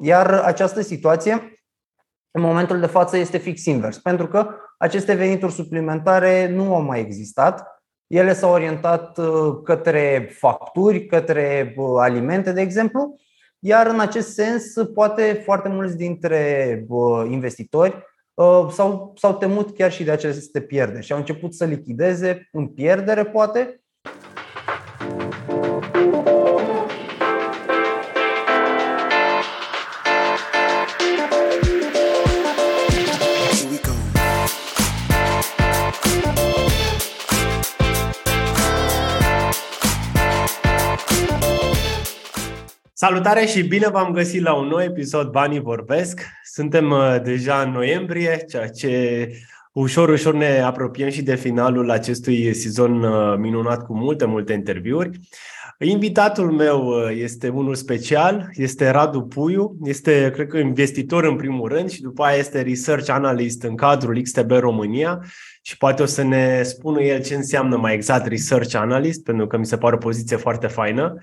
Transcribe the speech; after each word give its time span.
Iar 0.00 0.30
această 0.30 0.80
situație, 0.80 1.62
în 2.30 2.42
momentul 2.42 2.80
de 2.80 2.86
față, 2.86 3.16
este 3.16 3.38
fix 3.38 3.64
invers, 3.64 3.98
pentru 3.98 4.26
că 4.26 4.54
aceste 4.78 5.14
venituri 5.14 5.52
suplimentare 5.52 6.48
nu 6.48 6.74
au 6.74 6.82
mai 6.82 7.00
existat. 7.00 7.82
Ele 8.06 8.32
s-au 8.32 8.52
orientat 8.52 9.18
către 9.64 10.30
facturi, 10.38 11.06
către 11.06 11.74
alimente, 11.98 12.52
de 12.52 12.60
exemplu, 12.60 13.16
iar 13.58 13.86
în 13.86 14.00
acest 14.00 14.32
sens, 14.32 14.72
poate 14.94 15.42
foarte 15.44 15.68
mulți 15.68 15.96
dintre 15.96 16.84
investitori 17.28 18.06
s-au, 18.70 19.12
s-au 19.16 19.36
temut 19.38 19.74
chiar 19.74 19.92
și 19.92 20.04
de 20.04 20.10
aceste 20.10 20.60
pierderi 20.60 21.04
și 21.04 21.12
au 21.12 21.18
început 21.18 21.54
să 21.54 21.64
lichideze 21.64 22.48
în 22.52 22.66
pierdere, 22.66 23.24
poate, 23.24 23.80
Salutare 43.00 43.46
și 43.46 43.62
bine 43.62 43.88
v-am 43.88 44.12
găsit 44.12 44.42
la 44.42 44.54
un 44.54 44.66
nou 44.66 44.82
episod 44.82 45.30
Banii 45.30 45.60
Vorbesc. 45.60 46.20
Suntem 46.42 46.90
uh, 46.90 47.16
deja 47.22 47.60
în 47.60 47.70
noiembrie, 47.70 48.44
ceea 48.48 48.68
ce 48.68 49.28
ușor, 49.72 50.08
ușor 50.08 50.34
ne 50.34 50.60
apropiem 50.60 51.08
și 51.08 51.22
de 51.22 51.34
finalul 51.34 51.90
acestui 51.90 52.54
sezon 52.54 53.02
uh, 53.02 53.36
minunat 53.36 53.86
cu 53.86 53.96
multe, 53.96 54.24
multe 54.24 54.52
interviuri. 54.52 55.20
Invitatul 55.78 56.50
meu 56.50 56.86
uh, 56.86 57.16
este 57.20 57.48
unul 57.48 57.74
special, 57.74 58.48
este 58.52 58.90
Radu 58.90 59.22
Puiu, 59.22 59.76
este, 59.84 60.30
cred 60.34 60.46
că, 60.46 60.58
investitor 60.58 61.24
în 61.24 61.36
primul 61.36 61.68
rând 61.68 61.90
și 61.90 62.02
după 62.02 62.22
aia 62.22 62.36
este 62.36 62.62
research 62.62 63.10
analyst 63.10 63.62
în 63.62 63.76
cadrul 63.76 64.22
XTB 64.22 64.50
România 64.50 65.24
și 65.62 65.76
poate 65.76 66.02
o 66.02 66.06
să 66.06 66.22
ne 66.22 66.62
spună 66.62 67.02
el 67.02 67.22
ce 67.22 67.34
înseamnă 67.34 67.76
mai 67.76 67.94
exact 67.94 68.26
research 68.26 68.74
analyst, 68.74 69.22
pentru 69.22 69.46
că 69.46 69.56
mi 69.56 69.66
se 69.66 69.76
pare 69.76 69.94
o 69.94 69.98
poziție 69.98 70.36
foarte 70.36 70.66
faină. 70.66 71.14
Uh, 71.14 71.22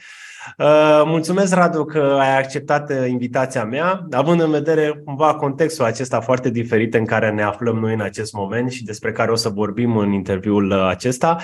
mulțumesc, 1.05 1.53
Radu, 1.53 1.85
că 1.85 2.17
ai 2.19 2.37
acceptat 2.37 2.89
uh, 2.89 3.07
invitația 3.07 3.63
mea, 3.63 4.07
având 4.11 4.41
în 4.41 4.51
vedere 4.51 5.01
cumva 5.05 5.35
contextul 5.35 5.85
acesta 5.85 6.21
foarte 6.21 6.49
diferit 6.49 6.93
în 6.93 7.05
care 7.05 7.31
ne 7.31 7.43
aflăm 7.43 7.75
noi 7.75 7.93
în 7.93 8.01
acest 8.01 8.33
moment 8.33 8.71
și 8.71 8.83
despre 8.83 9.11
care 9.11 9.31
o 9.31 9.35
să 9.35 9.49
vorbim 9.49 9.97
în 9.97 10.11
interviul 10.11 10.71
uh, 10.71 10.87
acesta. 10.89 11.37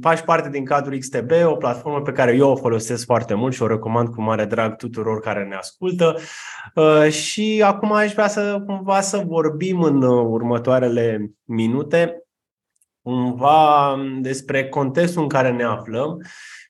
Faci 0.00 0.20
parte 0.24 0.48
din 0.50 0.64
cadrul 0.64 0.98
XTB, 0.98 1.30
o 1.44 1.54
platformă 1.54 2.00
pe 2.00 2.12
care 2.12 2.34
eu 2.36 2.50
o 2.50 2.56
folosesc 2.56 3.04
foarte 3.04 3.34
mult 3.34 3.54
și 3.54 3.62
o 3.62 3.66
recomand 3.66 4.08
cu 4.08 4.22
mare 4.22 4.44
drag 4.44 4.76
tuturor 4.76 5.20
care 5.20 5.44
ne 5.44 5.54
ascultă. 5.54 6.16
Și 7.10 7.62
acum 7.64 7.92
aș 7.92 8.12
vrea 8.12 8.28
să 8.28 8.62
cumva 8.66 9.00
să 9.00 9.22
vorbim 9.26 9.82
în 9.82 10.02
următoarele 10.02 11.30
minute 11.44 12.26
cumva 13.06 13.96
despre 14.20 14.68
contextul 14.68 15.22
în 15.22 15.28
care 15.28 15.50
ne 15.50 15.64
aflăm 15.64 16.18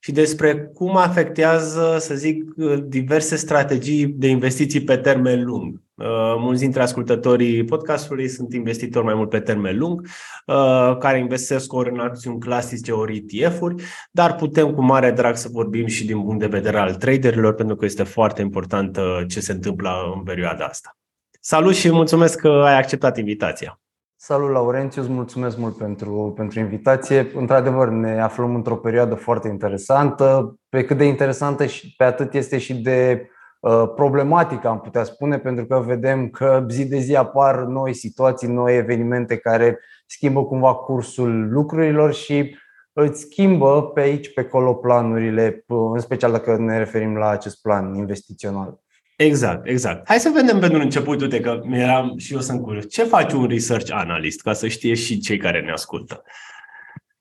și 0.06 0.12
despre 0.12 0.70
cum 0.74 0.96
afectează, 0.96 1.96
să 1.98 2.14
zic, 2.14 2.54
diverse 2.86 3.36
strategii 3.36 4.06
de 4.06 4.26
investiții 4.28 4.80
pe 4.80 4.96
termen 4.96 5.44
lung. 5.44 5.82
Uh, 5.94 6.06
mulți 6.38 6.60
dintre 6.60 6.82
ascultătorii 6.82 7.64
podcastului 7.64 8.28
sunt 8.28 8.54
investitori 8.54 9.04
mai 9.04 9.14
mult 9.14 9.28
pe 9.28 9.40
termen 9.40 9.78
lung, 9.78 10.06
uh, 10.46 10.96
care 10.98 11.18
investesc 11.18 11.72
ori 11.72 11.90
în 11.90 11.98
acțiuni 11.98 12.38
clasice, 12.38 12.92
ori 12.92 13.24
ETF-uri, 13.28 13.82
dar 14.10 14.34
putem 14.34 14.74
cu 14.74 14.82
mare 14.82 15.10
drag 15.10 15.36
să 15.36 15.48
vorbim 15.52 15.86
și 15.86 16.06
din 16.06 16.22
punct 16.22 16.40
de 16.40 16.46
vedere 16.46 16.78
al 16.78 16.94
traderilor, 16.94 17.54
pentru 17.54 17.76
că 17.76 17.84
este 17.84 18.02
foarte 18.02 18.42
important 18.42 18.96
uh, 18.96 19.20
ce 19.28 19.40
se 19.40 19.52
întâmplă 19.52 19.90
în 20.14 20.22
perioada 20.22 20.64
asta. 20.64 20.96
Salut 21.40 21.74
și 21.74 21.90
mulțumesc 21.90 22.38
că 22.40 22.48
ai 22.48 22.78
acceptat 22.78 23.18
invitația. 23.18 23.80
Salut, 24.18 24.50
Laurențiu, 24.50 25.02
îți 25.02 25.10
mulțumesc 25.10 25.56
mult 25.56 25.76
pentru, 25.76 26.32
pentru 26.36 26.58
invitație. 26.58 27.30
Într-adevăr, 27.34 27.88
ne 27.88 28.20
aflăm 28.20 28.54
într-o 28.54 28.76
perioadă 28.76 29.14
foarte 29.14 29.48
interesantă. 29.48 30.56
Pe 30.68 30.84
cât 30.84 30.96
de 30.96 31.04
interesantă 31.04 31.66
și 31.66 31.94
pe 31.96 32.04
atât 32.04 32.34
este 32.34 32.58
și 32.58 32.74
de 32.74 33.28
uh, 33.60 33.92
problematică, 33.94 34.68
am 34.68 34.80
putea 34.80 35.04
spune, 35.04 35.38
pentru 35.38 35.66
că 35.66 35.82
vedem 35.86 36.28
că 36.28 36.66
zi 36.68 36.88
de 36.88 36.98
zi 36.98 37.16
apar 37.16 37.58
noi 37.58 37.94
situații, 37.94 38.48
noi 38.48 38.76
evenimente 38.76 39.36
care 39.36 39.78
schimbă 40.06 40.44
cumva 40.44 40.74
cursul 40.74 41.48
lucrurilor 41.50 42.12
și 42.12 42.56
îți 42.92 43.20
schimbă 43.20 43.82
pe 43.82 44.00
aici, 44.00 44.32
pe 44.32 44.40
acolo 44.40 44.74
planurile, 44.74 45.64
în 45.92 45.98
special 45.98 46.32
dacă 46.32 46.56
ne 46.56 46.78
referim 46.78 47.16
la 47.16 47.28
acest 47.28 47.62
plan 47.62 47.94
investițional. 47.94 48.80
Exact, 49.16 49.66
exact. 49.66 50.08
Hai 50.08 50.18
să 50.18 50.30
vedem 50.34 50.58
pentru 50.58 50.80
început, 50.80 51.20
uite 51.20 51.40
că 51.40 51.60
eram 51.70 52.14
și 52.16 52.34
eu 52.34 52.40
sunt 52.40 52.62
curios. 52.62 52.88
Ce 52.88 53.02
face 53.02 53.36
un 53.36 53.46
research 53.46 53.92
analyst, 53.92 54.40
ca 54.40 54.52
să 54.52 54.68
știe 54.68 54.94
și 54.94 55.18
cei 55.18 55.36
care 55.36 55.60
ne 55.60 55.70
ascultă? 55.70 56.22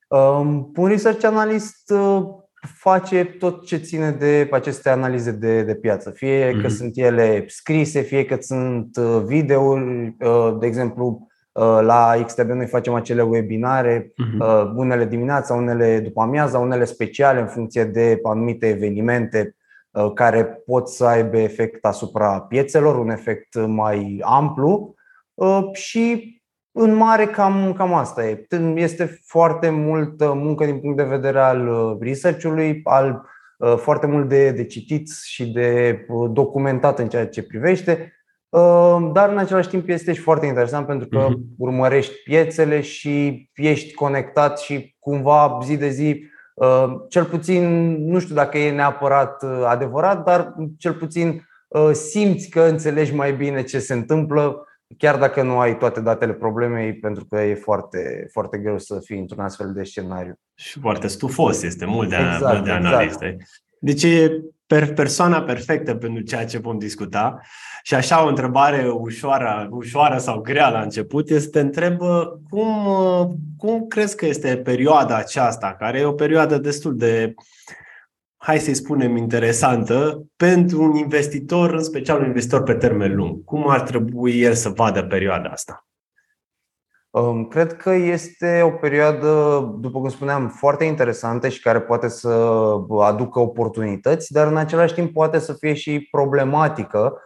Um, 0.07 0.71
un 0.75 0.87
research 0.87 1.25
analyst 1.25 1.89
uh, 1.89 2.23
face 2.77 3.23
tot 3.23 3.65
ce 3.65 3.77
ține 3.77 4.11
de 4.11 4.47
aceste 4.51 4.89
analize 4.89 5.31
de, 5.31 5.61
de 5.61 5.75
piață. 5.75 6.09
Fie 6.09 6.49
mm-hmm. 6.49 6.61
că 6.61 6.67
mhm. 6.67 6.75
sunt 6.75 6.97
ele 6.97 7.43
scrise, 7.47 8.01
fie 8.01 8.25
că 8.25 8.37
sunt 8.39 8.97
uh, 8.97 9.23
videouri, 9.25 10.15
uh, 10.19 10.57
de 10.59 10.65
exemplu, 10.65 11.27
uh, 11.51 11.79
la 11.81 12.23
XTB 12.25 12.49
noi 12.49 12.67
facem 12.67 12.93
acele 12.93 13.21
webinare, 13.21 14.01
mm-hmm. 14.01 14.73
unele 14.75 15.05
dimineața, 15.05 15.53
unele 15.53 15.99
după 15.99 16.21
amiaza, 16.21 16.59
unele 16.59 16.85
speciale 16.85 17.39
în 17.39 17.47
funcție 17.47 17.83
de 17.83 18.19
anumite 18.23 18.67
evenimente 18.67 19.55
Uh, 19.55 19.63
care 20.13 20.43
pot 20.43 20.89
să 20.89 21.05
aibă 21.05 21.37
efect 21.37 21.85
asupra 21.85 22.41
piețelor, 22.41 22.97
un 22.97 23.09
efect 23.09 23.65
mai 23.67 24.19
amplu 24.21 24.95
uh, 25.33 25.69
și 25.73 26.33
în 26.71 26.93
mare 26.93 27.25
cam, 27.25 27.73
cam 27.77 27.93
asta 27.93 28.27
e. 28.27 28.47
Este 28.75 29.21
foarte 29.25 29.69
multă 29.69 30.33
muncă 30.33 30.65
din 30.65 30.79
punct 30.79 30.97
de 30.97 31.03
vedere 31.03 31.39
al 31.39 31.67
uh, 31.67 31.97
research-ului, 31.99 32.81
al 32.83 33.33
foarte 33.77 34.07
mult 34.07 34.29
de, 34.29 34.51
de 34.51 34.65
citit 34.65 35.11
și 35.23 35.51
de 35.51 35.99
documentat 36.31 36.99
în 36.99 37.09
ceea 37.09 37.27
ce 37.27 37.43
privește, 37.43 38.13
dar 39.13 39.29
în 39.29 39.37
același 39.37 39.69
timp 39.69 39.89
este 39.89 40.13
și 40.13 40.21
foarte 40.21 40.45
interesant 40.45 40.85
pentru 40.85 41.07
că 41.07 41.27
mhm. 41.29 41.39
urmărești 41.57 42.13
piețele 42.23 42.81
și 42.81 43.49
ești 43.53 43.93
conectat 43.93 44.59
și 44.59 44.95
cumva 44.99 45.59
zi 45.63 45.77
de 45.77 45.89
zi 45.89 46.23
Uh, 46.23 46.33
cel 47.09 47.25
puțin, 47.25 47.95
nu 48.05 48.19
știu 48.19 48.35
dacă 48.35 48.57
e 48.57 48.71
neapărat 48.71 49.43
uh, 49.43 49.63
adevărat, 49.65 50.23
dar 50.23 50.53
cel 50.77 50.93
puțin 50.93 51.47
uh, 51.67 51.91
simți 51.91 52.49
că 52.49 52.61
înțelegi 52.61 53.15
mai 53.15 53.33
bine 53.33 53.63
ce 53.63 53.79
se 53.79 53.93
întâmplă, 53.93 54.67
chiar 54.97 55.17
dacă 55.17 55.41
nu 55.41 55.59
ai 55.59 55.77
toate 55.77 56.01
datele 56.01 56.33
problemei, 56.33 56.93
pentru 56.93 57.25
că 57.25 57.41
e 57.41 57.55
foarte, 57.55 58.27
foarte 58.31 58.57
greu 58.57 58.77
să 58.77 58.99
fii 59.03 59.19
într-un 59.19 59.43
astfel 59.43 59.73
de 59.73 59.83
scenariu. 59.83 60.39
Și 60.55 60.79
foarte 60.79 61.07
stufos, 61.07 61.63
este 61.63 61.85
mult 61.85 62.09
de, 62.09 62.15
exact, 62.15 62.53
mult 62.53 62.63
de 62.63 62.71
analiste. 62.71 63.25
Exact. 63.25 63.63
Deci 63.85 64.03
e 64.03 64.41
persoana 64.95 65.41
perfectă 65.41 65.95
pentru 65.95 66.23
ceea 66.23 66.45
ce 66.45 66.57
vom 66.57 66.77
discuta. 66.77 67.39
Și 67.83 67.95
așa 67.95 68.23
o 68.23 68.27
întrebare 68.27 68.89
ușoară, 68.89 69.67
ușoară 69.71 70.17
sau 70.17 70.41
grea 70.41 70.69
la 70.69 70.81
început 70.81 71.29
este 71.29 71.49
te 71.49 71.59
întreb 71.59 71.97
cum, 72.49 72.67
cum 73.57 73.87
crezi 73.87 74.15
că 74.15 74.25
este 74.25 74.57
perioada 74.57 75.17
aceasta, 75.17 75.75
care 75.79 75.99
e 75.99 76.05
o 76.05 76.11
perioadă 76.11 76.57
destul 76.57 76.97
de, 76.97 77.33
hai 78.37 78.59
să-i 78.59 78.73
spunem, 78.73 79.17
interesantă 79.17 80.25
pentru 80.35 80.83
un 80.83 80.95
investitor, 80.95 81.73
în 81.73 81.83
special 81.83 82.19
un 82.19 82.25
investitor 82.25 82.63
pe 82.63 82.73
termen 82.73 83.15
lung. 83.15 83.43
Cum 83.43 83.69
ar 83.69 83.81
trebui 83.81 84.41
el 84.41 84.53
să 84.53 84.69
vadă 84.69 85.03
perioada 85.03 85.49
asta? 85.49 85.87
Cred 87.49 87.73
că 87.73 87.91
este 87.91 88.61
o 88.61 88.69
perioadă, 88.69 89.59
după 89.79 89.99
cum 89.99 90.09
spuneam, 90.09 90.47
foarte 90.47 90.83
interesantă 90.83 91.47
și 91.49 91.61
care 91.61 91.81
poate 91.81 92.07
să 92.07 92.29
aducă 93.01 93.39
oportunități, 93.39 94.31
dar 94.31 94.47
în 94.47 94.57
același 94.57 94.93
timp 94.93 95.13
poate 95.13 95.39
să 95.39 95.53
fie 95.53 95.73
și 95.73 96.07
problematică, 96.11 97.21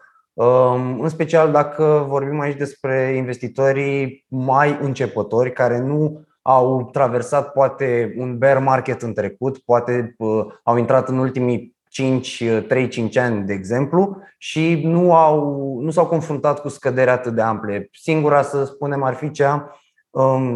în 0.99 1.09
special 1.09 1.51
dacă 1.51 2.05
vorbim 2.07 2.39
aici 2.39 2.57
despre 2.57 3.13
investitorii 3.15 4.25
mai 4.27 4.77
începători 4.81 5.53
care 5.53 5.79
nu 5.79 6.21
au 6.41 6.89
traversat 6.91 7.51
poate 7.51 8.13
un 8.17 8.37
bear 8.37 8.57
market 8.57 9.01
în 9.01 9.13
trecut, 9.13 9.57
poate 9.57 10.15
au 10.63 10.77
intrat 10.77 11.09
în 11.09 11.17
ultimii 11.17 11.77
5, 11.89 12.43
3-5 12.43 13.13
ani, 13.15 13.45
de 13.45 13.53
exemplu, 13.53 14.17
și 14.37 14.81
nu, 14.83 15.15
au, 15.15 15.79
nu 15.81 15.91
s-au 15.91 16.05
confruntat 16.05 16.61
cu 16.61 16.67
scăderi 16.67 17.09
atât 17.09 17.33
de 17.33 17.41
ample. 17.41 17.89
Singura, 17.91 18.41
să 18.41 18.63
spunem, 18.63 19.03
ar 19.03 19.13
fi 19.13 19.31
cea 19.31 19.53
um, 19.53 19.79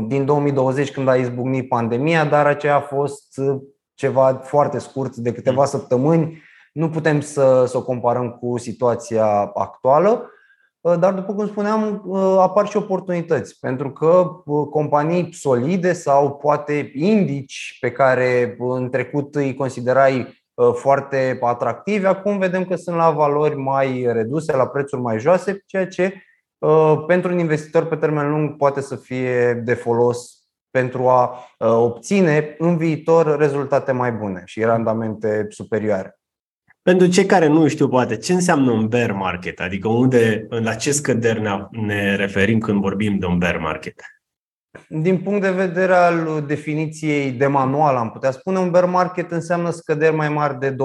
din 0.07 0.25
2020 0.25 0.91
când 0.91 1.07
a 1.07 1.15
izbucnit 1.15 1.67
pandemia, 1.67 2.25
dar 2.25 2.45
aceea 2.45 2.75
a 2.75 2.81
fost 2.81 3.37
uh, 3.37 3.61
ceva 3.93 4.33
foarte 4.33 4.79
scurt, 4.79 5.15
de 5.15 5.33
câteva 5.33 5.61
mm. 5.61 5.67
săptămâni. 5.67 6.41
Nu 6.73 6.89
putem 6.89 7.21
să, 7.21 7.65
să 7.67 7.77
o 7.77 7.83
comparăm 7.83 8.29
cu 8.29 8.57
situația 8.57 9.51
actuală, 9.53 10.29
uh, 10.81 10.99
dar 10.99 11.13
după 11.13 11.33
cum 11.33 11.47
spuneam, 11.47 12.03
uh, 12.05 12.35
apar 12.39 12.67
și 12.67 12.77
oportunități, 12.77 13.59
pentru 13.59 13.91
că 13.91 14.25
companii 14.69 15.33
solide 15.33 15.93
sau 15.93 16.35
poate 16.35 16.91
indici 16.93 17.77
pe 17.79 17.91
care 17.91 18.55
în 18.59 18.89
trecut 18.89 19.35
îi 19.35 19.55
considerai 19.55 20.41
foarte 20.73 21.37
atractive. 21.41 22.07
Acum 22.07 22.37
vedem 22.37 22.65
că 22.65 22.75
sunt 22.75 22.95
la 22.95 23.09
valori 23.11 23.55
mai 23.55 24.05
reduse, 24.11 24.55
la 24.55 24.67
prețuri 24.67 25.01
mai 25.01 25.19
joase, 25.19 25.63
ceea 25.65 25.87
ce 25.87 26.13
pentru 27.07 27.31
un 27.31 27.39
investitor 27.39 27.85
pe 27.85 27.95
termen 27.95 28.29
lung 28.29 28.55
poate 28.55 28.81
să 28.81 28.95
fie 28.95 29.53
de 29.53 29.73
folos 29.73 30.37
pentru 30.71 31.07
a 31.07 31.47
obține 31.57 32.55
în 32.57 32.77
viitor 32.77 33.37
rezultate 33.37 33.91
mai 33.91 34.11
bune 34.11 34.41
și 34.45 34.63
randamente 34.63 35.45
superioare. 35.49 36.17
Pentru 36.81 37.07
cei 37.07 37.25
care 37.25 37.47
nu 37.47 37.67
știu, 37.67 37.87
poate, 37.87 38.17
ce 38.17 38.33
înseamnă 38.33 38.71
un 38.71 38.87
bear 38.87 39.11
market? 39.11 39.59
Adică 39.59 39.87
unde, 39.87 40.47
la 40.49 40.73
ce 40.73 40.91
scăderi 40.91 41.41
ne, 41.41 41.65
ne 41.71 42.15
referim 42.15 42.59
când 42.59 42.81
vorbim 42.81 43.17
de 43.17 43.25
un 43.25 43.37
bear 43.37 43.57
market? 43.57 44.01
Din 44.87 45.17
punct 45.17 45.41
de 45.41 45.51
vedere 45.51 45.93
al 45.93 46.43
definiției 46.47 47.31
de 47.31 47.47
manual, 47.47 47.95
am 47.95 48.11
putea 48.11 48.31
spune, 48.31 48.59
un 48.59 48.71
bear 48.71 48.85
market 48.85 49.31
înseamnă 49.31 49.69
scăderi 49.69 50.15
mai 50.15 50.29
mari 50.29 50.59
de 50.59 50.71
20% 50.71 50.75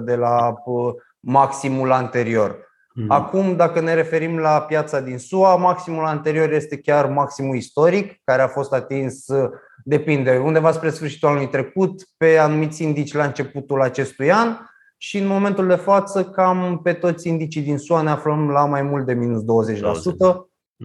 de 0.00 0.14
la 0.14 0.54
uh, 0.64 0.94
maximul 1.20 1.92
anterior. 1.92 2.58
Mm-hmm. 2.96 3.08
Acum, 3.08 3.56
dacă 3.56 3.80
ne 3.80 3.94
referim 3.94 4.38
la 4.38 4.60
piața 4.60 5.00
din 5.00 5.18
SUA, 5.18 5.56
maximul 5.56 6.04
anterior 6.04 6.52
este 6.52 6.78
chiar 6.78 7.06
maximul 7.06 7.56
istoric, 7.56 8.20
care 8.24 8.42
a 8.42 8.48
fost 8.48 8.72
atins, 8.72 9.26
uh, 9.28 9.50
depinde, 9.84 10.36
undeva 10.44 10.72
spre 10.72 10.90
sfârșitul 10.90 11.28
anului 11.28 11.48
trecut, 11.48 12.02
pe 12.16 12.38
anumiți 12.38 12.82
indici 12.82 13.14
la 13.14 13.24
începutul 13.24 13.82
acestui 13.82 14.32
an 14.32 14.56
și 14.96 15.18
în 15.18 15.26
momentul 15.26 15.66
de 15.66 15.74
față, 15.74 16.24
cam 16.24 16.80
pe 16.82 16.92
toți 16.92 17.28
indicii 17.28 17.62
din 17.62 17.78
SUA 17.78 18.02
ne 18.02 18.10
aflăm 18.10 18.50
la 18.50 18.64
mai 18.64 18.82
mult 18.82 19.06
de 19.06 19.12
minus 19.12 19.40
20%. 19.40 19.44
20. 19.44 20.16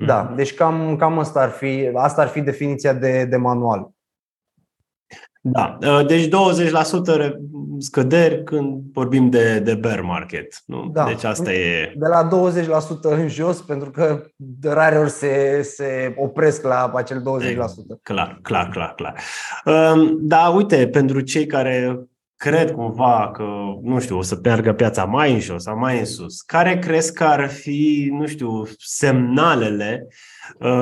Da, 0.06 0.22
mhm. 0.22 0.36
deci 0.36 0.54
cam, 0.54 0.96
cam 0.96 1.20
asta, 1.20 1.42
ar 1.42 1.50
fi, 1.50 1.92
asta 1.94 2.22
ar 2.22 2.28
fi 2.28 2.42
definiția 2.42 2.94
de, 2.94 3.26
de 3.26 3.36
manual. 3.36 3.90
Da, 5.44 5.78
uh, 5.82 6.06
deci 6.06 6.28
20% 6.28 6.30
scăderi 7.80 8.44
când 8.44 8.82
vorbim 8.94 9.30
de, 9.30 9.60
de 9.60 9.74
bear 9.74 10.02
market. 10.02 10.62
Nu? 10.66 10.90
Da. 10.94 11.06
Deci 11.06 11.24
asta 11.24 11.54
e. 11.54 11.94
De 11.96 12.08
la 12.08 12.28
20% 12.28 13.02
în 13.02 13.28
jos, 13.28 13.62
pentru 13.62 13.92
că 13.92 14.24
de 14.36 14.70
rare 14.70 14.98
ori 14.98 15.10
se, 15.10 15.62
se 15.62 16.14
opresc 16.18 16.64
la 16.64 16.92
acel 16.96 17.20
20%. 17.20 17.24
Clar, 18.04 18.40
clar, 18.42 18.70
clar, 18.70 18.94
clar. 18.96 19.16
Um, 19.66 20.18
da, 20.20 20.48
uite, 20.48 20.88
pentru 20.88 21.20
cei 21.20 21.46
care 21.46 22.00
cred 22.36 22.72
cumva 22.72 23.32
că, 23.34 23.44
nu 23.82 24.00
știu, 24.00 24.18
o 24.18 24.22
să 24.22 24.40
meargă 24.44 24.74
piața 24.74 25.04
mai 25.04 25.34
în 25.34 25.40
jos 25.40 25.64
sau 25.64 25.78
mai 25.78 26.00
în 26.00 26.06
sus, 26.06 26.42
care 26.42 26.80
crezi 26.80 27.14
că 27.14 27.24
ar 27.24 27.50
fi, 27.50 28.10
nu 28.12 28.28
știu, 28.28 28.64
semnalele 28.78 30.08
uh, 30.08 30.14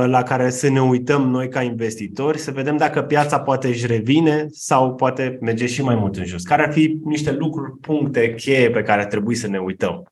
la 0.05 0.23
care 0.23 0.49
să 0.49 0.69
ne 0.69 0.81
uităm 0.81 1.29
noi 1.29 1.49
ca 1.49 1.61
investitori, 1.61 2.37
să 2.37 2.51
vedem 2.51 2.77
dacă 2.77 3.01
piața 3.01 3.39
poate 3.39 3.67
își 3.67 3.87
revine 3.87 4.47
sau 4.49 4.95
poate 4.95 5.37
merge 5.41 5.65
și 5.65 5.83
mai 5.83 5.95
mult 5.95 6.15
în 6.15 6.25
jos? 6.25 6.43
Care 6.43 6.63
ar 6.63 6.71
fi 6.73 6.99
niște 7.03 7.31
lucruri, 7.31 7.71
puncte 7.71 8.33
cheie 8.33 8.69
pe 8.69 8.83
care 8.83 9.01
ar 9.01 9.07
trebui 9.07 9.35
să 9.35 9.47
ne 9.47 9.57
uităm? 9.57 10.11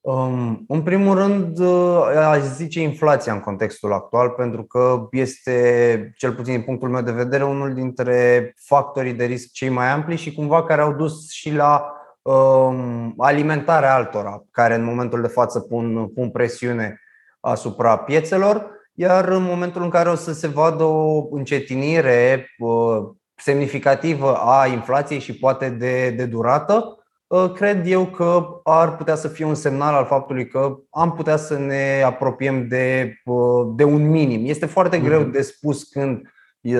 Um, 0.00 0.64
în 0.68 0.82
primul 0.82 1.14
rând, 1.14 1.58
uh, 1.58 2.00
aș 2.28 2.40
zice 2.42 2.80
inflația 2.80 3.32
în 3.32 3.40
contextul 3.40 3.92
actual, 3.92 4.30
pentru 4.30 4.64
că 4.64 5.08
este, 5.10 6.12
cel 6.16 6.32
puțin 6.32 6.52
din 6.54 6.62
punctul 6.62 6.88
meu 6.88 7.02
de 7.02 7.12
vedere, 7.12 7.44
unul 7.44 7.74
dintre 7.74 8.52
factorii 8.56 9.12
de 9.12 9.24
risc 9.24 9.52
cei 9.52 9.68
mai 9.68 9.88
ampli 9.88 10.16
și 10.16 10.34
cumva 10.34 10.64
care 10.64 10.80
au 10.80 10.92
dus 10.92 11.30
și 11.30 11.52
la 11.52 11.92
um, 12.22 13.14
alimentarea 13.16 13.94
altora, 13.94 14.44
care 14.50 14.74
în 14.74 14.84
momentul 14.84 15.20
de 15.20 15.28
față 15.28 15.60
pun, 15.60 16.06
pun 16.14 16.30
presiune 16.30 17.00
asupra 17.46 17.96
piețelor, 17.96 18.70
iar 18.94 19.28
în 19.28 19.42
momentul 19.42 19.82
în 19.82 19.90
care 19.90 20.08
o 20.08 20.14
să 20.14 20.32
se 20.32 20.46
vadă 20.46 20.82
o 20.82 21.26
încetinire 21.30 22.48
uh, 22.58 22.96
semnificativă 23.36 24.34
a 24.34 24.66
inflației 24.66 25.18
și 25.18 25.38
poate 25.38 25.68
de, 25.68 26.10
de 26.10 26.24
durată, 26.24 26.96
Ă, 27.30 27.48
cred 27.48 27.86
eu 27.86 28.06
că 28.06 28.60
ar 28.64 28.96
putea 28.96 29.14
să 29.14 29.28
fie 29.28 29.44
un 29.44 29.54
semnal 29.54 29.94
al 29.94 30.06
faptului 30.06 30.46
că 30.48 30.76
am 30.90 31.12
putea 31.12 31.36
să 31.36 31.58
ne 31.58 32.02
apropiem 32.04 32.68
de, 32.68 33.14
ă, 33.26 33.72
de 33.76 33.84
un 33.84 34.08
minim. 34.08 34.48
Este 34.48 34.66
foarte 34.66 34.98
greu 34.98 35.20
mhm. 35.20 35.30
de 35.30 35.42
spus 35.42 35.82
când 35.82 36.30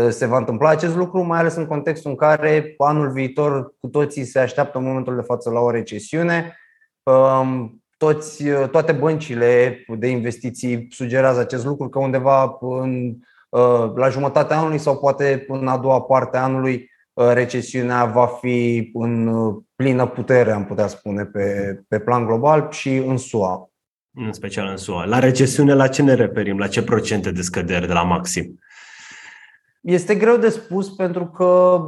se 0.09 0.27
va 0.27 0.37
întâmpla 0.37 0.69
acest 0.69 0.97
lucru, 0.97 1.23
mai 1.23 1.39
ales 1.39 1.55
în 1.55 1.67
contextul 1.67 2.11
în 2.11 2.17
care 2.17 2.75
anul 2.79 3.11
viitor 3.11 3.75
cu 3.81 3.89
toții 3.89 4.25
se 4.25 4.39
așteaptă 4.39 4.79
în 4.79 4.85
momentul 4.85 5.15
de 5.15 5.23
față 5.23 5.51
la 5.51 5.61
o 5.61 5.71
recesiune. 5.71 6.57
Toți, 7.97 8.45
toate 8.71 8.93
băncile 8.93 9.85
de 9.99 10.07
investiții 10.07 10.87
sugerează 10.91 11.41
acest 11.41 11.65
lucru 11.65 11.89
că 11.89 11.99
undeva 11.99 12.57
în, 12.61 13.15
ă, 13.53 13.93
la 13.97 14.09
jumătatea 14.09 14.59
anului 14.59 14.79
sau 14.79 14.99
poate 14.99 15.45
în 15.49 15.69
a 15.69 15.77
doua 15.79 16.01
parte 16.01 16.37
a 16.37 16.43
anului 16.43 16.91
recesiunea 17.33 18.05
va 18.05 18.27
fi 18.27 18.91
în 18.95 19.31
plină 19.75 20.07
putere, 20.07 20.53
am 20.53 20.65
putea 20.65 20.87
spune, 20.87 21.25
pe, 21.25 21.79
pe 21.89 21.99
plan 21.99 22.27
global 22.27 22.69
și 22.71 22.97
în 22.97 23.17
SUA. 23.17 23.71
În 24.15 24.33
special 24.33 24.67
în 24.67 24.77
SUA. 24.77 25.05
La 25.05 25.19
recesiune, 25.19 25.75
la 25.75 25.89
ce 25.89 26.03
ne 26.03 26.15
referim? 26.15 26.59
La 26.59 26.69
ce 26.69 26.83
procente 26.83 27.31
de 27.31 27.43
scădere 27.43 27.87
de 27.87 27.93
la 27.93 28.03
maxim? 28.03 28.59
Este 29.87 30.15
greu 30.15 30.37
de 30.37 30.49
spus 30.49 30.91
pentru 30.91 31.25
că, 31.27 31.81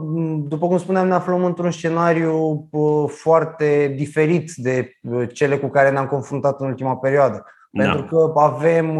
după 0.48 0.66
cum 0.66 0.78
spuneam, 0.78 1.06
ne 1.06 1.14
aflăm 1.14 1.44
într-un 1.44 1.70
scenariu 1.70 2.68
foarte 3.06 3.94
diferit 3.96 4.52
de 4.54 4.92
cele 5.32 5.58
cu 5.58 5.66
care 5.66 5.90
ne-am 5.90 6.06
confruntat 6.06 6.60
în 6.60 6.66
ultima 6.66 6.96
perioadă. 6.96 7.44
Da. 7.70 7.82
Pentru 7.82 8.04
că 8.04 8.40
avem, 8.40 8.98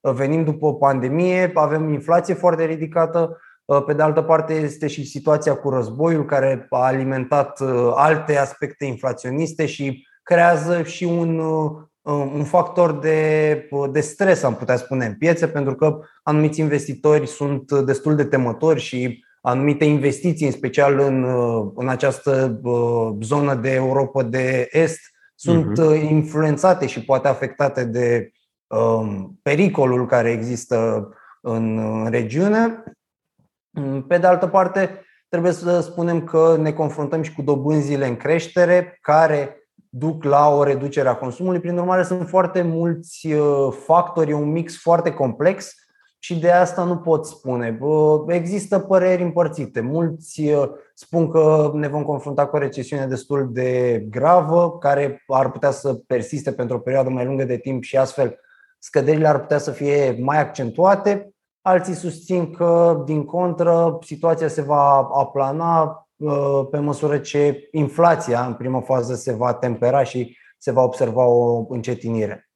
venim 0.00 0.44
după 0.44 0.66
o 0.66 0.72
pandemie, 0.72 1.50
avem 1.54 1.92
inflație 1.92 2.34
foarte 2.34 2.64
ridicată, 2.64 3.36
Uh, 3.70 3.84
pe 3.84 3.92
de 3.92 4.02
altă 4.02 4.22
parte, 4.22 4.52
este 4.54 4.86
și 4.86 5.04
situația 5.04 5.54
cu 5.54 5.70
războiul, 5.70 6.24
care 6.24 6.66
a 6.70 6.84
alimentat 6.84 7.60
uh, 7.60 7.92
alte 7.94 8.38
aspecte 8.38 8.84
inflaționiste 8.84 9.66
și 9.66 10.06
creează 10.22 10.82
și 10.82 11.04
un, 11.04 11.38
uh, 11.38 11.70
un 12.12 12.44
factor 12.44 12.98
de, 12.98 13.68
de 13.90 14.00
stres, 14.00 14.42
am 14.42 14.54
putea 14.54 14.76
spune, 14.76 15.06
în 15.06 15.14
piețe, 15.14 15.48
pentru 15.48 15.74
că 15.74 16.00
anumiți 16.22 16.60
investitori 16.60 17.26
sunt 17.26 17.72
destul 17.72 18.16
de 18.16 18.24
temători 18.24 18.80
și 18.80 19.24
anumite 19.40 19.84
investiții, 19.84 20.46
în 20.46 20.52
special 20.52 20.98
în, 20.98 21.26
în 21.74 21.88
această 21.88 22.60
zonă 23.20 23.54
de 23.54 23.74
Europa 23.74 24.22
de 24.22 24.68
Est, 24.70 25.00
sunt 25.34 25.80
uh-huh. 25.80 26.10
influențate 26.10 26.86
și 26.86 27.04
poate 27.04 27.28
afectate 27.28 27.84
de 27.84 28.30
um, 28.66 29.38
pericolul 29.42 30.06
care 30.06 30.30
există 30.30 31.08
în 31.40 31.80
regiune. 32.10 32.82
Mm, 33.70 34.02
pe 34.02 34.18
de 34.18 34.26
altă 34.26 34.46
parte, 34.46 35.04
trebuie 35.28 35.52
să 35.52 35.80
spunem 35.80 36.24
că 36.24 36.56
ne 36.60 36.72
confruntăm 36.72 37.22
și 37.22 37.34
cu 37.34 37.42
dobânzile 37.42 38.06
în 38.06 38.16
creștere 38.16 38.98
care 39.00 39.59
duc 39.90 40.24
la 40.24 40.48
o 40.48 40.62
reducere 40.62 41.08
a 41.08 41.16
consumului. 41.16 41.60
Prin 41.60 41.78
urmare, 41.78 42.02
sunt 42.02 42.28
foarte 42.28 42.62
mulți 42.62 43.32
uh, 43.32 43.72
factori, 43.84 44.32
un 44.32 44.50
mix 44.50 44.80
foarte 44.80 45.12
complex 45.12 45.74
și 46.18 46.38
de 46.38 46.50
asta 46.50 46.84
nu 46.84 46.96
pot 46.96 47.26
spune. 47.26 47.78
Există 48.26 48.78
păreri 48.78 49.22
împărțite. 49.22 49.80
Mulți 49.80 50.40
uh, 50.48 50.68
spun 50.94 51.30
că 51.30 51.70
ne 51.74 51.88
vom 51.88 52.02
confrunta 52.02 52.46
cu 52.46 52.56
o 52.56 52.58
recesiune 52.58 53.06
destul 53.06 53.48
de 53.52 54.00
gravă, 54.10 54.78
care 54.78 55.24
ar 55.26 55.50
putea 55.50 55.70
să 55.70 55.94
persiste 55.94 56.52
pentru 56.52 56.76
o 56.76 56.80
perioadă 56.80 57.10
mai 57.10 57.24
lungă 57.24 57.44
de 57.44 57.56
timp 57.56 57.82
și 57.82 57.96
astfel 57.96 58.38
scăderile 58.78 59.28
ar 59.28 59.40
putea 59.40 59.58
să 59.58 59.70
fie 59.70 60.18
mai 60.20 60.38
accentuate. 60.38 61.34
Alții 61.62 61.94
susțin 61.94 62.50
că, 62.50 63.02
din 63.04 63.24
contră, 63.24 63.98
situația 64.02 64.48
se 64.48 64.62
va 64.62 65.08
aplana 65.12 65.82
uh, 65.82 65.90
pe 66.70 66.78
măsură 66.78 67.18
ce 67.18 67.68
inflația, 67.70 68.46
în 68.46 68.54
primă 68.54 68.80
fază, 68.80 69.14
se 69.14 69.32
va 69.32 69.54
tempera 69.54 70.02
și 70.02 70.36
se 70.58 70.72
va 70.72 70.82
observa 70.82 71.26
o 71.26 71.66
încetinire. 71.68 72.50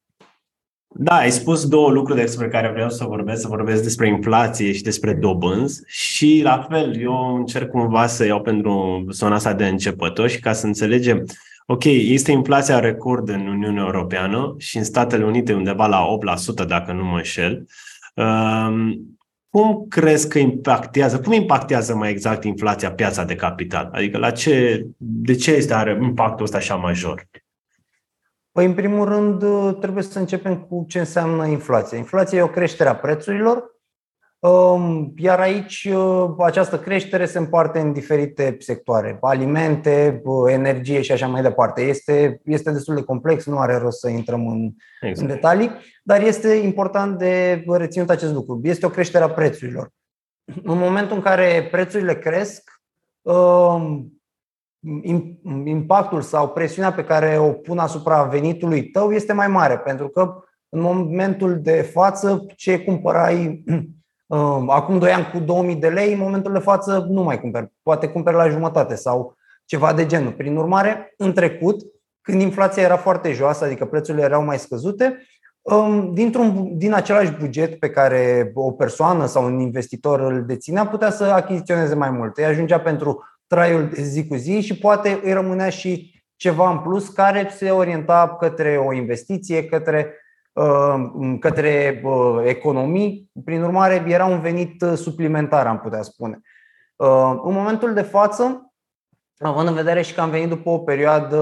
Da, 0.97 1.15
ai 1.15 1.31
spus 1.31 1.67
două 1.67 1.89
lucruri 1.89 2.19
despre 2.19 2.47
care 2.47 2.71
vreau 2.71 2.89
să 2.89 3.05
vorbesc, 3.05 3.41
să 3.41 3.47
vorbesc 3.47 3.83
despre 3.83 4.07
inflație 4.07 4.71
și 4.71 4.81
despre 4.81 5.13
dobânzi 5.13 5.83
și 5.85 6.41
la 6.43 6.67
fel, 6.69 7.01
eu 7.01 7.35
încerc 7.35 7.69
cumva 7.69 8.07
să 8.07 8.25
iau 8.25 8.41
pentru 8.41 9.05
zona 9.09 9.35
asta 9.35 9.53
de 9.53 9.67
începători 9.67 10.39
ca 10.39 10.53
să 10.53 10.65
înțelegem 10.65 11.25
Ok, 11.67 11.83
este 11.83 12.31
inflația 12.31 12.79
record 12.79 13.29
în 13.29 13.47
Uniunea 13.47 13.83
Europeană 13.83 14.55
și 14.57 14.77
în 14.77 14.83
Statele 14.83 15.25
Unite 15.25 15.53
undeva 15.53 15.87
la 15.87 16.05
8%, 16.63 16.67
dacă 16.67 16.91
nu 16.91 17.03
mă 17.03 17.15
înșel. 17.15 17.65
Cum 19.55 19.85
crezi 19.89 20.27
că 20.29 20.39
impactează, 20.39 21.19
cum 21.19 21.31
impactează 21.31 21.95
mai 21.95 22.09
exact 22.09 22.43
inflația 22.43 22.91
piața 22.91 23.23
de 23.23 23.35
capital? 23.35 23.89
Adică 23.93 24.17
la 24.17 24.31
ce, 24.31 24.85
de 24.97 25.35
ce 25.35 25.51
este 25.51 25.73
are 25.73 25.99
impactul 26.01 26.45
ăsta 26.45 26.57
așa 26.57 26.75
major? 26.75 27.27
Păi, 28.51 28.65
în 28.65 28.73
primul 28.73 29.05
rând, 29.07 29.43
trebuie 29.79 30.03
să 30.03 30.19
începem 30.19 30.57
cu 30.57 30.85
ce 30.87 30.99
înseamnă 30.99 31.47
inflația. 31.47 31.97
Inflația 31.97 32.37
e 32.37 32.41
o 32.41 32.47
creștere 32.47 32.89
a 32.89 32.95
prețurilor 32.95 33.74
Um, 33.74 33.74
iar 35.17 35.39
aici 35.39 35.89
uh, 35.93 36.29
această 36.37 36.79
creștere 36.79 37.25
se 37.25 37.37
împarte 37.37 37.79
în 37.79 37.93
diferite 37.93 38.55
sectoare, 38.59 39.17
alimente, 39.21 40.21
uh, 40.23 40.51
energie 40.51 41.01
și 41.01 41.11
așa 41.11 41.27
mai 41.27 41.41
departe. 41.41 41.81
Este, 41.81 42.41
este 42.43 42.71
destul 42.71 42.95
de 42.95 43.03
complex, 43.03 43.45
nu 43.45 43.57
are 43.57 43.77
rost 43.77 43.99
să 43.99 44.09
intrăm 44.09 44.47
în, 44.47 44.71
exact. 45.01 45.29
în 45.29 45.35
detalii, 45.35 45.71
dar 46.03 46.21
este 46.21 46.53
important 46.53 47.17
de 47.17 47.63
reținut 47.67 48.09
acest 48.09 48.33
lucru. 48.33 48.59
Este 48.63 48.85
o 48.85 48.89
creștere 48.89 49.23
a 49.23 49.29
prețurilor. 49.29 49.89
În 50.63 50.77
momentul 50.77 51.15
în 51.15 51.21
care 51.21 51.67
prețurile 51.71 52.15
cresc, 52.15 52.81
um, 53.21 54.09
impactul 55.65 56.21
sau 56.21 56.49
presiunea 56.49 56.93
pe 56.93 57.03
care 57.03 57.37
o 57.37 57.51
pun 57.51 57.77
asupra 57.77 58.23
venitului 58.23 58.89
tău 58.89 59.11
este 59.11 59.33
mai 59.33 59.47
mare, 59.47 59.77
pentru 59.77 60.07
că 60.07 60.43
în 60.69 60.81
momentul 60.81 61.59
de 61.61 61.81
față 61.81 62.45
ce 62.55 62.79
cumpărai 62.79 63.63
acum 64.67 64.99
2 64.99 65.11
ani 65.11 65.29
cu 65.31 65.39
2000 65.39 65.75
de 65.75 65.89
lei, 65.89 66.13
în 66.13 66.19
momentul 66.19 66.53
de 66.53 66.59
față 66.59 67.07
nu 67.09 67.23
mai 67.23 67.39
cumperi, 67.39 67.71
poate 67.83 68.07
cumperi 68.07 68.35
la 68.35 68.49
jumătate 68.49 68.95
sau 68.95 69.35
ceva 69.65 69.93
de 69.93 70.05
genul. 70.05 70.31
Prin 70.31 70.57
urmare, 70.57 71.13
în 71.17 71.33
trecut, 71.33 71.81
când 72.21 72.41
inflația 72.41 72.83
era 72.83 72.97
foarte 72.97 73.31
joasă, 73.31 73.65
adică 73.65 73.85
prețurile 73.85 74.23
erau 74.23 74.43
mai 74.43 74.59
scăzute, 74.59 75.17
dintr-un, 76.13 76.77
din 76.77 76.93
același 76.93 77.31
buget 77.31 77.79
pe 77.79 77.89
care 77.89 78.51
o 78.53 78.71
persoană 78.71 79.25
sau 79.25 79.45
un 79.45 79.59
investitor 79.59 80.19
îl 80.19 80.45
deținea, 80.45 80.87
putea 80.87 81.09
să 81.09 81.23
achiziționeze 81.23 81.95
mai 81.95 82.09
mult. 82.09 82.37
Îi 82.37 82.45
ajungea 82.45 82.79
pentru 82.79 83.23
traiul 83.47 83.89
de 83.93 84.01
zi 84.01 84.27
cu 84.27 84.35
zi 84.35 84.61
și 84.61 84.77
poate 84.77 85.19
îi 85.23 85.33
rămânea 85.33 85.69
și 85.69 86.23
ceva 86.35 86.69
în 86.69 86.77
plus 86.77 87.09
care 87.09 87.49
se 87.51 87.71
orienta 87.71 88.35
către 88.39 88.77
o 88.77 88.93
investiție, 88.93 89.65
către, 89.65 90.13
către 91.39 92.01
economii. 92.43 93.31
Prin 93.43 93.63
urmare, 93.63 94.03
era 94.07 94.25
un 94.25 94.39
venit 94.39 94.85
suplimentar, 94.95 95.67
am 95.67 95.79
putea 95.79 96.01
spune. 96.01 96.39
În 97.43 97.53
momentul 97.53 97.93
de 97.93 98.01
față, 98.01 98.73
având 99.39 99.67
în 99.67 99.73
vedere 99.73 100.01
și 100.01 100.13
că 100.13 100.21
am 100.21 100.29
venit 100.29 100.49
după 100.49 100.69
o 100.69 100.79
perioadă 100.79 101.39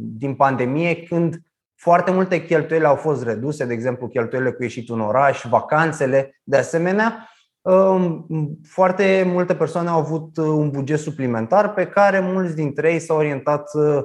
din 0.00 0.34
pandemie 0.34 1.02
când 1.02 1.42
foarte 1.74 2.10
multe 2.10 2.44
cheltuieli 2.44 2.84
au 2.84 2.94
fost 2.94 3.24
reduse, 3.24 3.64
de 3.64 3.72
exemplu 3.72 4.08
cheltuielile 4.08 4.52
cu 4.52 4.62
ieșit 4.62 4.88
în 4.88 5.00
oraș, 5.00 5.44
vacanțele, 5.48 6.40
de 6.42 6.56
asemenea, 6.56 7.28
um, 7.60 8.26
foarte 8.68 9.24
multe 9.26 9.54
persoane 9.54 9.88
au 9.88 9.98
avut 9.98 10.36
un 10.36 10.70
buget 10.70 10.98
suplimentar 10.98 11.72
pe 11.72 11.86
care 11.86 12.20
mulți 12.20 12.54
dintre 12.54 12.92
ei 12.92 12.98
s-au 12.98 13.16
orientat 13.16 13.70
uh, 13.74 14.04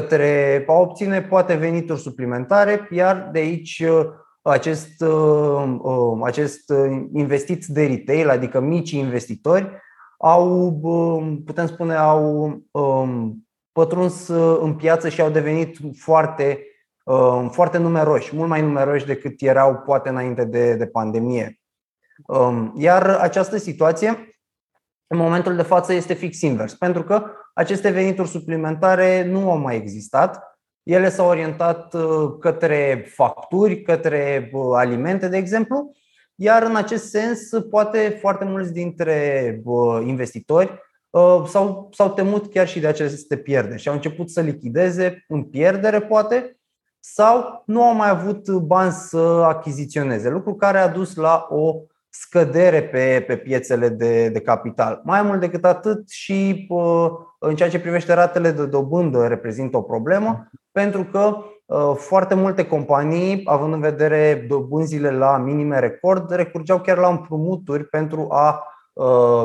către 0.00 0.64
a 0.66 0.72
obține 0.72 1.22
poate 1.22 1.54
venituri 1.54 2.00
suplimentare, 2.00 2.88
iar 2.90 3.28
de 3.32 3.38
aici 3.38 3.84
uh, 3.88 4.06
acest, 4.42 5.00
uh, 5.00 5.78
um, 5.82 6.22
acest 6.22 6.72
investiți 7.12 7.72
de 7.72 7.86
retail, 7.86 8.28
adică 8.28 8.60
mici 8.60 8.90
investitori, 8.90 9.70
au, 10.18 10.78
um, 10.82 11.42
putem 11.42 11.66
spune, 11.66 11.94
au 11.94 12.56
pătruns 13.72 14.28
în 14.60 14.74
piață 14.74 15.08
și 15.08 15.20
au 15.20 15.30
devenit 15.30 15.78
foarte 15.98 16.60
Um, 17.06 17.50
foarte 17.50 17.78
numeroși, 17.78 18.36
mult 18.36 18.48
mai 18.48 18.60
numeroși 18.60 19.06
decât 19.06 19.40
erau 19.42 19.76
poate 19.76 20.08
înainte 20.08 20.44
de, 20.44 20.74
de 20.74 20.86
pandemie. 20.86 21.60
Um, 22.26 22.72
iar 22.76 23.08
această 23.08 23.56
situație, 23.56 24.08
în 25.06 25.18
momentul 25.18 25.56
de 25.56 25.62
față, 25.62 25.92
este 25.92 26.14
fix 26.14 26.40
invers, 26.40 26.74
pentru 26.74 27.02
că 27.02 27.30
aceste 27.58 27.90
venituri 27.90 28.28
suplimentare 28.28 29.24
nu 29.24 29.50
au 29.50 29.58
mai 29.58 29.76
existat. 29.76 30.58
Ele 30.82 31.08
s-au 31.08 31.28
orientat 31.28 31.94
uh, 31.94 32.36
către 32.40 33.06
facturi, 33.14 33.82
către 33.82 34.50
uh, 34.52 34.72
alimente, 34.74 35.28
de 35.28 35.36
exemplu, 35.36 35.92
iar 36.34 36.62
în 36.62 36.76
acest 36.76 37.08
sens, 37.08 37.48
poate 37.70 38.18
foarte 38.20 38.44
mulți 38.44 38.72
dintre 38.72 39.60
uh, 39.64 40.02
investitori 40.06 40.84
s-au, 41.46 41.88
s-au 41.92 42.10
temut 42.12 42.50
chiar 42.52 42.68
și 42.68 42.80
de 42.80 42.86
aceste 42.86 43.36
pierderi 43.36 43.80
și 43.80 43.88
au 43.88 43.94
început 43.94 44.30
să 44.30 44.40
lichideze 44.40 45.24
în 45.28 45.42
pierdere, 45.42 46.00
poate, 46.00 46.58
sau 47.00 47.62
nu 47.66 47.82
au 47.82 47.94
mai 47.94 48.08
avut 48.08 48.50
bani 48.50 48.92
să 48.92 49.18
achiziționeze, 49.46 50.28
lucru 50.28 50.54
care 50.54 50.78
a 50.78 50.88
dus 50.88 51.14
la 51.14 51.46
o 51.50 51.74
scădere 52.08 52.82
pe, 52.82 53.24
pe 53.26 53.36
piețele 53.36 53.88
de, 53.88 54.28
de 54.28 54.40
capital. 54.40 55.00
Mai 55.04 55.22
mult 55.22 55.40
decât 55.40 55.64
atât 55.64 56.08
și 56.08 56.66
în 57.46 57.56
ceea 57.56 57.68
ce 57.70 57.80
privește 57.80 58.12
ratele 58.12 58.50
de 58.50 58.66
dobândă 58.66 59.26
reprezintă 59.26 59.76
o 59.76 59.82
problemă, 59.82 60.48
pentru 60.72 61.04
că 61.04 61.36
foarte 61.94 62.34
multe 62.34 62.66
companii, 62.66 63.40
având 63.44 63.72
în 63.72 63.80
vedere 63.80 64.44
dobânzile 64.48 65.10
la 65.10 65.36
minime 65.36 65.78
record, 65.78 66.30
recurgeau 66.30 66.80
chiar 66.80 66.98
la 66.98 67.08
împrumuturi 67.08 67.84
pentru 67.84 68.26
a 68.30 68.62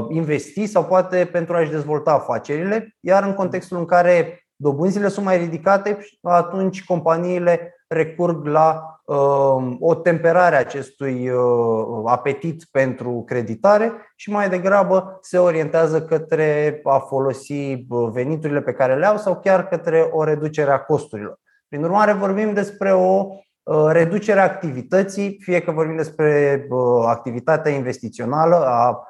investi 0.09 0.65
sau 0.65 0.83
poate 0.83 1.29
pentru 1.31 1.55
a-și 1.55 1.71
dezvolta 1.71 2.11
afacerile, 2.11 2.95
iar 2.99 3.23
în 3.23 3.33
contextul 3.33 3.77
în 3.77 3.85
care 3.85 4.45
dobânzile 4.55 5.07
sunt 5.07 5.25
mai 5.25 5.37
ridicate, 5.37 5.97
atunci 6.21 6.83
companiile 6.83 7.75
recurg 7.91 8.45
la 8.45 8.99
uh, 9.05 9.75
o 9.79 9.95
temperare 9.95 10.55
a 10.55 10.59
acestui 10.59 11.29
uh, 11.29 12.03
apetit 12.05 12.63
pentru 12.71 13.23
creditare 13.27 13.91
și 14.15 14.29
mai 14.31 14.49
degrabă 14.49 15.17
se 15.21 15.37
orientează 15.37 16.01
către 16.01 16.79
a 16.83 16.97
folosi 16.97 17.85
uh, 17.89 18.09
veniturile 18.11 18.61
pe 18.61 18.73
care 18.73 18.95
le 18.95 19.05
au 19.05 19.17
sau 19.17 19.39
chiar 19.39 19.67
către 19.67 20.09
o 20.11 20.23
reducere 20.23 20.71
a 20.71 20.79
costurilor. 20.79 21.39
Prin 21.67 21.83
urmare, 21.83 22.13
vorbim 22.13 22.53
despre 22.53 22.91
o 22.93 23.27
uh, 23.63 23.85
reducere 23.87 24.39
a 24.39 24.43
activității, 24.43 25.37
fie 25.41 25.59
că 25.59 25.71
vorbim 25.71 25.95
despre 25.95 26.65
uh, 26.69 27.03
activitatea 27.07 27.71
investițională 27.71 28.55
a 28.55 29.05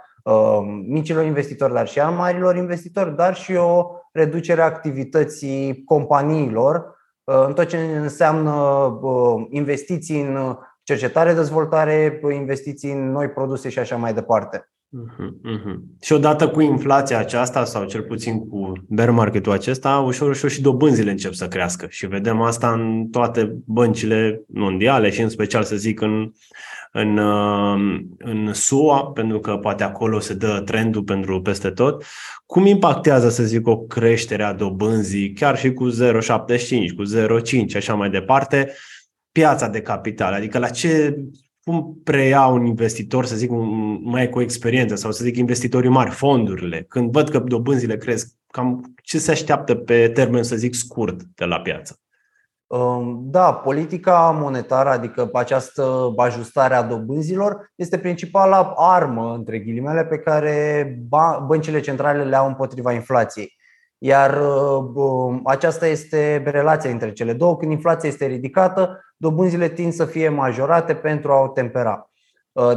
micilor 0.87 1.23
investitori, 1.23 1.73
dar 1.73 1.87
și 1.87 1.99
a 1.99 2.09
marilor 2.09 2.55
investitori, 2.55 3.15
dar 3.15 3.35
și 3.35 3.55
o 3.55 3.85
reducerea 4.11 4.65
activității 4.65 5.83
companiilor 5.85 6.75
uh, 6.75 7.00
în 7.23 7.53
tot 7.53 7.67
ce 7.67 7.77
înseamnă 7.77 8.51
uh, 9.01 9.45
investiții 9.49 10.21
în 10.21 10.57
cercetare, 10.83 11.33
dezvoltare, 11.33 12.21
investiții 12.31 12.91
în 12.91 13.11
noi 13.11 13.29
produse 13.29 13.69
și 13.69 13.79
așa 13.79 13.95
mai 13.95 14.13
departe. 14.13 14.71
Uh-huh, 14.91 15.55
uh-huh. 15.55 15.75
Și 16.01 16.13
odată 16.13 16.49
cu 16.49 16.61
inflația 16.61 17.19
aceasta, 17.19 17.65
sau 17.65 17.85
cel 17.85 18.01
puțin 18.01 18.47
cu 18.47 18.71
bear 18.87 19.09
market-ul 19.09 19.53
acesta, 19.53 19.97
ușor, 19.97 20.29
ușor 20.29 20.49
și 20.49 20.61
dobânzile 20.61 21.11
încep 21.11 21.33
să 21.33 21.47
crească. 21.47 21.87
Și 21.89 22.07
vedem 22.07 22.41
asta 22.41 22.71
în 22.71 23.07
toate 23.11 23.55
băncile 23.65 24.41
mondiale 24.47 25.09
și 25.09 25.21
în 25.21 25.29
special, 25.29 25.63
să 25.63 25.75
zic, 25.75 26.01
în 26.01 26.31
în, 26.91 27.17
uh, 27.17 27.99
în 28.17 28.53
SUA, 28.53 29.05
pentru 29.05 29.39
că 29.39 29.57
poate 29.57 29.83
acolo 29.83 30.19
se 30.19 30.33
dă 30.33 30.61
trendul 30.65 31.03
pentru 31.03 31.41
peste 31.41 31.69
tot. 31.69 32.03
Cum 32.45 32.65
impactează, 32.65 33.29
să 33.29 33.43
zic, 33.43 33.67
o 33.67 33.77
creștere 33.77 34.43
a 34.43 34.53
dobânzii, 34.53 35.33
chiar 35.33 35.57
și 35.57 35.73
cu 35.73 35.89
0,75, 35.89 36.91
cu 36.95 37.03
0,5, 37.03 37.75
așa 37.75 37.93
mai 37.93 38.09
departe, 38.09 38.73
piața 39.31 39.67
de 39.67 39.81
capital? 39.81 40.33
Adică 40.33 40.59
la 40.59 40.69
ce 40.69 41.17
cum 41.63 41.99
preia 42.03 42.45
un 42.45 42.65
investitor, 42.65 43.25
să 43.25 43.35
zic, 43.35 43.51
un, 43.51 43.99
mai 44.03 44.29
cu 44.29 44.41
experiență 44.41 44.95
sau 44.95 45.11
să 45.11 45.23
zic 45.23 45.37
investitorii 45.37 45.89
mari, 45.89 46.09
fondurile, 46.09 46.85
când 46.87 47.11
văd 47.11 47.29
că 47.29 47.39
dobânzile 47.39 47.97
cresc, 47.97 48.35
cam 48.47 48.93
ce 49.03 49.19
se 49.19 49.31
așteaptă 49.31 49.75
pe 49.75 50.07
termen, 50.07 50.43
să 50.43 50.55
zic, 50.55 50.73
scurt 50.73 51.23
de 51.23 51.45
la 51.45 51.59
piață? 51.59 51.95
Da, 53.15 53.53
politica 53.53 54.37
monetară, 54.41 54.89
adică 54.89 55.29
această 55.33 56.13
ajustare 56.15 56.73
a 56.73 56.83
dobânzilor, 56.83 57.71
este 57.75 57.97
principala 57.97 58.73
armă, 58.75 59.33
între 59.33 59.59
ghilimele, 59.59 60.05
pe 60.05 60.17
care 60.17 60.85
băncile 61.47 61.79
centrale 61.79 62.23
le 62.23 62.35
au 62.35 62.47
împotriva 62.47 62.93
inflației. 62.93 63.59
Iar 64.03 64.41
aceasta 65.43 65.87
este 65.87 66.43
relația 66.45 66.89
între 66.89 67.11
cele 67.11 67.33
două. 67.33 67.57
Când 67.57 67.71
inflația 67.71 68.09
este 68.09 68.25
ridicată, 68.25 68.99
dobânzile 69.17 69.69
tind 69.69 69.93
să 69.93 70.05
fie 70.05 70.29
majorate 70.29 70.95
pentru 70.95 71.31
a 71.31 71.41
o 71.41 71.47
tempera. 71.47 72.09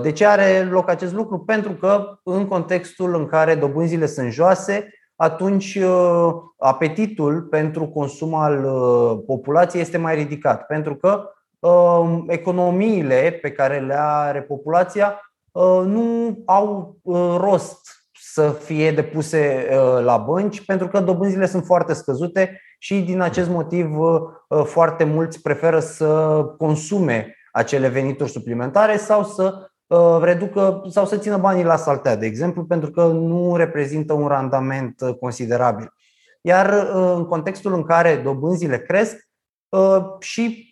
De 0.03 0.13
ce 0.13 0.27
are 0.27 0.69
loc 0.71 0.89
acest 0.89 1.13
lucru? 1.13 1.39
Pentru 1.39 1.73
că 1.73 2.19
în 2.23 2.47
contextul 2.47 3.15
în 3.15 3.27
care 3.27 3.55
dobânzile 3.55 4.07
sunt 4.07 4.33
joase, 4.33 4.89
atunci 5.17 5.75
uh, 5.75 6.33
apetitul 6.59 7.43
pentru 7.43 7.89
consum 7.89 8.35
al 8.35 8.65
uh, 8.65 9.23
populației 9.27 9.83
este 9.83 9.99
mai 9.99 10.15
ridicat, 10.15 10.67
pentru 10.67 10.97
că 10.97 11.31
um, 11.59 12.25
economiile 12.29 13.39
pe 13.43 13.53
care 13.53 13.81
le 13.81 13.95
are 13.99 14.43
populația 14.43 15.21
uh, 15.53 15.83
nu 15.85 16.39
au 16.45 16.97
rost 17.37 18.04
să 18.35 18.57
fie 18.65 18.91
depuse 18.91 19.69
la 20.03 20.17
bănci 20.17 20.65
pentru 20.65 20.89
că 20.89 21.01
dobânzile 21.01 21.47
sunt 21.47 21.65
foarte 21.65 21.93
scăzute 21.93 22.61
și 22.79 23.01
din 23.01 23.21
acest 23.21 23.49
motiv 23.49 23.89
foarte 24.65 25.05
mulți 25.05 25.43
preferă 25.43 25.81
să 25.81 26.43
consume 26.59 27.37
acele 27.53 27.89
venituri 27.89 28.31
suplimentare 28.31 28.97
sau 28.97 29.25
să 29.25 29.69
Uh, 29.87 30.19
reducă 30.23 30.83
sau 30.89 31.07
să 31.07 31.17
țină 31.17 31.37
banii 31.37 31.65
la 31.65 31.77
saltea, 31.77 32.17
de 32.17 32.27
exemplu, 32.27 32.65
pentru 32.65 32.91
că 32.91 33.07
nu 33.07 33.57
reprezintă 33.57 34.13
un 34.13 34.27
randament 34.27 35.01
uh, 35.01 35.15
considerabil. 35.21 35.93
Iar 36.41 36.73
uh, 36.73 37.13
în 37.17 37.25
contextul 37.25 37.75
în 37.75 37.83
care 37.83 38.17
dobânzile 38.17 38.79
cresc, 38.79 39.17
și 40.19 40.71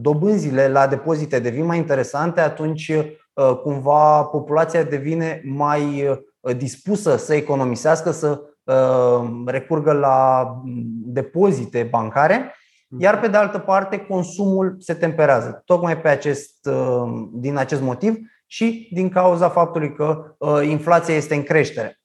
dobânzile 0.00 0.68
la 0.68 0.86
depozite 0.86 1.38
devin 1.38 1.64
mai 1.64 1.76
interesante, 1.76 2.40
atunci 2.40 2.92
cumva 3.62 4.22
populația 4.22 4.82
devine 4.82 5.42
mai 5.44 6.08
dispusă 6.56 7.16
să 7.16 7.34
economisească, 7.34 8.10
să 8.10 8.40
recurgă 9.46 9.92
la 9.92 10.46
depozite 11.04 11.88
bancare 11.90 12.52
iar 12.96 13.20
pe 13.20 13.28
de 13.28 13.36
altă 13.36 13.58
parte, 13.58 13.98
consumul 13.98 14.76
se 14.78 14.94
temperează, 14.94 15.62
tocmai 15.64 16.00
pe 16.00 16.08
acest, 16.08 16.66
uh, 16.66 17.28
din 17.32 17.56
acest 17.56 17.80
motiv 17.80 18.16
și 18.46 18.88
din 18.92 19.08
cauza 19.08 19.48
faptului 19.48 19.94
că 19.94 20.34
uh, 20.38 20.66
inflația 20.68 21.14
este 21.14 21.34
în 21.34 21.42
creștere. 21.42 22.00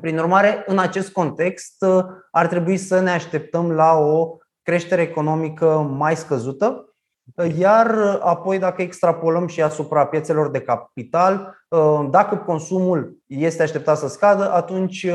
Prin 0.00 0.18
urmare, 0.18 0.62
în 0.66 0.78
acest 0.78 1.12
context, 1.12 1.84
ar 2.30 2.46
trebui 2.46 2.76
să 2.76 3.00
ne 3.00 3.10
așteptăm 3.10 3.70
la 3.70 3.92
o 3.92 4.36
creștere 4.62 5.02
economică 5.02 5.66
mai 5.96 6.16
scăzută, 6.16 6.85
iar 7.58 8.18
apoi, 8.22 8.58
dacă 8.58 8.82
extrapolăm 8.82 9.46
și 9.46 9.62
asupra 9.62 10.06
piețelor 10.06 10.50
de 10.50 10.60
capital, 10.60 11.54
dacă 12.10 12.36
consumul 12.36 13.16
este 13.26 13.62
așteptat 13.62 13.98
să 13.98 14.08
scadă, 14.08 14.52
atunci 14.52 15.06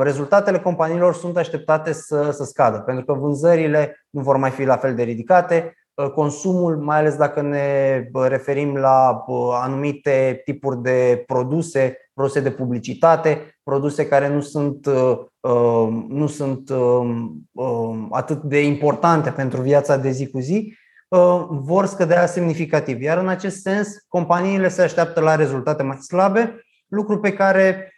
rezultatele 0.00 0.58
companiilor 0.58 1.14
sunt 1.14 1.36
așteptate 1.36 1.92
să, 1.92 2.30
să 2.30 2.44
scadă, 2.44 2.78
pentru 2.78 3.04
că 3.04 3.12
vânzările 3.12 4.06
nu 4.10 4.20
vor 4.20 4.36
mai 4.36 4.50
fi 4.50 4.64
la 4.64 4.76
fel 4.76 4.94
de 4.94 5.02
ridicate, 5.02 5.74
consumul, 6.14 6.76
mai 6.76 6.98
ales 6.98 7.16
dacă 7.16 7.40
ne 7.40 8.10
referim 8.28 8.76
la 8.76 9.24
anumite 9.52 10.40
tipuri 10.44 10.82
de 10.82 11.24
produse, 11.26 11.96
produse 12.14 12.40
de 12.40 12.50
publicitate, 12.50 13.58
produse 13.62 14.08
care 14.08 14.28
nu 14.28 14.40
sunt, 14.40 14.88
nu 16.08 16.26
sunt 16.26 16.70
atât 18.10 18.42
de 18.42 18.64
importante 18.64 19.30
pentru 19.30 19.60
viața 19.60 19.96
de 19.96 20.10
zi 20.10 20.30
cu 20.30 20.38
zi, 20.38 20.74
vor 21.48 21.86
scădea 21.86 22.26
semnificativ. 22.26 23.02
Iar 23.02 23.18
în 23.18 23.28
acest 23.28 23.60
sens, 23.60 23.88
companiile 24.08 24.68
se 24.68 24.82
așteaptă 24.82 25.20
la 25.20 25.34
rezultate 25.34 25.82
mai 25.82 25.96
slabe, 25.96 26.64
lucru 26.88 27.18
pe 27.18 27.32
care 27.32 27.94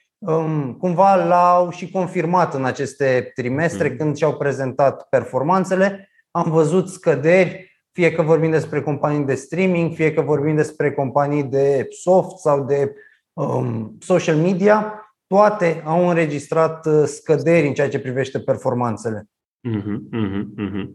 cumva 0.78 1.14
l-au 1.14 1.70
și 1.70 1.90
confirmat 1.90 2.54
în 2.54 2.64
aceste 2.64 3.30
trimestre 3.34 3.88
mm. 3.88 3.96
când 3.96 4.16
și-au 4.16 4.36
prezentat 4.36 5.06
performanțele. 5.08 6.08
Am 6.30 6.50
văzut 6.50 6.88
scăderi, 6.88 7.80
fie 7.92 8.12
că 8.12 8.22
vorbim 8.22 8.50
despre 8.50 8.82
companii 8.82 9.24
de 9.24 9.34
streaming, 9.34 9.94
fie 9.94 10.12
că 10.12 10.20
vorbim 10.20 10.56
despre 10.56 10.92
companii 10.92 11.42
de 11.42 11.86
soft 11.90 12.38
sau 12.38 12.64
de 12.64 12.94
um, 13.32 13.96
social 14.00 14.36
media, 14.36 15.00
toate 15.26 15.82
au 15.84 16.08
înregistrat 16.08 16.86
uh, 16.86 17.02
scăderi 17.04 17.66
în 17.66 17.74
ceea 17.74 17.88
ce 17.88 18.00
privește 18.00 18.40
performanțele. 18.40 19.28
Uh-huh, 19.66 19.98
uh-huh, 20.12 20.44
uh-huh. 20.58 20.88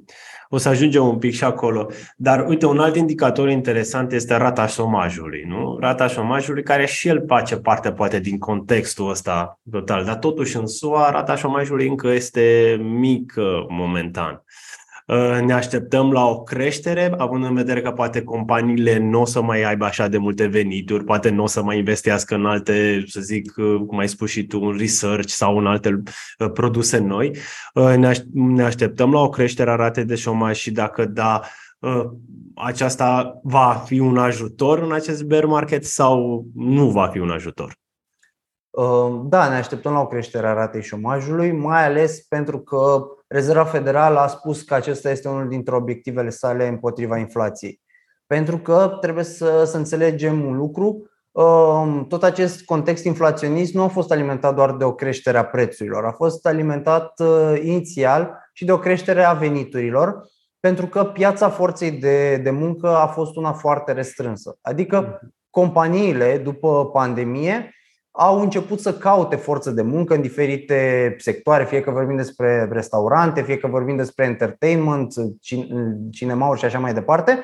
O 0.49 0.57
să 0.57 0.69
ajungem 0.69 1.07
un 1.07 1.17
pic 1.17 1.33
și 1.33 1.43
acolo. 1.43 1.91
Dar 2.15 2.45
uite, 2.47 2.65
un 2.65 2.79
alt 2.79 2.95
indicator 2.95 3.49
interesant 3.49 4.11
este 4.11 4.35
rata 4.35 4.67
șomajului. 4.67 5.43
Nu? 5.47 5.77
Rata 5.79 6.07
șomajului 6.07 6.63
care 6.63 6.85
și 6.85 7.07
el 7.07 7.23
face 7.27 7.57
parte 7.57 7.91
poate 7.91 8.19
din 8.19 8.37
contextul 8.37 9.09
ăsta 9.09 9.59
total. 9.71 10.05
Dar 10.05 10.15
totuși 10.15 10.57
în 10.57 10.67
SUA 10.67 11.09
rata 11.09 11.35
șomajului 11.35 11.87
încă 11.87 12.07
este 12.07 12.77
mică 12.81 13.65
momentan. 13.69 14.33
Uh, 14.33 14.70
ne 15.41 15.53
așteptăm 15.53 16.11
la 16.11 16.25
o 16.25 16.43
creștere, 16.43 17.13
având 17.17 17.43
în 17.43 17.53
vedere 17.53 17.81
că 17.81 17.91
poate 17.91 18.23
companiile 18.23 18.97
nu 18.97 19.21
o 19.21 19.25
să 19.25 19.41
mai 19.41 19.63
aibă 19.63 19.85
așa 19.85 20.07
de 20.07 20.17
multe 20.17 20.45
venituri, 20.45 21.03
poate 21.03 21.29
nu 21.29 21.43
o 21.43 21.47
să 21.47 21.63
mai 21.63 21.77
investească 21.77 22.35
în 22.35 22.45
alte, 22.45 23.03
să 23.07 23.21
zic, 23.21 23.53
uh, 23.57 23.81
cum 23.87 23.97
ai 23.97 24.09
spus 24.09 24.29
și 24.29 24.45
tu, 24.45 24.63
un 24.63 24.77
research 24.77 25.27
sau 25.27 25.57
în 25.57 25.65
alte 25.65 26.03
uh, 26.39 26.51
produse 26.53 26.97
noi. 26.97 27.35
Ne 28.33 28.63
așteptăm 28.63 29.11
la 29.11 29.19
o 29.19 29.29
creștere 29.29 29.69
a 29.69 29.75
ratei 29.75 30.05
de 30.05 30.15
șomaj 30.15 30.57
și 30.57 30.71
dacă 30.71 31.05
da, 31.05 31.41
aceasta 32.55 33.39
va 33.43 33.83
fi 33.85 33.99
un 33.99 34.17
ajutor 34.17 34.79
în 34.79 34.91
acest 34.91 35.23
bear 35.23 35.45
market 35.45 35.85
sau 35.85 36.45
nu 36.55 36.89
va 36.89 37.07
fi 37.07 37.19
un 37.19 37.29
ajutor? 37.29 37.75
Da, 39.23 39.49
ne 39.49 39.55
așteptăm 39.55 39.93
la 39.93 39.99
o 39.99 40.07
creștere 40.07 40.47
a 40.47 40.53
ratei 40.53 40.83
șomajului, 40.83 41.51
mai 41.51 41.85
ales 41.85 42.21
pentru 42.21 42.59
că 42.59 43.05
Rezerva 43.31 43.63
Federală 43.63 44.19
a 44.19 44.27
spus 44.27 44.61
că 44.61 44.73
acesta 44.73 45.09
este 45.09 45.27
unul 45.27 45.47
dintre 45.47 45.75
obiectivele 45.75 46.29
sale 46.29 46.67
împotriva 46.67 47.17
inflației. 47.17 47.81
Pentru 48.27 48.57
că 48.57 48.97
trebuie 49.01 49.23
să, 49.23 49.63
să 49.65 49.77
înțelegem 49.77 50.45
un 50.45 50.55
lucru, 50.55 51.09
um, 51.31 52.05
tot 52.07 52.23
acest 52.23 52.65
context 52.65 53.03
inflaționist 53.03 53.73
nu 53.73 53.83
a 53.83 53.87
fost 53.87 54.11
alimentat 54.11 54.55
doar 54.55 54.75
de 54.75 54.83
o 54.83 54.93
creștere 54.93 55.37
a 55.37 55.45
prețurilor, 55.45 56.05
a 56.05 56.11
fost 56.11 56.45
alimentat 56.45 57.19
uh, 57.19 57.59
inițial 57.63 58.49
și 58.53 58.65
de 58.65 58.71
o 58.71 58.79
creștere 58.79 59.23
a 59.23 59.33
veniturilor, 59.33 60.23
pentru 60.59 60.87
că 60.87 61.03
piața 61.03 61.49
forței 61.49 61.91
de, 61.91 62.37
de 62.37 62.49
muncă 62.49 62.95
a 62.95 63.07
fost 63.07 63.35
una 63.35 63.51
foarte 63.51 63.91
restrânsă. 63.91 64.57
Adică 64.61 65.19
companiile, 65.49 66.37
după 66.37 66.85
pandemie, 66.85 67.75
au 68.11 68.41
început 68.41 68.79
să 68.79 68.93
caute 68.93 69.35
forță 69.35 69.71
de 69.71 69.81
muncă 69.81 70.13
în 70.13 70.21
diferite 70.21 71.15
sectoare, 71.19 71.65
fie 71.65 71.81
că 71.81 71.91
vorbim 71.91 72.15
despre 72.15 72.69
restaurante, 72.71 73.41
fie 73.41 73.57
că 73.57 73.67
vorbim 73.67 73.95
despre 73.95 74.25
entertainment, 74.25 75.13
cinemauri 76.11 76.59
și 76.59 76.65
așa 76.65 76.79
mai 76.79 76.93
departe. 76.93 77.43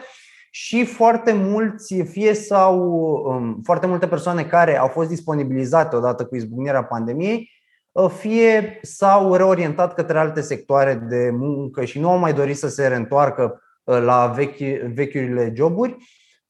Și 0.51 0.85
foarte 0.85 1.33
mulți, 1.33 2.01
fie 2.01 2.33
sau 2.33 2.79
um, 3.25 3.61
foarte 3.63 3.87
multe 3.87 4.07
persoane 4.07 4.43
care 4.43 4.77
au 4.77 4.87
fost 4.87 5.09
disponibilizate 5.09 5.95
odată 5.95 6.25
cu 6.25 6.35
izbucnirea 6.35 6.83
pandemiei, 6.83 7.51
uh, 7.91 8.09
fie 8.09 8.79
s-au 8.81 9.35
reorientat 9.35 9.93
către 9.93 10.19
alte 10.19 10.41
sectoare 10.41 10.93
de 10.93 11.29
muncă 11.33 11.85
și 11.85 11.99
nu 11.99 12.09
au 12.09 12.17
mai 12.17 12.33
dorit 12.33 12.57
să 12.57 12.67
se 12.67 12.87
reîntoarcă 12.87 13.61
uh, 13.83 14.01
la 14.01 14.27
vechi, 14.35 14.93
vechiurile 14.93 15.51
joburi 15.55 15.97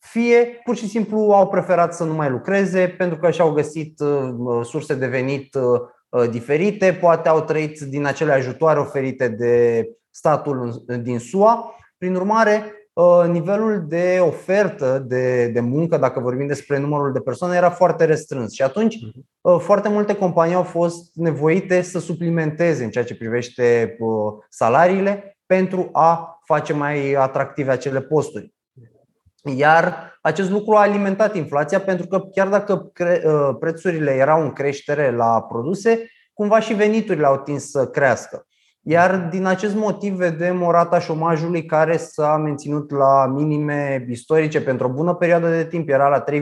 fie 0.09 0.59
pur 0.63 0.75
și 0.75 0.87
simplu 0.87 1.19
au 1.19 1.47
preferat 1.47 1.93
să 1.93 2.03
nu 2.03 2.13
mai 2.13 2.29
lucreze 2.29 2.95
pentru 2.97 3.17
că 3.17 3.31
și-au 3.31 3.51
găsit 3.51 3.99
uh, 3.99 4.59
surse 4.63 4.95
de 4.95 5.07
venit 5.07 5.55
uh, 5.55 5.79
uh, 6.09 6.29
diferite, 6.29 6.97
poate 7.01 7.29
au 7.29 7.41
trăit 7.41 7.79
din 7.79 8.05
acele 8.05 8.31
ajutoare 8.31 8.79
oferite 8.79 9.27
de 9.27 9.85
statul 10.09 10.83
din 11.01 11.19
SUA. 11.19 11.75
Prin 11.97 12.15
urmare, 12.15 12.71
nivelul 13.27 13.85
de 13.87 14.17
ofertă 14.21 15.03
de, 15.07 15.47
de 15.47 15.59
muncă, 15.59 15.97
dacă 15.97 16.19
vorbim 16.19 16.47
despre 16.47 16.79
numărul 16.79 17.11
de 17.11 17.19
persoane, 17.19 17.55
era 17.55 17.69
foarte 17.69 18.05
restrâns 18.05 18.53
și 18.53 18.61
atunci 18.61 18.95
mhm. 19.01 19.59
foarte 19.59 19.89
multe 19.89 20.15
companii 20.15 20.55
au 20.55 20.63
fost 20.63 21.11
nevoite 21.13 21.81
să 21.81 21.99
suplimenteze 21.99 22.83
în 22.83 22.89
ceea 22.89 23.03
ce 23.03 23.15
privește 23.15 23.97
salariile 24.49 25.37
pentru 25.45 25.89
a 25.91 26.39
face 26.45 26.73
mai 26.73 27.13
atractive 27.13 27.71
acele 27.71 28.01
posturi. 28.01 28.56
Iar 29.47 30.17
acest 30.21 30.49
lucru 30.49 30.75
a 30.75 30.81
alimentat 30.81 31.35
inflația 31.35 31.79
pentru 31.79 32.07
că 32.07 32.19
chiar 32.19 32.47
dacă 32.47 32.91
uh, 32.99 33.55
prețurile 33.59 34.11
erau 34.11 34.41
în 34.41 34.53
creștere 34.53 35.11
la 35.11 35.41
produse, 35.41 36.09
cumva 36.33 36.59
și 36.59 36.73
veniturile 36.73 37.25
au 37.25 37.37
tins 37.37 37.69
să 37.69 37.87
crească. 37.87 38.45
Iar 38.81 39.27
din 39.29 39.45
acest 39.45 39.75
motiv 39.75 40.13
vedem 40.13 40.61
o 40.61 40.71
rata 40.71 40.99
șomajului 40.99 41.65
care 41.65 41.97
s-a 41.97 42.37
menținut 42.37 42.91
la 42.91 43.25
minime 43.25 44.05
istorice 44.09 44.61
pentru 44.61 44.87
o 44.87 44.91
bună 44.91 45.13
perioadă 45.13 45.49
de 45.49 45.65
timp, 45.65 45.89
era 45.89 46.07
la 46.07 46.23
3,5% 46.31 46.39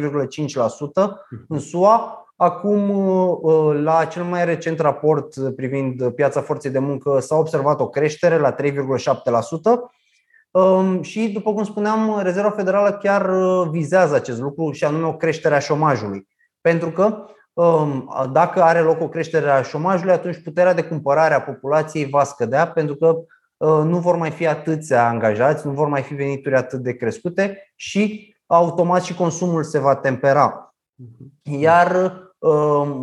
în 1.48 1.60
SUA. 1.60 2.20
Acum, 2.36 2.90
uh, 2.90 3.80
la 3.84 4.06
cel 4.06 4.24
mai 4.24 4.46
recent 4.46 4.80
raport 4.80 5.56
privind 5.56 6.10
piața 6.10 6.42
forței 6.42 6.72
de 6.72 6.80
muncă, 6.80 7.20
s-a 7.20 7.36
observat 7.36 7.80
o 7.80 7.90
creștere 7.90 8.38
la 8.38 8.52
3,7%. 8.52 9.92
Și, 11.02 11.30
după 11.30 11.54
cum 11.54 11.64
spuneam, 11.64 12.20
Rezerva 12.22 12.50
Federală 12.50 12.92
chiar 12.92 13.30
uh, 13.30 13.68
vizează 13.72 14.16
acest 14.16 14.40
lucru 14.40 14.72
și 14.72 14.84
anume 14.84 15.06
o 15.06 15.16
creștere 15.16 15.56
a 15.56 15.60
șomajului. 15.60 16.28
Pentru 16.62 16.92
că 16.92 17.26
dacă 18.32 18.64
are 18.64 18.80
loc 18.80 19.02
o 19.02 19.10
creștere 19.10 19.50
a 19.50 19.62
șomajului, 19.62 20.14
atunci 20.14 20.44
puterea 20.44 20.74
de 20.74 20.84
cumpărare 20.84 21.34
a 21.34 21.42
populației 21.42 22.06
va 22.06 22.24
scădea 22.24 22.68
pentru 22.68 22.96
că 22.96 23.16
uh, 23.58 23.84
nu 23.84 23.98
vor 24.00 24.16
mai 24.16 24.32
fi 24.32 24.48
atâția 24.48 25.08
angajați, 25.08 25.68
nu 25.68 25.74
vor 25.74 25.88
mai 25.88 26.02
fi 26.02 26.14
venituri 26.14 26.56
atât 26.56 26.80
de 26.80 26.96
crescute 26.96 27.74
și 27.76 28.36
automat 28.46 29.04
și 29.04 29.16
consumul 29.16 29.64
se 29.64 29.80
va 29.80 29.96
tempera. 29.96 30.76
Iar 31.42 32.24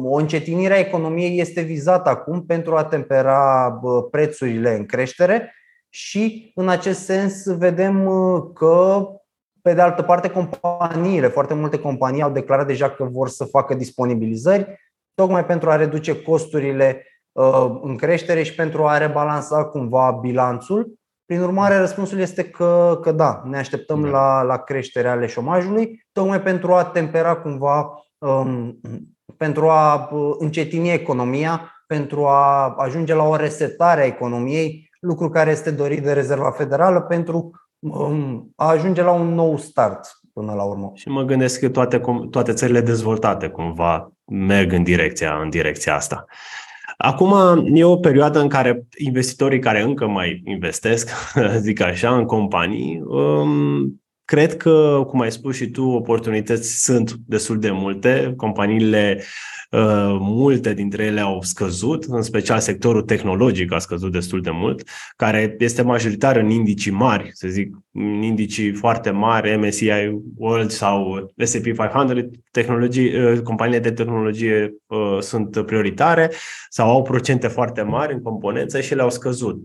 o 0.03 0.15
încetinire 0.15 0.75
a 0.75 0.79
economiei 0.79 1.41
este 1.41 1.61
vizată 1.61 2.09
acum 2.09 2.47
pentru 2.47 2.77
a 2.77 2.85
tempera 2.85 3.81
prețurile 4.11 4.77
în 4.77 4.87
creștere 4.87 5.53
și 5.95 6.53
în 6.55 6.69
acest 6.69 7.05
sens 7.05 7.47
vedem 7.47 8.07
uh, 8.07 8.43
că 8.55 9.07
pe 9.63 9.75
de 9.75 9.81
altă 9.81 10.03
parte, 10.03 10.31
companiile, 10.31 11.29
foarte 11.29 11.55
multe 11.55 11.79
companii 11.79 12.23
au 12.23 12.31
declarat 12.31 12.67
deja 12.67 12.91
că 12.91 13.05
vor 13.05 13.29
să 13.29 13.45
facă 13.45 13.75
disponibilizări, 13.75 14.81
tocmai 15.15 15.47
pentru 15.47 15.71
a 15.71 15.77
reduce 15.77 16.23
costurile 16.23 17.07
uh, 17.33 17.81
în 17.83 17.97
creștere 17.97 18.43
și 18.43 18.55
pentru 18.55 18.87
a 18.87 18.99
rebalansa 18.99 19.65
cumva 19.65 20.11
bilanțul. 20.11 20.95
Prin 21.25 21.41
urmare, 21.41 21.77
răspunsul 21.77 22.19
este 22.19 22.45
că, 22.45 22.99
că 23.03 23.13
da, 23.13 23.43
ne 23.45 23.59
așteptăm 23.59 24.03
da. 24.03 24.09
la, 24.09 24.43
la 24.43 24.59
creșterea 24.59 25.11
ale 25.11 25.27
șomajului, 25.27 26.05
tocmai 26.13 26.43
pentru 26.43 26.73
a 26.73 26.85
tempera 26.85 27.37
cumva, 27.37 28.05
um, 28.19 28.81
pentru 29.37 29.69
a 29.69 30.09
uh, 30.13 30.35
încetini 30.39 30.93
economia, 30.93 31.71
pentru 31.87 32.27
a 32.27 32.75
ajunge 32.77 33.15
la 33.15 33.23
o 33.23 33.37
resetare 33.37 34.01
a 34.01 34.07
economiei 34.07 34.91
lucru 35.03 35.29
care 35.29 35.51
este 35.51 35.71
dorit 35.71 36.03
de 36.03 36.13
Rezerva 36.13 36.51
Federală 36.51 37.01
pentru 37.01 37.51
um, 37.79 38.53
a 38.57 38.69
ajunge 38.69 39.03
la 39.03 39.11
un 39.11 39.35
nou 39.35 39.59
start 39.59 40.21
până 40.33 40.53
la 40.53 40.63
urmă. 40.63 40.91
Și 40.95 41.09
mă 41.09 41.23
gândesc 41.23 41.61
că 41.61 41.69
toate, 41.69 42.01
toate 42.31 42.53
țările 42.53 42.81
dezvoltate 42.81 43.49
cumva 43.49 44.13
merg 44.25 44.73
în 44.73 44.83
direcția, 44.83 45.41
în 45.43 45.51
direcția 45.51 45.95
asta. 45.95 46.25
Acum 46.97 47.63
e 47.75 47.85
o 47.85 47.97
perioadă 47.97 48.39
în 48.39 48.49
care 48.49 48.87
investitorii 48.97 49.59
care 49.59 49.83
încă 49.83 50.07
mai 50.07 50.43
investesc, 50.45 51.11
zic 51.67 51.81
așa, 51.81 52.17
în 52.17 52.25
companii, 52.25 53.03
um, 53.05 54.03
cred 54.25 54.57
că, 54.57 55.05
cum 55.09 55.21
ai 55.21 55.33
spus 55.33 55.57
și 55.57 55.71
tu, 55.71 55.89
oportunități 55.89 56.83
sunt 56.83 57.13
destul 57.27 57.59
de 57.59 57.71
multe. 57.71 58.35
Companiile 58.37 59.19
Uh, 59.19 59.25
multe 60.19 60.75
dintre 60.75 61.05
ele 61.05 61.21
au 61.21 61.43
scăzut, 61.43 62.05
în 62.05 62.23
special 62.23 62.59
sectorul 62.59 63.03
tehnologic 63.03 63.73
a 63.73 63.79
scăzut 63.79 64.13
destul 64.13 64.41
de 64.41 64.51
mult, 64.51 64.89
care 65.17 65.57
este 65.59 65.83
majoritar 65.83 66.37
în 66.37 66.51
indicii 66.51 66.91
mari, 66.91 67.31
să 67.33 67.49
zic, 67.49 67.75
în 67.93 68.23
indicii 68.23 68.73
foarte 68.73 69.11
mari, 69.11 69.57
MSCI 69.57 69.91
World 70.37 70.71
sau 70.71 71.33
S&P 71.37 71.65
500, 71.65 72.31
tehnologii, 72.51 73.15
uh, 73.15 73.41
companiile 73.41 73.81
de 73.81 73.93
tehnologie 73.93 74.75
uh, 74.87 75.19
sunt 75.21 75.63
prioritare 75.67 76.31
sau 76.69 76.91
au 76.91 77.03
procente 77.03 77.47
foarte 77.47 77.83
mari 77.83 78.13
în 78.13 78.23
componență 78.23 78.81
și 78.81 78.95
le-au 78.95 79.11
scăzut 79.11 79.57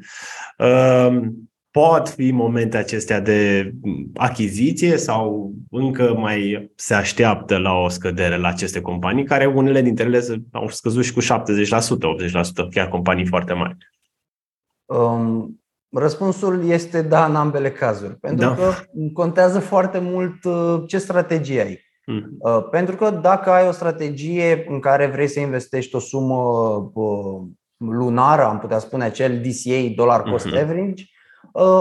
pot 1.72 2.10
fi 2.10 2.32
momente 2.32 2.78
acestea 2.78 3.20
de 3.20 3.72
achiziție 4.16 4.98
sau 4.98 5.52
încă 5.70 6.16
mai 6.18 6.70
se 6.76 6.94
așteaptă 6.94 7.58
la 7.58 7.74
o 7.74 7.90
scădere 7.90 8.38
la 8.38 8.48
aceste 8.48 8.82
companii, 8.82 9.26
care 9.26 9.46
unele 9.46 9.82
dintre 9.82 10.06
ele 10.06 10.22
au 10.52 10.70
scăzut 10.70 11.04
și 11.04 11.14
cu 11.14 11.22
70%, 11.22 11.26
80%, 11.26 11.28
chiar 12.72 12.88
companii 12.88 13.26
foarte 13.26 13.54
mari? 13.54 13.78
Um, 14.86 15.62
răspunsul 15.92 16.70
este 16.70 17.02
da 17.02 17.26
în 17.26 17.36
ambele 17.36 17.72
cazuri, 17.72 18.16
pentru 18.16 18.48
da. 18.48 18.56
că 18.56 18.74
contează 19.14 19.60
foarte 19.60 20.00
mult 20.00 20.44
uh, 20.44 20.84
ce 20.88 20.98
strategie 20.98 21.62
ai. 21.62 21.86
Mm-hmm. 22.12 22.70
Pentru 22.72 22.96
că 22.96 23.10
dacă 23.10 23.50
ai 23.50 23.68
o 23.68 23.72
strategie 23.72 24.66
în 24.68 24.80
care 24.80 25.08
vrei 25.08 25.28
să 25.28 25.40
investești 25.40 25.96
o 25.96 26.00
sumă 26.00 26.36
uh, 26.94 27.48
lunară, 27.78 28.44
am 28.44 28.60
putea 28.60 28.80
spune 28.80 29.04
acel 29.04 29.42
DCA, 29.42 29.94
dollar 29.96 30.22
cost 30.22 30.48
mm-hmm. 30.48 30.62
average, 30.62 31.04
Uh, 31.04 31.17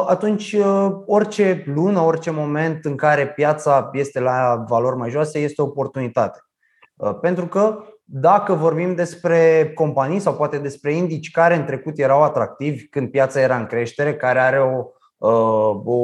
atunci 0.07 0.53
uh, 0.53 0.89
orice 1.07 1.65
lună, 1.67 2.01
orice 2.01 2.31
moment 2.31 2.85
în 2.85 2.97
care 2.97 3.27
piața 3.27 3.91
este 3.93 4.21
la 4.21 4.65
valori 4.69 4.97
mai 4.97 5.11
joase 5.11 5.39
este 5.39 5.63
o 5.63 5.65
oportunitate. 5.65 6.39
Uh, 6.97 7.19
pentru 7.21 7.47
că 7.47 7.79
dacă 8.05 8.55
vorbim 8.55 8.95
despre 8.95 9.73
companii 9.75 10.19
sau 10.19 10.35
poate 10.35 10.59
despre 10.59 10.93
indici 10.93 11.31
care 11.31 11.57
în 11.57 11.65
trecut 11.65 11.99
erau 11.99 12.23
atractivi 12.23 12.89
când 12.89 13.11
piața 13.11 13.41
era 13.41 13.57
în 13.57 13.67
creștere, 13.67 14.15
care 14.15 14.39
are 14.39 14.59
o, 14.59 14.85
o, 15.19 15.95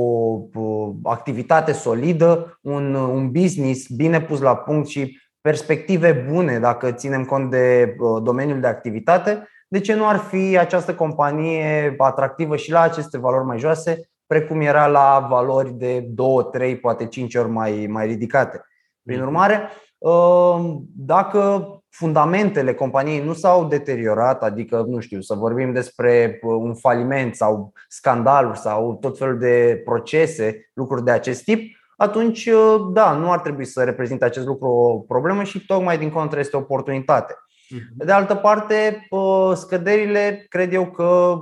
o 0.54 0.92
activitate 1.02 1.72
solidă, 1.72 2.58
un, 2.62 2.94
un 2.94 3.30
business 3.30 3.88
bine 3.88 4.20
pus 4.20 4.40
la 4.40 4.56
punct 4.56 4.88
și 4.88 5.20
perspective 5.40 6.26
bune 6.30 6.58
dacă 6.58 6.92
ținem 6.92 7.24
cont 7.24 7.50
de 7.50 7.96
domeniul 8.22 8.60
de 8.60 8.66
activitate, 8.66 9.48
de 9.72 9.80
ce 9.80 9.94
nu 9.94 10.08
ar 10.08 10.16
fi 10.16 10.58
această 10.58 10.94
companie 10.94 11.94
atractivă 11.98 12.56
și 12.56 12.70
la 12.70 12.80
aceste 12.80 13.18
valori 13.18 13.44
mai 13.44 13.58
joase, 13.58 14.10
precum 14.26 14.60
era 14.60 14.86
la 14.86 15.26
valori 15.30 15.72
de 15.72 16.00
2, 16.00 16.48
3, 16.52 16.76
poate 16.76 17.06
5 17.06 17.34
ori 17.34 17.48
mai, 17.48 17.86
mai 17.90 18.06
ridicate. 18.06 18.64
Prin 19.02 19.18
mhm. 19.18 19.26
urmare, 19.26 19.68
ă, 20.04 20.60
dacă 20.96 21.66
fundamentele 21.88 22.74
companiei 22.74 23.24
nu 23.24 23.32
s-au 23.32 23.64
deteriorat, 23.64 24.42
adică, 24.42 24.84
nu 24.88 25.00
știu, 25.00 25.20
să 25.20 25.34
vorbim 25.34 25.72
despre 25.72 26.38
un 26.42 26.74
faliment 26.74 27.34
sau 27.34 27.72
scandaluri 27.88 28.58
sau 28.58 28.94
tot 29.00 29.18
felul 29.18 29.38
de 29.38 29.82
procese, 29.84 30.70
lucruri 30.74 31.04
de 31.04 31.10
acest 31.10 31.44
tip, 31.44 31.76
atunci, 31.96 32.46
ă, 32.46 32.90
da, 32.92 33.12
nu 33.12 33.30
ar 33.30 33.40
trebui 33.40 33.64
să 33.64 33.84
reprezinte 33.84 34.24
acest 34.24 34.46
lucru 34.46 34.68
o 34.68 34.98
problemă 34.98 35.42
și 35.42 35.66
tocmai 35.66 35.98
din 35.98 36.10
contră 36.10 36.38
este 36.38 36.56
o 36.56 36.60
oportunitate. 36.60 37.34
Mhm. 37.72 37.96
Pe 37.98 38.04
de 38.04 38.12
altă 38.12 38.34
parte, 38.34 39.06
scăderile 39.54 40.46
cred 40.48 40.72
eu 40.72 40.86
că 40.86 41.38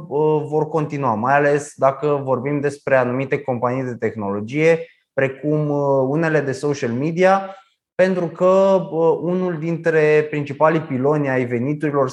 vor 0.49 0.69
continua, 0.69 1.15
mai 1.15 1.35
ales 1.35 1.73
dacă 1.77 2.21
vorbim 2.25 2.61
despre 2.61 2.97
anumite 2.97 3.39
companii 3.39 3.85
de 3.85 3.95
tehnologie, 3.95 4.87
precum 5.13 5.69
unele 6.09 6.41
de 6.41 6.53
social 6.53 6.91
media, 6.91 7.55
pentru 7.95 8.27
că 8.27 8.83
unul 9.21 9.59
dintre 9.59 10.27
principalii 10.31 10.81
piloni 10.81 11.29
ai 11.29 11.45
veniturilor 11.45 12.11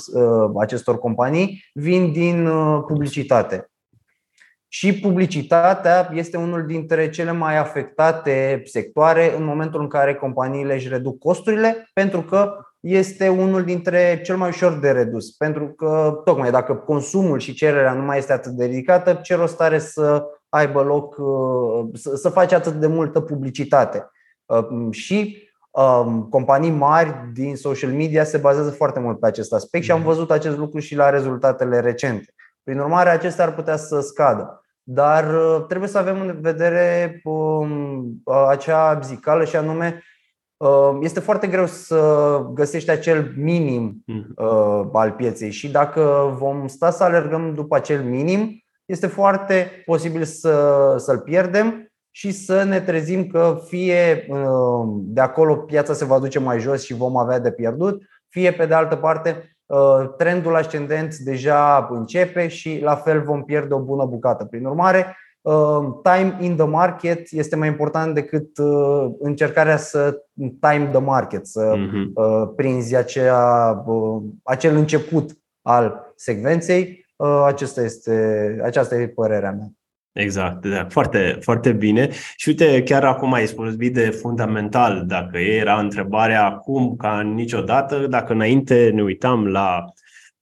acestor 0.60 1.00
companii 1.00 1.64
vin 1.74 2.12
din 2.12 2.50
publicitate. 2.88 3.70
Și 4.68 5.00
publicitatea 5.00 6.10
este 6.14 6.38
unul 6.38 6.66
dintre 6.66 7.10
cele 7.10 7.32
mai 7.32 7.58
afectate 7.58 8.62
sectoare 8.66 9.36
în 9.38 9.44
momentul 9.44 9.82
în 9.82 9.88
care 9.88 10.16
companiile 10.16 10.74
își 10.74 10.88
reduc 10.88 11.20
costurile, 11.20 11.90
pentru 11.94 12.22
că 12.22 12.67
este 12.88 13.30
unul 13.30 13.64
dintre 13.64 14.22
cel 14.24 14.38
mai 14.38 14.50
ușor 14.50 14.80
de 14.80 14.92
redus. 14.92 15.32
Pentru 15.32 15.68
că, 15.68 16.22
tocmai 16.24 16.52
dacă 16.52 16.76
consumul 16.76 17.40
și 17.40 17.54
cererea 17.54 17.94
nu 17.94 18.02
mai 18.02 18.18
este 18.18 18.34
atât 18.34 18.52
de 18.52 18.66
ridicată, 18.66 19.14
ce 19.14 19.36
rost 19.36 19.62
are 19.62 19.80
să 19.80 20.24
aibă 20.50 20.82
loc, 20.82 21.16
uh, 21.18 21.90
să, 21.94 22.16
să 22.16 22.30
faci 22.30 22.52
atât 22.52 22.74
de 22.74 22.88
multă 22.88 23.20
publicitate. 23.20 24.10
Uh, 24.46 24.92
și 24.92 25.50
um, 25.72 26.28
companii 26.30 26.72
mari 26.72 27.16
din 27.34 27.56
social 27.56 27.92
media 27.92 28.24
se 28.24 28.38
bazează 28.38 28.72
foarte 28.72 29.00
mult 29.00 29.20
pe 29.20 29.28
acest 29.28 29.54
aspect 29.54 29.84
și 29.84 29.92
am 29.92 30.00
mm. 30.00 30.06
văzut 30.06 30.32
acest 30.32 30.58
lucru 30.58 30.80
și 30.80 30.96
la 30.96 31.10
rezultatele 31.10 31.80
recente. 31.80 32.34
Prin 32.64 32.80
urmare, 32.80 33.10
acestea 33.10 33.46
ar 33.46 33.54
putea 33.54 33.76
să 33.76 34.00
scadă. 34.02 34.62
Dar 34.84 35.34
uh, 35.34 35.66
trebuie 35.68 35.90
să 35.90 35.98
avem 35.98 36.22
în 36.22 36.38
vedere 36.42 37.20
um, 37.24 38.22
acea 38.50 39.00
zicală 39.00 39.46
și 39.46 39.56
anume 39.56 39.88
Uh, 39.96 40.17
este 41.02 41.20
foarte 41.20 41.48
greu 41.48 41.66
să 41.66 42.42
găsești 42.54 42.90
acel 42.90 43.34
minim 43.36 44.04
mhm. 44.06 44.34
uh, 44.36 44.90
al 44.94 45.12
pieței 45.12 45.52
și 45.52 45.72
dacă 45.72 46.36
vom 46.38 46.68
sta 46.68 46.90
să 46.90 47.04
alergăm 47.04 47.54
după 47.54 47.76
acel 47.76 48.04
minim, 48.04 48.64
este 48.86 49.08
foarte 49.08 49.84
posibil 49.86 50.24
să, 50.24 50.96
să-l 50.98 51.20
pierdem 51.20 51.92
și 52.12 52.32
să 52.32 52.64
ne 52.64 52.80
trezim 52.80 53.28
că 53.28 53.62
fie 53.66 54.26
uh, 54.30 54.88
de 55.00 55.22
acolo 55.22 55.56
piața 55.56 55.94
se 55.94 56.06
va 56.06 56.20
duce 56.20 56.40
mai 56.40 56.60
jos 56.60 56.84
și 56.84 56.94
vom 56.94 57.18
avea 57.18 57.40
de 57.40 57.52
pierdut, 57.52 58.02
fie 58.30 58.52
pe 58.52 58.66
de 58.66 58.74
altă 58.74 58.96
parte 58.96 59.52
trendul 60.18 60.56
ascendent 60.56 61.16
deja 61.16 61.88
începe 61.92 62.48
și 62.48 62.80
la 62.84 62.96
fel 62.96 63.24
vom 63.24 63.44
pierde 63.44 63.74
o 63.74 63.80
bună 63.80 64.06
bucată. 64.06 64.46
Prin 64.46 64.66
urmare, 64.66 65.06
Uh, 65.06 65.27
time 66.04 66.38
in 66.40 66.56
the 66.56 66.66
market 66.66 67.28
este 67.32 67.56
mai 67.56 67.68
important 67.68 68.14
decât 68.14 68.58
uh, 68.58 69.12
încercarea 69.20 69.78
să 69.78 70.24
time 70.36 70.90
the 70.92 71.02
market, 71.02 71.48
să 71.48 71.74
uh-huh. 71.74 72.56
prinzi 72.56 72.96
acea, 72.96 73.84
acel 74.44 74.76
început 74.76 75.32
al 75.62 76.14
secvenței. 76.16 77.06
Acesta 77.46 77.82
este, 77.82 78.60
aceasta 78.64 78.96
e 78.96 79.08
părerea 79.08 79.52
mea. 79.52 79.72
Exact, 80.12 80.66
da. 80.66 80.88
foarte, 80.90 81.38
foarte 81.42 81.72
bine. 81.72 82.10
Și 82.36 82.50
uite, 82.50 82.84
chiar 82.84 83.04
acum 83.04 83.34
ai 83.34 83.48
spus 83.48 83.76
de 83.76 84.10
fundamental, 84.10 85.04
dacă 85.08 85.38
era 85.38 85.80
întrebarea 85.80 86.46
acum 86.46 86.96
ca 86.96 87.22
niciodată, 87.22 88.08
dacă 88.08 88.34
înainte 88.34 88.92
ne 88.94 89.02
uitam 89.02 89.48
la 89.48 89.86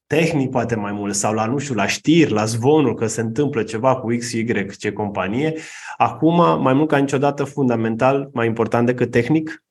tehnic 0.07 0.51
poate 0.51 0.75
mai 0.75 0.91
mult 0.91 1.13
sau 1.13 1.33
la, 1.33 1.45
nu 1.45 1.57
știu, 1.57 1.75
la 1.75 1.87
știri, 1.87 2.31
la 2.31 2.45
zvonul 2.45 2.93
că 2.95 3.07
se 3.07 3.21
întâmplă 3.21 3.63
ceva 3.63 3.95
cu 3.95 4.07
X, 4.17 4.31
Y, 4.31 4.67
ce 4.77 4.91
companie. 4.91 5.53
Acum, 5.97 6.61
mai 6.61 6.73
mult 6.73 6.89
ca 6.89 6.97
niciodată, 6.97 7.43
fundamental, 7.43 8.29
mai 8.33 8.47
important 8.47 8.85
decât 8.85 9.11
tehnic? 9.11 9.63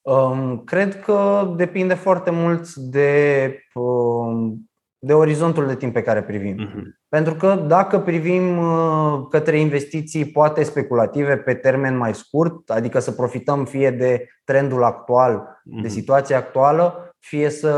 Um, 0.00 0.62
cred 0.64 1.00
că 1.00 1.52
depinde 1.56 1.94
foarte 1.94 2.30
mult 2.30 2.74
de, 2.74 3.58
um, 3.74 4.70
de 4.98 5.12
orizontul 5.12 5.66
de 5.66 5.76
timp 5.76 5.92
pe 5.92 6.02
care 6.02 6.22
privim. 6.22 6.54
Uh-huh. 6.54 6.98
Pentru 7.08 7.34
că 7.34 7.54
dacă 7.54 7.98
privim 7.98 8.58
uh, 8.58 9.26
către 9.30 9.58
investiții 9.58 10.24
poate 10.24 10.62
speculative 10.62 11.36
pe 11.36 11.54
termen 11.54 11.96
mai 11.96 12.14
scurt, 12.14 12.70
adică 12.70 12.98
să 12.98 13.12
profităm 13.12 13.64
fie 13.64 13.90
de 13.90 14.28
trendul 14.44 14.84
actual, 14.84 15.38
uh-huh. 15.38 15.80
de 15.82 15.86
mhm. 15.86 15.88
situația 15.88 16.36
actuală, 16.36 17.09
fie 17.20 17.50
să, 17.50 17.70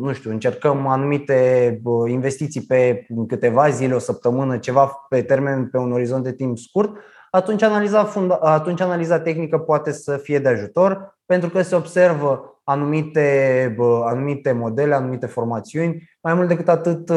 nu 0.00 0.12
știu, 0.12 0.30
încercăm 0.30 0.86
anumite 0.86 1.80
investiții 2.06 2.60
pe 2.60 3.06
câteva 3.28 3.68
zile, 3.68 3.94
o 3.94 3.98
săptămână, 3.98 4.58
ceva 4.58 5.06
pe 5.08 5.22
termen, 5.22 5.68
pe 5.68 5.78
un 5.78 5.92
orizont 5.92 6.24
de 6.24 6.32
timp 6.32 6.58
scurt, 6.58 6.90
atunci 7.30 7.62
analiza, 7.62 8.04
funda, 8.04 8.34
atunci 8.34 8.80
analiza 8.80 9.20
tehnică 9.20 9.58
poate 9.58 9.92
să 9.92 10.16
fie 10.16 10.38
de 10.38 10.48
ajutor 10.48 11.18
pentru 11.26 11.48
că 11.48 11.62
se 11.62 11.74
observă 11.74 12.60
anumite, 12.64 13.76
anumite 14.04 14.52
modele, 14.52 14.94
anumite 14.94 15.26
formațiuni. 15.26 16.10
Mai 16.20 16.34
mult 16.34 16.48
decât 16.48 16.68
atât, 16.68 17.12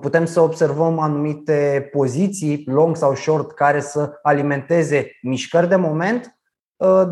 putem 0.00 0.24
să 0.24 0.40
observăm 0.40 0.98
anumite 0.98 1.88
poziții, 1.92 2.62
long 2.66 2.96
sau 2.96 3.14
short, 3.14 3.52
care 3.52 3.80
să 3.80 4.18
alimenteze 4.22 5.10
mișcări 5.22 5.68
de 5.68 5.76
moment, 5.76 6.38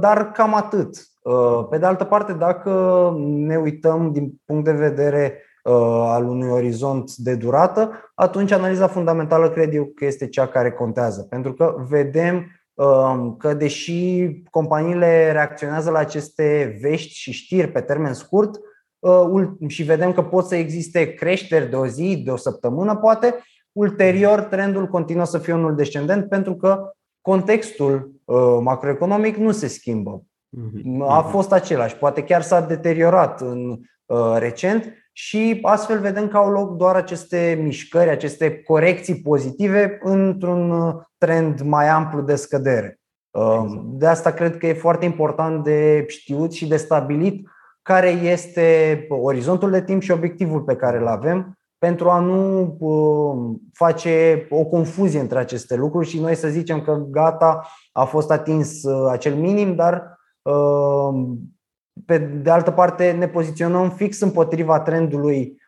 dar 0.00 0.30
cam 0.32 0.54
atât. 0.54 1.09
Uh, 1.22 1.66
pe 1.70 1.78
de 1.78 1.86
altă 1.86 2.04
parte, 2.04 2.32
dacă 2.32 3.14
ne 3.18 3.56
uităm 3.56 4.12
din 4.12 4.40
punct 4.44 4.64
de 4.64 4.72
vedere 4.72 5.42
uh, 5.64 5.72
al 6.06 6.28
unui 6.28 6.48
orizont 6.48 7.14
de 7.14 7.34
durată, 7.34 7.90
atunci 8.14 8.50
analiza 8.50 8.86
fundamentală 8.86 9.50
cred 9.50 9.74
eu 9.74 9.84
că 9.84 10.04
este 10.04 10.28
cea 10.28 10.46
care 10.46 10.70
contează. 10.72 11.22
Pentru 11.22 11.52
că 11.52 11.74
vedem 11.88 12.46
um, 12.74 13.36
că 13.36 13.54
deși 13.54 14.28
companiile 14.50 15.32
reacționează 15.32 15.90
la 15.90 15.98
aceste 15.98 16.78
vești 16.80 17.14
și 17.14 17.32
știri 17.32 17.68
pe 17.68 17.80
termen 17.80 18.12
scurt 18.12 18.60
uh, 18.98 19.48
și 19.66 19.82
vedem 19.82 20.12
că 20.12 20.22
pot 20.22 20.46
să 20.46 20.54
existe 20.54 21.14
creșteri 21.14 21.70
de 21.70 21.76
o 21.76 21.86
zi, 21.86 22.22
de 22.24 22.30
o 22.30 22.36
săptămână, 22.36 22.96
poate, 22.96 23.34
ulterior 23.72 24.40
trendul 24.40 24.86
continuă 24.86 25.24
să 25.24 25.38
fie 25.38 25.52
unul 25.52 25.74
descendent 25.74 26.28
pentru 26.28 26.54
că 26.54 26.90
contextul 27.20 28.12
macroeconomic 28.60 29.36
nu 29.36 29.52
se 29.52 29.66
schimbă. 29.66 30.22
Mhm. 30.50 31.02
A 31.02 31.22
fost 31.22 31.52
același, 31.52 31.96
poate 31.96 32.22
chiar 32.22 32.42
s-a 32.42 32.60
deteriorat 32.60 33.40
în 33.40 33.78
recent 34.38 34.94
și 35.12 35.58
astfel 35.62 36.00
vedem 36.00 36.28
că 36.28 36.36
au 36.36 36.50
loc 36.50 36.76
doar 36.76 36.96
aceste 36.96 37.60
mișcări, 37.62 38.10
aceste 38.10 38.62
corecții 38.62 39.20
pozitive 39.20 39.98
într-un 40.02 40.94
trend 41.18 41.60
mai 41.60 41.88
amplu 41.88 42.20
de 42.20 42.34
scădere. 42.34 43.00
Exact. 43.30 43.82
De 43.82 44.06
asta 44.06 44.30
cred 44.30 44.58
că 44.58 44.66
e 44.66 44.72
foarte 44.72 45.04
important 45.04 45.64
de 45.64 46.04
știut 46.06 46.52
și 46.52 46.68
de 46.68 46.76
stabilit 46.76 47.48
care 47.82 48.08
este 48.08 49.06
orizontul 49.08 49.70
de 49.70 49.82
timp 49.82 50.02
și 50.02 50.10
obiectivul 50.10 50.60
pe 50.60 50.76
care 50.76 50.98
îl 50.98 51.06
avem 51.06 51.58
pentru 51.78 52.10
a 52.10 52.20
nu 52.20 52.60
uh, 52.78 53.58
face 53.72 54.46
o 54.50 54.64
confuzie 54.64 55.20
între 55.20 55.38
aceste 55.38 55.76
lucruri 55.76 56.08
și 56.08 56.20
noi 56.20 56.34
să 56.34 56.48
zicem 56.48 56.80
că 56.80 57.04
gata, 57.10 57.66
a 57.92 58.04
fost 58.04 58.30
atins 58.30 58.82
uh, 58.82 59.10
acel 59.10 59.34
minim, 59.34 59.74
dar 59.74 59.94
uh, 59.94 60.19
pe 62.06 62.18
de 62.18 62.50
altă 62.50 62.70
parte 62.70 63.10
ne 63.10 63.28
poziționăm 63.28 63.90
fix 63.90 64.20
împotriva 64.20 64.80
trendului 64.80 65.58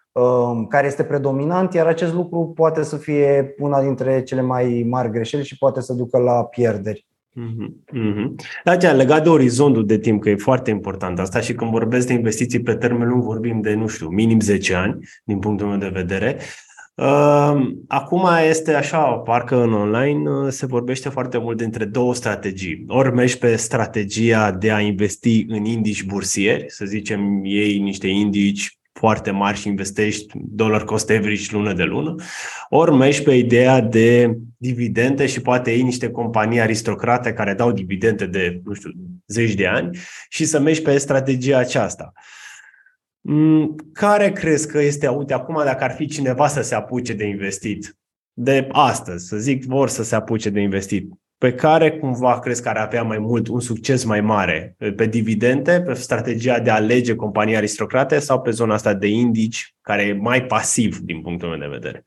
care 0.69 0.87
este 0.87 1.05
predominant, 1.05 1.75
iar 1.75 1.87
acest 1.87 2.15
lucru 2.15 2.53
poate 2.55 2.83
să 2.83 2.97
fie 2.97 3.55
una 3.59 3.83
dintre 3.83 4.23
cele 4.23 4.41
mai 4.41 4.87
mari 4.89 5.11
greșeli 5.11 5.45
și 5.45 5.59
poate 5.59 5.81
să 5.81 5.93
ducă 5.93 6.19
la 6.19 6.45
pierderi. 6.45 7.07
Mm-hmm. 7.41 8.35
Da, 8.65 8.77
ce 8.77 8.91
legat 8.91 9.23
de 9.23 9.29
orizontul 9.29 9.87
de 9.87 9.99
timp, 9.99 10.23
că 10.23 10.31
e 10.31 10.37
foarte 10.37 10.71
important 10.71 11.19
asta 11.19 11.41
și 11.41 11.55
când 11.55 11.71
vorbesc 11.71 12.07
de 12.07 12.13
investiții 12.13 12.63
pe 12.63 12.75
termen 12.75 13.09
lung, 13.09 13.23
vorbim 13.23 13.61
de, 13.61 13.75
nu 13.75 13.87
știu, 13.87 14.09
minim 14.09 14.41
10 14.41 14.75
ani, 14.75 14.99
din 15.25 15.39
punctul 15.39 15.67
meu 15.67 15.79
de 15.79 15.89
vedere. 15.89 16.39
Acum 17.89 18.29
este 18.49 18.75
așa, 18.75 19.03
parcă 19.03 19.63
în 19.63 19.73
online 19.73 20.31
uh, 20.31 20.49
se 20.51 20.67
vorbește 20.67 21.09
foarte 21.09 21.39
mult 21.39 21.57
dintre 21.57 21.85
două 21.85 22.15
strategii. 22.15 22.85
Ori 22.89 23.13
mergi 23.13 23.39
pe 23.39 23.57
strategia 23.57 24.51
de 24.51 24.73
a 24.73 24.81
investi 24.81 25.45
în 25.49 25.65
indici 25.65 26.05
bursieri, 26.05 26.65
să 26.69 26.85
zicem, 26.85 27.41
ei 27.45 27.79
niște 27.79 28.07
indici 28.07 28.79
foarte 28.93 29.31
mari 29.31 29.59
și 29.59 29.69
investești 29.69 30.27
dollar 30.35 30.85
cost 30.85 31.11
average 31.11 31.47
lună 31.51 31.73
de 31.73 31.83
lună, 31.83 32.15
ori 32.69 32.95
mergi 32.95 33.23
pe 33.23 33.35
ideea 33.35 33.81
de 33.81 34.37
dividende 34.57 35.27
și 35.27 35.41
poate 35.41 35.71
iei 35.71 35.83
niște 35.83 36.11
companii 36.11 36.61
aristocrate 36.61 37.33
care 37.33 37.55
dau 37.55 37.73
dividende 37.73 38.27
de, 38.27 38.61
nu 38.65 38.73
știu, 38.73 38.91
zeci 39.27 39.55
de 39.55 39.67
ani 39.67 39.99
și 40.29 40.45
să 40.45 40.61
mergi 40.61 40.83
pe 40.83 40.99
strategia 40.99 41.59
aceasta. 41.59 42.13
Mm, 42.15 42.42
care 43.93 44.33
crezi 44.33 44.69
că 44.69 44.81
este, 44.81 45.09
uite, 45.09 45.35
acum 45.35 45.65
dacă 45.65 45.85
ar 45.85 45.93
fi 45.93 46.07
cineva 46.07 46.49
să 46.49 46.63
se 46.63 46.75
apuce 46.75 47.13
de 47.13 47.25
investit, 47.25 47.97
de 48.33 48.69
astăzi, 48.73 49.27
să 49.27 49.37
zic, 49.37 49.65
vor 49.65 49.89
să 49.89 50.03
se 50.03 50.15
apuce 50.15 50.51
de 50.51 50.61
investit, 50.61 51.11
pe 51.39 51.55
care 51.55 51.99
cumva 51.99 52.39
crezi 52.39 52.63
că 52.63 52.69
ar 52.69 52.77
avea 52.77 53.03
mai 53.03 53.19
mult, 53.19 53.49
un 53.49 53.61
succes 53.61 54.05
mai 54.05 54.21
mare? 54.21 54.77
Pe 54.97 55.07
dividende, 55.07 55.81
pe 55.81 55.95
strategia 55.95 56.59
de 56.59 56.71
a 56.71 56.75
alege 56.75 57.15
companii 57.15 57.57
aristocrate 57.57 58.19
sau 58.19 58.41
pe 58.41 58.51
zona 58.51 58.75
asta 58.75 58.95
de 58.95 59.09
indici, 59.09 59.75
care 59.81 60.03
e 60.03 60.13
mai 60.13 60.45
pasiv 60.45 60.99
din 60.99 61.23
punctul 61.23 61.49
meu 61.49 61.59
de 61.59 61.67
vedere? 61.67 62.07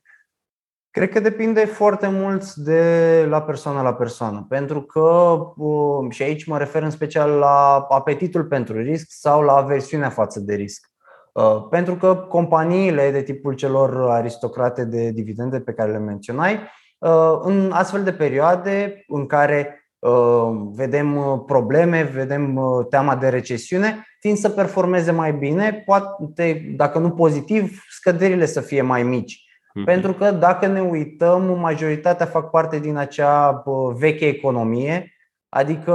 Cred 0.91 1.10
că 1.10 1.19
depinde 1.19 1.65
foarte 1.65 2.08
mult 2.08 2.54
de 2.54 3.25
la 3.30 3.41
persoană 3.41 3.82
la 3.82 3.93
persoană, 3.93 4.45
pentru 4.49 4.82
că 4.82 5.38
um, 5.58 6.10
și 6.10 6.23
aici 6.23 6.45
mă 6.45 6.58
refer 6.58 6.84
în 6.84 6.89
special 6.89 7.30
la 7.30 7.86
apetitul 7.89 8.43
pentru 8.43 8.82
risc 8.82 9.06
sau 9.10 9.41
la 9.41 9.54
aversiunea 9.54 10.10
față 10.10 10.39
de 10.39 10.56
risc. 10.56 10.88
Uh, 11.36 11.67
pentru 11.69 11.95
că 11.95 12.15
companiile 12.15 13.12
de 13.12 13.21
tipul 13.21 13.54
celor 13.54 14.10
aristocrate 14.10 14.86
de 14.86 15.10
dividende 15.10 15.60
pe 15.60 15.74
care 15.74 15.91
le 15.91 16.00
menționai 16.00 16.60
Uh, 16.98 17.39
în 17.41 17.71
astfel 17.74 18.04
de 18.04 18.13
perioade 18.13 19.04
în 19.08 19.26
care 19.26 19.88
uh, 20.00 20.48
vedem 20.71 21.15
uh, 21.15 21.41
probleme, 21.45 22.04
vedem 22.04 22.60
teama 22.89 23.15
de 23.15 23.30
recesiune, 23.30 24.08
tind 24.19 24.38
să 24.38 24.50
performeze 24.50 25.12
mai 25.12 25.34
bine, 25.34 25.84
poate, 25.86 26.74
dacă 26.76 27.00
nu 27.00 27.10
pozitiv, 27.12 27.84
scăderile 27.89 28.45
să 28.45 28.62
fie 28.62 28.82
mai 28.82 29.04
mici. 29.04 29.34
Mm-hmm. 29.34 29.86
Pentru 29.86 30.13
că 30.13 30.32
dacă 30.32 30.67
ne 30.67 30.82
uităm, 30.82 31.60
majoritatea 31.60 32.26
fac 32.26 32.50
parte 32.50 32.80
din 32.80 32.98
acea 32.98 33.63
veche 33.98 34.26
economie, 34.26 35.14
adică 35.56 35.94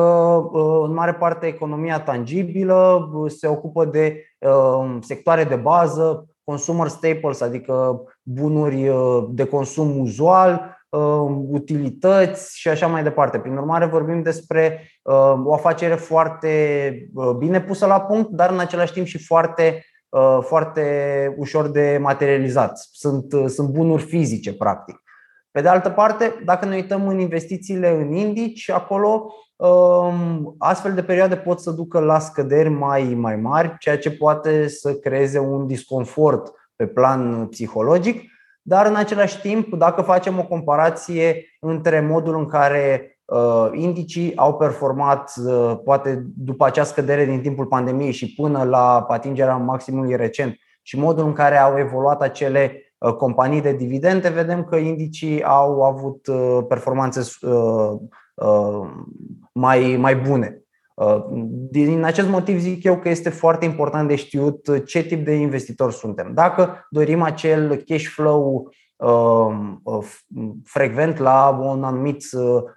în 0.85 0.92
mare 0.92 1.14
parte 1.14 1.46
economia 1.46 2.01
tangibilă 2.01 3.11
se 3.27 3.46
ocupă 3.46 3.85
de 3.85 4.25
sectoare 5.01 5.44
de 5.44 5.57
bază, 5.57 6.27
consumer 6.44 6.88
staples, 6.88 7.40
adică 7.40 8.03
bunuri 8.23 8.90
de 9.29 9.44
consum 9.44 9.99
uzual, 9.99 10.81
Um, 10.90 11.46
utilități 11.49 12.59
și 12.59 12.68
așa 12.68 12.87
mai 12.87 13.03
departe. 13.03 13.38
Prin 13.38 13.57
urmare, 13.57 13.87
vorbim 13.87 14.23
despre 14.23 14.90
um, 15.03 15.46
o 15.46 15.55
afacere 15.55 15.94
foarte 15.94 16.49
uh, 17.14 17.31
bine 17.31 17.61
pusă 17.61 17.87
la 17.87 18.01
punct, 18.01 18.31
dar 18.31 18.51
în 18.51 18.59
același 18.59 18.92
timp 18.92 19.07
și 19.07 19.25
foarte, 19.25 19.85
uh, 20.09 20.38
foarte 20.42 21.35
ușor 21.37 21.68
de 21.68 21.99
materializat. 22.01 22.79
Sunt, 22.92 23.33
uh, 23.33 23.44
sunt 23.46 23.68
bunuri 23.68 24.03
fizice, 24.03 24.55
practic. 24.55 25.03
Pe 25.50 25.60
de 25.60 25.68
altă 25.68 25.90
parte, 25.90 26.34
dacă 26.44 26.66
ne 26.66 26.74
uităm 26.74 27.08
în 27.08 27.18
investițiile 27.18 27.90
în 27.90 28.12
indici, 28.12 28.70
acolo 28.70 29.34
um, 29.56 30.54
astfel 30.58 30.94
de 30.94 31.02
perioade 31.02 31.36
pot 31.36 31.60
să 31.60 31.70
ducă 31.70 31.98
la 32.00 32.18
scăderi 32.18 32.68
mai, 32.68 33.02
mai 33.02 33.36
mari, 33.36 33.76
ceea 33.78 33.98
ce 33.98 34.10
poate 34.10 34.68
să 34.68 34.94
creeze 34.94 35.38
un 35.38 35.66
disconfort 35.66 36.52
pe 36.76 36.86
plan 36.86 37.46
psihologic 37.46 38.30
dar 38.62 38.86
în 38.86 38.94
același 38.94 39.40
timp, 39.40 39.74
dacă 39.74 40.02
facem 40.02 40.38
o 40.38 40.44
comparație 40.44 41.44
între 41.60 42.00
modul 42.00 42.36
în 42.36 42.46
care 42.46 43.18
uh, 43.24 43.68
indicii 43.72 44.36
au 44.36 44.56
performat, 44.56 45.32
uh, 45.46 45.78
poate 45.84 46.24
după 46.36 46.66
acea 46.66 46.84
scădere 46.84 47.24
din 47.24 47.40
timpul 47.40 47.66
pandemiei 47.66 48.12
și 48.12 48.34
până 48.34 48.62
la 48.62 49.06
atingerea 49.08 49.56
maximului 49.56 50.16
recent, 50.16 50.56
și 50.82 50.98
modul 50.98 51.26
în 51.26 51.32
care 51.32 51.56
au 51.56 51.78
evoluat 51.78 52.22
acele 52.22 52.72
uh, 52.72 52.80
companii 53.18 53.60
de 53.60 53.72
dividende, 53.72 54.28
vedem 54.28 54.64
că 54.64 54.76
indicii 54.76 55.42
au 55.42 55.82
avut 55.82 56.28
performanțe 56.68 57.20
mai, 59.52 59.96
mai 59.98 60.16
bune. 60.16 60.60
Uh, 61.00 61.24
din 61.70 62.04
acest 62.04 62.28
motiv 62.28 62.58
zic 62.58 62.84
eu 62.84 62.98
că 62.98 63.08
este 63.08 63.28
foarte 63.28 63.64
important 63.64 64.08
de 64.08 64.14
știut 64.14 64.84
ce 64.86 65.02
tip 65.02 65.24
de 65.24 65.34
investitor 65.34 65.92
suntem. 65.92 66.30
Dacă 66.34 66.86
dorim 66.90 67.22
acel 67.22 67.76
cash 67.76 68.06
flow 68.06 68.72
uh, 68.96 69.74
uh, 69.82 70.04
frecvent 70.64 71.18
la, 71.18 71.58
un 71.62 71.84
anumit, 71.84 72.24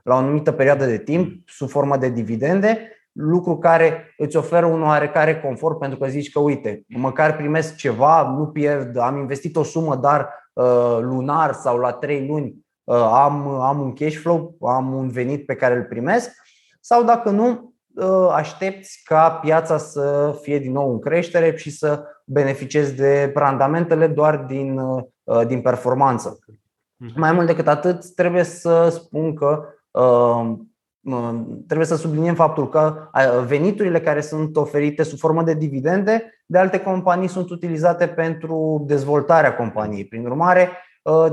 la 0.04 0.14
o 0.14 0.18
anumită 0.18 0.52
perioadă 0.52 0.86
de 0.86 0.98
timp, 0.98 1.42
sub 1.46 1.70
formă 1.70 1.98
de 1.98 2.10
dividende, 2.10 2.93
lucru 3.14 3.58
care 3.58 4.14
îți 4.18 4.38
oferă 4.38 4.66
un 4.66 4.84
oarecare 4.84 5.40
confort 5.40 5.80
pentru 5.80 5.98
că 5.98 6.08
zici 6.08 6.32
că 6.32 6.40
uite, 6.40 6.84
măcar 6.88 7.36
primesc 7.36 7.76
ceva, 7.76 8.30
nu 8.38 8.48
pierd, 8.48 8.98
am 8.98 9.18
investit 9.18 9.56
o 9.56 9.64
sumă, 9.64 9.96
dar 9.96 10.30
lunar 11.02 11.54
sau 11.54 11.78
la 11.78 11.92
trei 11.92 12.28
luni 12.28 12.56
am, 13.14 13.48
am 13.48 13.80
un 13.82 13.94
cash 13.94 14.16
flow, 14.16 14.56
am 14.62 14.94
un 14.94 15.10
venit 15.10 15.46
pe 15.46 15.56
care 15.56 15.76
îl 15.76 15.84
primesc 15.84 16.32
sau 16.80 17.04
dacă 17.04 17.30
nu, 17.30 17.74
Ă, 17.98 18.32
aștepți 18.32 19.02
ca 19.04 19.32
piața 19.32 19.78
să 19.78 20.36
fie 20.42 20.60
din 20.60 20.72
nou 20.72 20.92
în 20.92 21.00
creștere 21.00 21.56
și 21.56 21.72
să 21.72 22.04
beneficiezi 22.26 22.96
de 22.96 23.32
randamentele 23.36 24.08
doar 24.08 24.38
din, 24.38 24.78
ă, 25.28 25.44
din 25.44 25.62
performanță. 25.62 26.40
Mhm. 26.96 27.20
Mai 27.20 27.32
mult 27.32 27.48
decât 27.48 27.68
atât, 27.68 28.16
trebuie 28.16 28.44
să 28.44 28.90
spun 28.90 29.34
că 29.34 29.66
ă, 29.96 30.58
trebuie 31.68 31.88
să 31.88 31.96
subliniem 31.96 32.36
faptul 32.36 32.70
că 32.70 33.10
veniturile 33.46 34.02
care 34.02 34.22
sunt 34.22 34.56
oferite 34.56 35.04
sub 35.04 35.18
formă 35.18 35.44
de 35.44 35.54
dividende 35.54 36.24
de 36.46 36.58
alte 36.58 36.80
companii 36.80 37.28
sunt 37.28 37.50
utilizate 37.50 38.08
pentru 38.08 38.84
dezvoltarea 38.88 39.56
companiei. 39.56 40.06
Prin 40.06 40.26
urmare, 40.26 40.70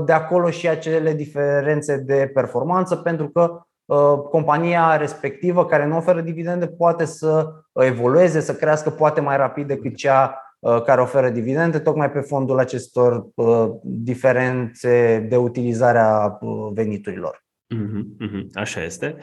de 0.05 0.11
acolo 0.11 0.49
și 0.49 0.67
acele 0.67 1.13
diferențe 1.13 1.97
de 1.97 2.31
performanță, 2.33 2.95
pentru 2.95 3.29
că 3.29 3.65
Uh, 3.91 4.19
compania 4.29 4.95
respectivă 4.97 5.65
care 5.65 5.85
nu 5.85 5.97
oferă 5.97 6.21
dividende 6.21 6.67
poate 6.67 7.05
să 7.05 7.53
evolueze, 7.73 8.39
să 8.39 8.55
crească 8.55 8.89
poate 8.89 9.21
mai 9.21 9.37
rapid 9.37 9.67
decât 9.67 9.95
cea 9.95 10.41
uh, 10.59 10.81
care 10.81 11.01
oferă 11.01 11.29
dividende, 11.29 11.79
tocmai 11.79 12.11
pe 12.11 12.19
fondul 12.19 12.59
acestor 12.59 13.27
uh, 13.35 13.69
diferențe 13.83 15.25
de 15.29 15.35
utilizare 15.35 15.97
a 15.99 16.37
veniturilor. 16.73 17.43
Mhm, 17.75 18.15
mhm, 18.19 18.49
așa 18.53 18.83
este. 18.83 19.15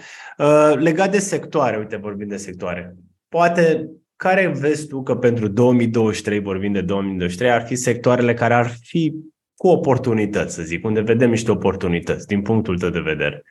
Legat 0.74 1.10
de 1.10 1.18
sectoare, 1.18 1.76
uite, 1.76 1.96
vorbim 1.96 2.28
de 2.28 2.36
sectoare. 2.36 2.96
Poate 3.28 3.90
care 4.16 4.46
vezi 4.46 4.86
tu 4.86 5.02
că 5.02 5.16
pentru 5.16 5.48
2023, 5.48 6.40
vorbim 6.40 6.72
de 6.72 6.80
2023, 6.80 7.50
ar 7.50 7.66
fi 7.66 7.74
sectoarele 7.74 8.34
care 8.34 8.54
ar 8.54 8.70
fi 8.80 9.14
cu 9.56 9.68
oportunități, 9.68 10.54
să 10.54 10.62
zic, 10.62 10.84
unde 10.84 11.00
vedem 11.00 11.30
niște 11.30 11.50
oportunități, 11.50 12.26
din 12.26 12.42
punctul 12.42 12.78
tău 12.78 12.88
de 12.88 13.00
vedere? 13.00 13.42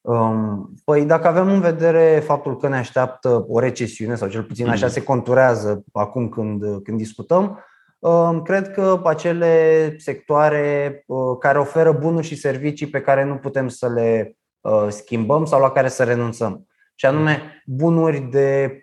Um, 0.00 0.74
păi 0.84 1.04
dacă 1.04 1.28
avem 1.28 1.48
în 1.48 1.60
vedere 1.60 2.22
faptul 2.24 2.56
că 2.56 2.68
ne 2.68 2.76
așteaptă 2.76 3.44
o 3.48 3.58
recesiune, 3.58 4.14
sau 4.14 4.28
cel 4.28 4.42
puțin 4.42 4.68
așa 4.68 4.86
mm. 4.86 4.92
se 4.92 5.02
conturează 5.02 5.84
acum 5.92 6.28
când, 6.28 6.82
când 6.82 6.96
discutăm, 6.96 7.42
um, 7.42 7.58
cred 8.42 8.72
că 8.72 9.00
acele 9.04 9.94
sectoare 9.98 11.02
uh, 11.06 11.36
care 11.38 11.58
oferă 11.58 11.92
bunuri 11.92 12.26
și 12.26 12.36
servicii 12.36 12.86
pe 12.86 13.00
care 13.00 13.24
nu 13.24 13.36
putem 13.36 13.68
să 13.68 13.88
le 13.88 14.36
schimbăm 14.88 15.44
sau 15.44 15.60
la 15.60 15.70
care 15.70 15.88
să 15.88 16.04
renunțăm. 16.04 16.66
Și 16.94 17.06
anume 17.06 17.62
bunuri 17.66 18.18
de 18.18 18.80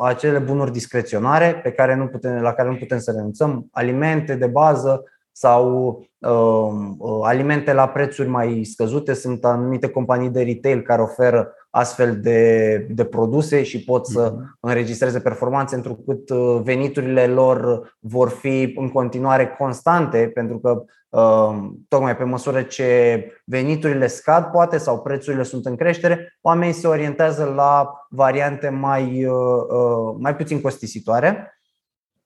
acele 0.00 0.38
bunuri 0.38 0.72
discreționare 0.72 1.60
pe 1.62 1.72
care 1.72 1.94
nu 1.94 2.06
putem, 2.06 2.42
la 2.42 2.52
care 2.52 2.68
nu 2.68 2.76
putem 2.76 2.98
să 2.98 3.10
renunțăm, 3.10 3.68
alimente 3.70 4.34
de 4.34 4.46
bază, 4.46 5.04
sau 5.32 5.98
uh, 6.18 7.20
alimente 7.22 7.72
la 7.72 7.88
prețuri 7.88 8.28
mai 8.28 8.64
scăzute. 8.64 9.12
Sunt 9.12 9.44
anumite 9.44 9.88
companii 9.88 10.30
de 10.30 10.42
retail 10.42 10.82
care 10.82 11.02
oferă 11.02 11.54
astfel 11.74 12.20
de, 12.20 12.76
de 12.90 13.04
produse 13.04 13.62
și 13.62 13.84
pot 13.84 14.06
să 14.06 14.32
mhm. 14.34 14.56
înregistreze 14.60 15.20
performanțe 15.20 15.74
întrucât 15.74 16.30
uh, 16.30 16.60
veniturile 16.62 17.26
lor 17.26 17.82
vor 18.00 18.28
fi 18.28 18.72
în 18.76 18.88
continuare 18.88 19.54
constante, 19.58 20.30
pentru 20.34 20.58
că 20.58 20.84
uh, 21.08 21.68
tocmai 21.88 22.16
pe 22.16 22.24
măsură 22.24 22.62
ce 22.62 23.26
veniturile 23.44 24.06
scad, 24.06 24.44
poate, 24.44 24.78
sau 24.78 25.02
prețurile 25.02 25.42
sunt 25.42 25.66
în 25.66 25.76
creștere, 25.76 26.38
oamenii 26.40 26.74
se 26.74 26.86
orientează 26.86 27.52
la 27.56 27.92
variante 28.10 28.68
mai, 28.68 29.24
uh, 29.24 30.16
mai 30.18 30.36
puțin 30.36 30.60
costisitoare 30.60 31.52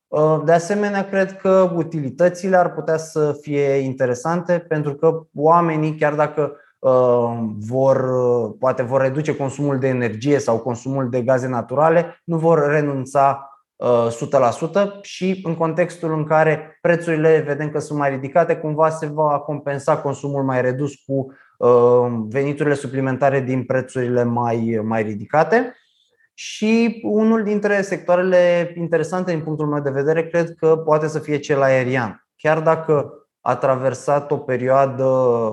Uh, 0.08 0.42
de 0.44 0.52
asemenea, 0.52 1.08
cred 1.08 1.36
că 1.36 1.72
utilitățile 1.74 2.56
ar 2.56 2.74
putea 2.74 2.96
să 2.96 3.38
fie 3.40 3.74
interesante 3.74 4.58
pentru 4.58 4.94
că 4.94 5.26
oamenii, 5.34 5.96
chiar 5.96 6.14
dacă 6.14 6.40
uh, 6.42 6.58
vor, 7.58 7.96
uh, 7.96 8.54
poate 8.58 8.82
vor 8.82 9.00
reduce 9.00 9.36
consumul 9.36 9.78
de 9.78 9.88
energie 9.88 10.38
sau 10.38 10.58
consumul 10.58 11.10
de 11.10 11.22
gaze 11.22 11.48
naturale, 11.48 12.20
nu 12.24 12.38
vor 12.38 12.66
renunța 12.68 13.50
100% 13.78 15.00
și 15.02 15.40
în 15.44 15.54
contextul 15.54 16.12
în 16.12 16.24
care 16.24 16.78
prețurile 16.80 17.44
vedem 17.46 17.70
că 17.70 17.78
sunt 17.78 17.98
mai 17.98 18.10
ridicate, 18.10 18.56
cumva 18.56 18.90
se 18.90 19.06
va 19.06 19.38
compensa 19.38 19.98
consumul 19.98 20.42
mai 20.42 20.60
redus 20.60 20.94
cu 20.94 21.32
veniturile 22.28 22.74
suplimentare 22.74 23.40
din 23.40 23.64
prețurile 23.64 24.24
mai, 24.24 24.80
mai 24.84 25.02
ridicate. 25.02 25.74
Și 26.34 27.00
unul 27.04 27.42
dintre 27.42 27.82
sectoarele 27.82 28.72
interesante 28.76 29.30
din 29.30 29.42
punctul 29.42 29.66
meu 29.66 29.80
de 29.80 29.90
vedere 29.90 30.26
cred 30.26 30.54
că 30.54 30.76
poate 30.76 31.08
să 31.08 31.18
fie 31.18 31.38
cel 31.38 31.62
aerian. 31.62 32.26
Chiar 32.36 32.60
dacă 32.60 33.12
a 33.46 33.56
traversat 33.56 34.30
o 34.30 34.36
perioadă 34.36 35.08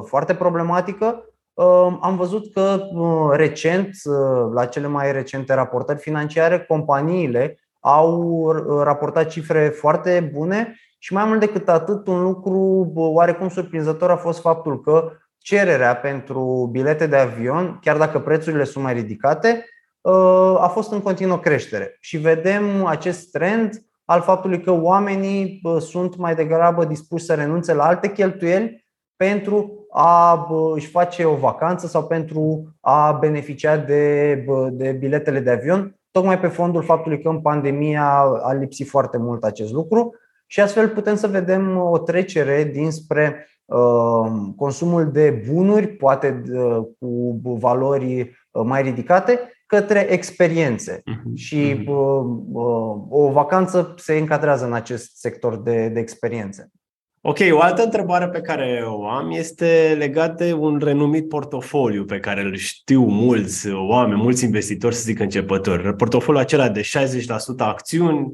foarte 0.05 0.35
problematică, 0.35 1.23
um, 1.53 1.99
am 2.01 2.15
văzut 2.15 2.53
că 2.53 2.87
uh, 2.93 3.29
recent, 3.31 3.89
uh, 4.03 4.51
la 4.53 4.65
cele 4.65 4.87
mai 4.87 5.11
recente 5.11 5.53
raportări 5.53 5.99
financiare, 5.99 6.59
companiile 6.59 7.57
au 7.79 8.51
raportat 8.83 9.27
cifre 9.27 9.67
foarte 9.67 10.31
bune 10.33 10.75
și 10.99 11.13
mai 11.13 11.25
mult 11.25 11.39
decât 11.39 11.69
atât, 11.69 12.07
un 12.07 12.21
lucru 12.21 12.91
oarecum 12.95 13.49
surprinzător 13.49 14.11
a 14.11 14.15
fost 14.15 14.41
faptul 14.41 14.81
că 14.81 15.11
cererea 15.37 15.95
pentru 15.95 16.69
bilete 16.71 17.07
de 17.07 17.15
avion, 17.17 17.79
chiar 17.81 17.97
dacă 17.97 18.19
prețurile 18.19 18.63
sunt 18.63 18.83
mai 18.83 18.93
ridicate, 18.93 19.65
a 20.57 20.67
fost 20.67 20.91
în 20.91 21.01
continuă 21.01 21.39
creștere. 21.39 21.97
Și 21.99 22.17
vedem 22.17 22.85
acest 22.85 23.31
trend 23.31 23.85
al 24.05 24.21
faptului 24.21 24.61
că 24.61 24.71
oamenii 24.71 25.61
sunt 25.79 26.15
mai 26.15 26.35
degrabă 26.35 26.85
dispuși 26.85 27.25
să 27.25 27.33
renunțe 27.33 27.73
la 27.73 27.83
alte 27.83 28.11
cheltuieli 28.11 28.85
pentru 29.15 29.85
a 29.91 30.47
își 30.73 30.89
face 30.89 31.25
o 31.25 31.35
vacanță 31.35 31.87
sau 31.87 32.07
pentru 32.07 32.73
a 32.81 33.11
beneficia 33.11 33.77
de, 33.77 34.33
de 34.71 34.91
biletele 34.91 35.39
de 35.39 35.51
avion, 35.51 35.99
tocmai 36.11 36.39
pe 36.39 36.47
fondul 36.47 36.83
faptului 36.83 37.21
că 37.21 37.29
în 37.29 37.41
pandemie 37.41 37.97
a 38.41 38.53
lipsit 38.59 38.89
foarte 38.89 39.17
mult 39.17 39.43
acest 39.43 39.71
lucru. 39.71 40.15
Și 40.45 40.61
astfel 40.61 40.89
putem 40.89 41.15
să 41.15 41.27
vedem 41.27 41.77
o 41.77 41.97
trecere 41.97 42.63
dinspre 42.63 43.47
consumul 44.55 45.11
de 45.11 45.43
bunuri, 45.51 45.87
poate 45.87 46.43
cu 46.99 47.39
valori 47.41 48.35
mai 48.51 48.81
ridicate, 48.81 49.39
către 49.73 50.07
experiențe. 50.09 50.99
Uh-huh. 50.99 51.35
Și 51.35 51.83
uh, 51.87 51.95
uh, 52.51 52.95
o 53.09 53.31
vacanță 53.31 53.93
se 53.97 54.17
încadrează 54.17 54.65
în 54.65 54.73
acest 54.73 55.17
sector 55.17 55.61
de, 55.61 55.87
de 55.87 55.99
experiențe. 55.99 56.71
Ok, 57.21 57.37
o 57.51 57.59
altă 57.59 57.83
întrebare 57.83 58.27
pe 58.27 58.41
care 58.41 58.83
o 58.85 59.07
am 59.07 59.31
este 59.31 59.95
legat 59.97 60.37
de 60.37 60.53
un 60.53 60.79
renumit 60.83 61.27
portofoliu 61.29 62.05
pe 62.05 62.19
care 62.19 62.41
îl 62.41 62.55
știu 62.55 63.05
mulți 63.05 63.69
oameni, 63.71 64.21
mulți 64.21 64.43
investitori, 64.43 64.95
să 64.95 65.01
zic 65.01 65.19
începători. 65.19 65.95
Portofoliul 65.95 66.43
acela 66.43 66.69
de 66.69 66.81
60% 66.81 66.85
acțiuni, 67.57 68.33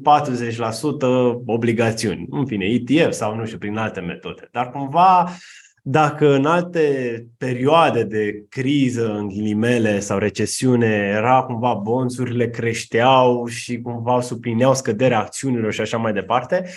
obligațiuni. 1.46 2.26
În 2.30 2.46
fine, 2.46 2.64
ETF 2.64 3.12
sau 3.12 3.36
nu 3.36 3.44
știu, 3.44 3.58
prin 3.58 3.76
alte 3.76 4.00
metode. 4.00 4.48
Dar 4.52 4.70
cumva 4.70 5.28
dacă 5.90 6.34
în 6.34 6.44
alte 6.44 7.26
perioade 7.38 8.02
de 8.02 8.44
criză, 8.48 9.14
în 9.14 9.28
ghilimele 9.28 10.00
sau 10.00 10.18
recesiune, 10.18 11.12
era 11.16 11.42
cumva 11.42 11.74
bonțurile 11.74 12.50
creșteau 12.50 13.46
și 13.46 13.80
cumva 13.80 14.20
suplineau 14.20 14.74
scăderea 14.74 15.18
acțiunilor 15.18 15.72
și 15.72 15.80
așa 15.80 15.96
mai 15.96 16.12
departe, 16.12 16.68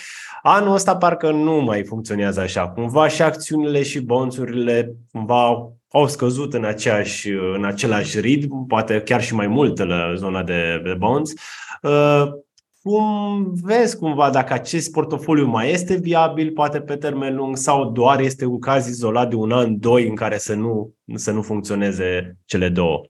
anul 0.42 0.74
ăsta 0.74 0.96
parcă 0.96 1.30
nu 1.30 1.60
mai 1.60 1.84
funcționează 1.84 2.40
așa. 2.40 2.68
Cumva 2.68 3.08
și 3.08 3.22
acțiunile 3.22 3.82
și 3.82 4.00
bonțurile 4.00 4.94
cumva 5.12 5.72
au 5.90 6.06
scăzut 6.06 6.54
în, 6.54 6.64
aceeași, 6.64 7.30
în 7.56 7.64
același 7.64 8.20
ritm, 8.20 8.66
poate 8.66 9.00
chiar 9.00 9.22
și 9.22 9.34
mai 9.34 9.46
mult 9.46 9.78
la 9.78 10.14
zona 10.14 10.42
de, 10.42 10.80
de 10.84 10.94
bonds. 10.98 11.32
Uh, 12.84 12.92
cum 12.92 13.52
vezi 13.62 13.98
cumva 13.98 14.30
dacă 14.30 14.52
acest 14.52 14.92
portofoliu 14.92 15.46
mai 15.46 15.70
este 15.70 15.94
viabil, 15.94 16.52
poate 16.52 16.80
pe 16.80 16.96
termen 16.96 17.36
lung, 17.36 17.56
sau 17.56 17.90
doar 17.90 18.20
este 18.20 18.44
un 18.44 18.58
caz 18.58 18.88
izolat 18.88 19.28
de 19.28 19.34
un 19.34 19.52
an, 19.52 19.78
doi, 19.78 20.08
în 20.08 20.14
care 20.14 20.38
să 20.38 20.54
nu, 20.54 20.94
să 21.14 21.30
nu 21.30 21.42
funcționeze 21.42 22.36
cele 22.44 22.68
două? 22.68 23.00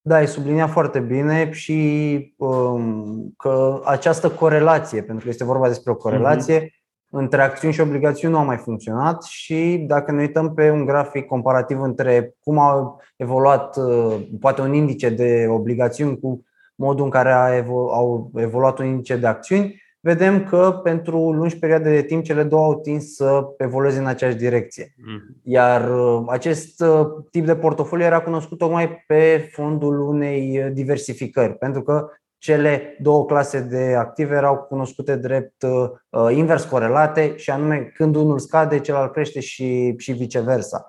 Da, 0.00 0.14
ai 0.14 0.26
subliniat 0.26 0.70
foarte 0.70 1.00
bine 1.00 1.50
și 1.52 2.34
um, 2.36 3.34
că 3.36 3.80
această 3.84 4.30
corelație, 4.30 5.02
pentru 5.02 5.24
că 5.24 5.30
este 5.30 5.44
vorba 5.44 5.68
despre 5.68 5.90
o 5.90 5.96
corelație, 5.96 6.60
uh-huh. 6.60 7.10
între 7.10 7.42
acțiuni 7.42 7.74
și 7.74 7.80
obligațiuni 7.80 8.34
nu 8.34 8.40
a 8.40 8.44
mai 8.44 8.56
funcționat 8.56 9.22
și 9.22 9.84
dacă 9.86 10.12
ne 10.12 10.20
uităm 10.20 10.54
pe 10.54 10.70
un 10.70 10.84
grafic 10.84 11.26
comparativ 11.26 11.80
între 11.80 12.34
cum 12.40 12.58
a 12.58 12.96
evoluat 13.16 13.76
uh, 13.76 14.16
poate 14.40 14.60
un 14.60 14.72
indice 14.72 15.08
de 15.08 15.46
obligațiuni 15.48 16.18
cu 16.18 16.44
modul 16.74 17.04
în 17.04 17.10
care 17.10 17.32
a 17.32 17.56
evo- 17.56 17.92
au 17.92 18.30
evoluat 18.34 18.78
un 18.78 18.86
indice 18.86 19.16
de 19.16 19.26
acțiuni, 19.26 19.82
vedem 20.00 20.44
că 20.44 20.80
pentru 20.82 21.32
lungi 21.32 21.58
perioade 21.58 21.90
de 21.90 22.02
timp 22.02 22.24
cele 22.24 22.42
două 22.42 22.64
au 22.64 22.80
tins 22.80 23.14
să 23.14 23.44
evolueze 23.58 23.98
în 23.98 24.06
aceeași 24.06 24.36
direcție. 24.36 24.94
Mhm. 24.96 25.40
Iar 25.42 25.90
uh, 25.90 26.24
acest 26.28 26.80
uh, 26.80 27.06
tip 27.30 27.46
de 27.46 27.56
portofoliu 27.56 28.04
era 28.04 28.20
cunoscut 28.20 28.58
tocmai 28.58 29.04
pe 29.06 29.48
fondul 29.52 30.00
unei 30.00 30.70
diversificări, 30.72 31.54
pentru 31.54 31.82
că 31.82 32.08
cele 32.38 32.96
două 33.00 33.24
clase 33.24 33.60
de 33.60 33.94
active 33.98 34.34
erau 34.34 34.56
cunoscute 34.56 35.16
drept 35.16 35.62
uh, 35.62 36.36
invers 36.36 36.64
corelate 36.64 37.36
și 37.36 37.50
anume 37.50 37.92
când 37.94 38.16
unul 38.16 38.38
scade, 38.38 38.80
celălalt 38.80 39.12
crește 39.12 39.40
și, 39.40 39.94
și 39.98 40.12
viceversa. 40.12 40.86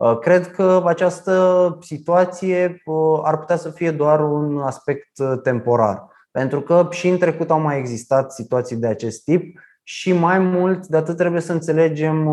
Uh, 0.00 0.18
cred 0.18 0.50
că 0.50 0.82
această 0.86 1.78
situație 1.80 2.82
uh, 2.84 3.20
ar 3.22 3.38
putea 3.38 3.56
să 3.56 3.70
fie 3.70 3.90
doar 3.90 4.20
un 4.20 4.58
aspect 4.58 5.18
uh, 5.18 5.40
temporar, 5.42 6.06
pentru 6.30 6.60
că 6.60 6.88
și 6.90 7.08
în 7.08 7.18
trecut 7.18 7.50
au 7.50 7.60
mai 7.60 7.78
existat 7.78 8.32
situații 8.32 8.76
de 8.76 8.86
acest 8.86 9.24
tip 9.24 9.58
și 9.82 10.12
mai 10.12 10.38
mult 10.38 10.86
de 10.86 10.96
atât 10.96 11.16
trebuie 11.16 11.40
să 11.40 11.52
înțelegem 11.52 12.24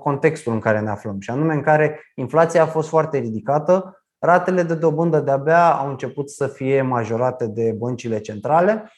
contextul 0.00 0.52
în 0.52 0.58
care 0.58 0.80
ne 0.80 0.90
aflăm, 0.90 1.20
și 1.20 1.30
anume 1.30 1.54
în 1.54 1.60
care 1.62 2.00
inflația 2.14 2.62
a 2.62 2.66
fost 2.66 2.88
foarte 2.88 3.18
ridicată, 3.18 4.04
ratele 4.18 4.62
de 4.62 4.74
dobândă 4.74 5.20
de-abia 5.20 5.72
au 5.72 5.88
început 5.88 6.30
să 6.30 6.46
fie 6.46 6.82
majorate 6.82 7.46
de 7.46 7.74
băncile 7.78 8.20
centrale 8.20 8.92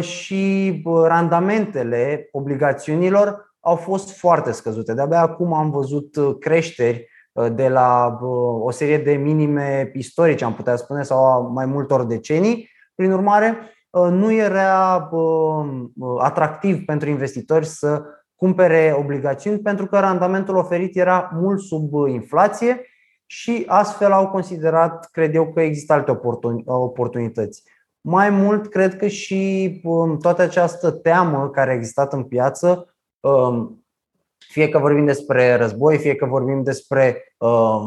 și 0.00 0.82
randamentele 1.02 2.28
obligațiunilor 2.32 3.54
au 3.60 3.76
fost 3.76 4.18
foarte 4.18 4.52
scăzute. 4.52 4.94
De-abia 4.94 5.20
acum 5.20 5.52
am 5.52 5.70
văzut 5.70 6.16
creșteri 6.40 6.96
Uh, 6.96 7.17
de 7.52 7.68
la 7.68 8.18
uh, 8.20 8.64
o 8.64 8.70
serie 8.70 8.98
de 8.98 9.12
minime 9.12 9.90
istorice, 9.94 10.44
am 10.44 10.54
putea 10.54 10.76
spune, 10.76 11.02
sau 11.02 11.50
mai 11.52 11.66
multor 11.66 12.04
decenii. 12.04 12.70
Prin 12.94 13.12
urmare, 13.12 13.56
uh, 13.90 14.08
nu 14.10 14.32
era 14.32 15.10
atractiv 16.18 16.84
pentru 16.84 17.08
investitori 17.08 17.66
să 17.66 18.02
cumpere 18.34 18.94
obligațiuni 18.98 19.58
pentru 19.58 19.86
că 19.86 19.98
randamentul 19.98 20.56
oferit 20.56 20.96
era 20.96 21.30
mult 21.34 21.60
sub 21.60 22.06
inflație 22.08 22.80
și 23.26 23.64
astfel 23.66 24.12
au 24.12 24.28
considerat, 24.28 25.08
cred 25.12 25.34
eu, 25.34 25.52
că 25.52 25.60
există 25.60 25.92
alte 25.92 26.20
oportunități. 26.64 27.62
Mai 28.00 28.30
mult, 28.30 28.68
cred 28.68 28.96
că 28.96 29.06
și 29.06 29.80
um, 29.84 30.18
toată 30.18 30.42
această 30.42 30.90
teamă 30.90 31.50
care 31.50 31.70
a 31.70 31.74
existat 31.74 32.12
în 32.12 32.24
piață 32.24 32.94
um, 33.20 33.84
fie 34.48 34.68
că 34.68 34.78
vorbim 34.78 35.04
despre 35.04 35.54
război, 35.54 35.98
fie 35.98 36.14
că 36.14 36.26
vorbim 36.26 36.62
despre 36.62 37.34
uh, 37.38 37.80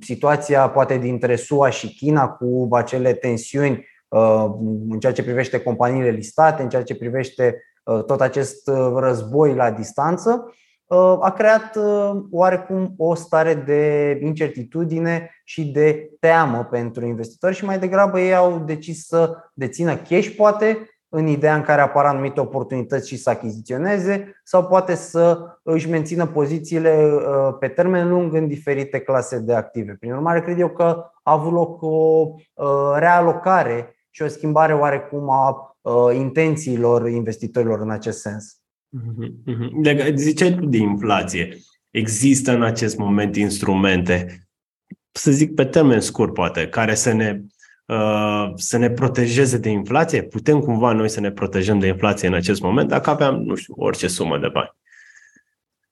situația 0.00 0.68
poate 0.68 0.98
dintre 0.98 1.36
SUA 1.36 1.70
și 1.70 1.94
China 1.94 2.28
cu 2.28 2.68
acele 2.70 3.12
tensiuni 3.12 3.86
uh, 4.08 4.44
în 4.88 4.98
ceea 4.98 5.12
ce 5.12 5.22
privește 5.22 5.60
companiile 5.60 6.10
listate, 6.10 6.62
în 6.62 6.68
ceea 6.68 6.82
ce 6.82 6.96
privește 6.96 7.62
uh, 7.84 8.04
tot 8.04 8.20
acest 8.20 8.68
uh, 8.68 8.92
război 8.96 9.54
la 9.54 9.70
distanță, 9.70 10.52
a 11.20 11.30
creat 11.30 11.78
oarecum 12.30 12.94
o 12.96 13.14
stare 13.14 13.54
de 13.54 14.18
incertitudine 14.22 15.30
și 15.44 15.64
de 15.64 16.10
teamă 16.20 16.64
pentru 16.70 17.06
investitori 17.06 17.54
și 17.54 17.64
mai 17.64 17.78
degrabă 17.78 18.20
ei 18.20 18.34
au 18.34 18.58
decis 18.58 19.06
să 19.06 19.36
dețină 19.54 19.96
cash, 19.96 20.34
poate, 20.36 20.88
în 21.08 21.26
ideea 21.26 21.54
în 21.54 21.62
care 21.62 21.80
apar 21.80 22.04
anumite 22.04 22.40
oportunități 22.40 23.08
și 23.08 23.16
să 23.16 23.30
achiziționeze 23.30 24.40
sau 24.44 24.66
poate 24.66 24.94
să 24.94 25.38
își 25.62 25.88
mențină 25.88 26.26
pozițiile 26.26 27.10
pe 27.60 27.68
termen 27.68 28.08
lung 28.08 28.34
în 28.34 28.48
diferite 28.48 28.98
clase 28.98 29.38
de 29.38 29.54
active. 29.54 29.96
Prin 30.00 30.12
urmare, 30.12 30.40
cred 30.40 30.58
eu 30.58 30.68
că 30.68 31.04
a 31.22 31.32
avut 31.32 31.52
loc 31.52 31.82
o 31.82 32.26
realocare 32.96 33.96
și 34.10 34.22
o 34.22 34.28
schimbare 34.28 34.74
oarecum 34.74 35.30
a 35.30 35.76
intențiilor 36.12 37.08
investitorilor 37.08 37.80
în 37.80 37.90
acest 37.90 38.20
sens. 38.20 38.60
Mhm. 38.88 40.14
Ziceai 40.14 40.54
tu 40.54 40.66
de 40.66 40.76
inflație. 40.76 41.56
Există 41.90 42.52
în 42.52 42.62
acest 42.62 42.98
moment 42.98 43.36
instrumente, 43.36 44.48
să 45.12 45.30
zic 45.30 45.54
pe 45.54 45.64
termen 45.64 46.00
scurt 46.00 46.34
poate, 46.34 46.68
care 46.68 46.94
să 46.94 47.12
ne, 47.12 47.40
uh, 47.40 47.46
să 48.54 48.76
ne 48.78 48.90
protejeze 48.90 49.58
de 49.58 49.68
inflație? 49.68 50.22
Putem 50.22 50.60
cumva 50.60 50.92
noi 50.92 51.08
să 51.08 51.20
ne 51.20 51.30
protejăm 51.30 51.78
de 51.78 51.86
inflație 51.86 52.28
în 52.28 52.34
acest 52.34 52.60
moment 52.60 52.88
dacă 52.88 53.10
aveam, 53.10 53.42
nu 53.42 53.54
știu, 53.54 53.74
orice 53.76 54.08
sumă 54.08 54.38
de 54.38 54.48
bani? 54.48 54.76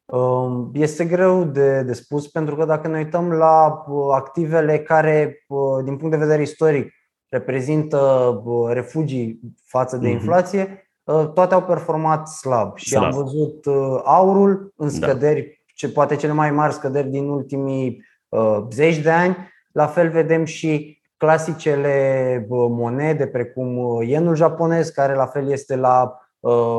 Um, 0.05 0.71
este 0.75 1.05
greu 1.05 1.45
de, 1.45 1.83
de 1.83 1.93
spus 1.93 2.29
pentru 2.29 2.57
că 2.57 2.65
dacă 2.65 2.89
ne 2.89 2.99
uităm 2.99 3.33
la 3.33 3.85
uh, 3.89 4.15
activele 4.15 4.79
care, 4.79 5.45
uh, 5.49 5.85
din 5.85 5.97
punct 5.97 6.15
de 6.15 6.25
vedere 6.25 6.43
istoric, 6.43 6.93
reprezintă 7.29 8.43
refugii 8.69 9.41
față 9.65 9.97
de 9.97 10.07
mhm. 10.07 10.17
inflație, 10.17 10.87
Uh, 11.07 11.31
toate 11.35 11.55
au 11.55 11.63
performat 11.63 12.29
slab 12.29 12.77
și 12.77 12.89
slab. 12.89 13.03
am 13.03 13.11
văzut 13.11 13.67
uh, 13.67 14.01
aurul 14.05 14.73
în 14.77 14.87
da. 14.87 14.93
scăderi, 14.93 15.41
da. 15.41 15.73
ce 15.75 15.89
poate 15.89 16.17
cele 16.17 16.33
mai 16.33 16.51
mari 16.51 16.73
scăderi 16.73 17.09
din 17.09 17.29
ultimii 17.29 18.05
uh, 18.29 18.59
zeci 18.71 18.99
de 18.99 19.11
ani. 19.11 19.37
La 19.73 19.87
fel 19.87 20.11
vedem 20.11 20.45
și 20.45 21.01
clasicele 21.17 22.47
monede 22.49 23.27
precum 23.27 24.01
yenul 24.03 24.35
japonez, 24.35 24.89
care 24.89 25.15
la 25.15 25.27
fel 25.27 25.51
este 25.51 25.77
la 25.77 26.21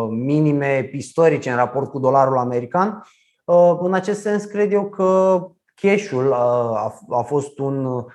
minime 0.09 0.89
istorice 0.93 1.49
în 1.49 1.55
raport 1.55 1.89
cu 1.89 1.99
dolarul 1.99 2.37
american. 2.37 3.03
În 3.79 3.93
acest 3.93 4.21
sens, 4.21 4.45
cred 4.45 4.71
eu 4.71 4.89
că 4.89 5.39
cash-ul 5.75 6.33
a 7.09 7.21
fost 7.25 7.59
un, 7.59 8.05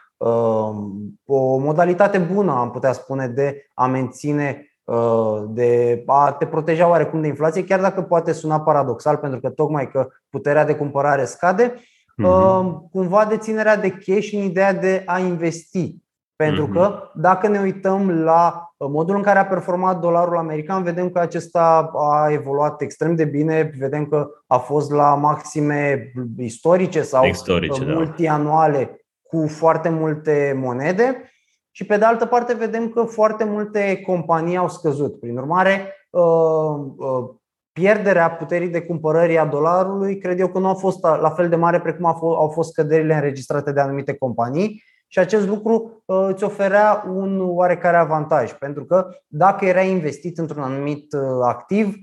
o 1.24 1.56
modalitate 1.56 2.18
bună, 2.18 2.52
am 2.52 2.70
putea 2.70 2.92
spune, 2.92 3.26
de 3.26 3.70
a 3.74 3.86
menține 3.86 4.72
Uh, 4.84 5.42
de 5.48 6.02
a 6.06 6.32
te 6.32 6.46
proteja 6.46 6.88
oarecum 6.88 7.20
de 7.20 7.26
inflație, 7.26 7.64
chiar 7.64 7.80
dacă 7.80 8.02
poate 8.02 8.32
suna 8.32 8.60
paradoxal, 8.60 9.16
pentru 9.16 9.40
că 9.40 9.50
tocmai 9.50 9.90
că 9.90 10.08
puterea 10.30 10.64
de 10.64 10.74
cumpărare 10.74 11.24
scade, 11.24 11.72
mm-hmm. 11.72 12.90
cumva 12.90 13.24
deținerea 13.24 13.76
de 13.76 13.90
cash 13.90 14.32
în 14.32 14.42
ideea 14.42 14.72
de 14.72 15.02
a 15.06 15.18
investi. 15.18 16.01
Pentru 16.44 16.66
mm-hmm. 16.66 16.72
că 16.72 17.10
dacă 17.14 17.48
ne 17.48 17.60
uităm 17.60 18.10
la 18.10 18.72
modul 18.78 19.16
în 19.16 19.22
care 19.22 19.38
a 19.38 19.46
performat 19.46 20.00
dolarul 20.00 20.36
american, 20.36 20.82
vedem 20.82 21.10
că 21.10 21.18
acesta 21.18 21.90
a 21.94 22.28
evoluat 22.30 22.80
extrem 22.80 23.14
de 23.14 23.24
bine, 23.24 23.72
vedem 23.78 24.06
că 24.06 24.28
a 24.46 24.56
fost 24.56 24.90
la 24.90 25.14
maxime 25.14 26.12
istorice 26.38 27.02
sau 27.02 27.24
istorice, 27.24 27.84
da. 27.84 27.92
multianuale 27.92 28.78
da. 28.78 28.90
cu 29.22 29.46
foarte 29.48 29.88
multe 29.88 30.58
monede 30.62 31.30
și 31.70 31.86
pe 31.86 31.96
de 31.96 32.04
altă 32.04 32.26
parte 32.26 32.54
vedem 32.54 32.88
că 32.88 33.02
foarte 33.02 33.44
multe 33.44 34.02
companii 34.06 34.56
au 34.56 34.68
scăzut. 34.68 35.20
Prin 35.20 35.36
urmare, 35.36 35.94
uh, 36.10 36.22
uh, 36.96 37.28
pierderea 37.72 38.30
puterii 38.30 38.68
de 38.68 38.82
cumpărări 38.82 39.38
a 39.38 39.46
dolarului 39.46 40.18
cred 40.18 40.40
eu 40.40 40.48
că 40.48 40.58
nu 40.58 40.68
a 40.68 40.74
fost 40.74 41.02
la 41.02 41.30
fel 41.30 41.48
de 41.48 41.56
mare 41.56 41.80
precum 41.80 42.04
au 42.04 42.50
fost 42.54 42.70
scăderile 42.70 43.14
înregistrate 43.14 43.72
de 43.72 43.80
anumite 43.80 44.14
companii 44.14 44.82
și 45.12 45.18
acest 45.18 45.46
lucru 45.46 46.02
uh, 46.04 46.26
îți 46.28 46.44
oferea 46.44 47.04
un 47.14 47.40
oarecare 47.40 47.96
avantaj, 47.96 48.52
pentru 48.52 48.84
că 48.84 49.08
dacă 49.26 49.64
era 49.64 49.80
investit 49.80 50.38
într-un 50.38 50.62
anumit 50.62 51.14
activ, 51.42 51.96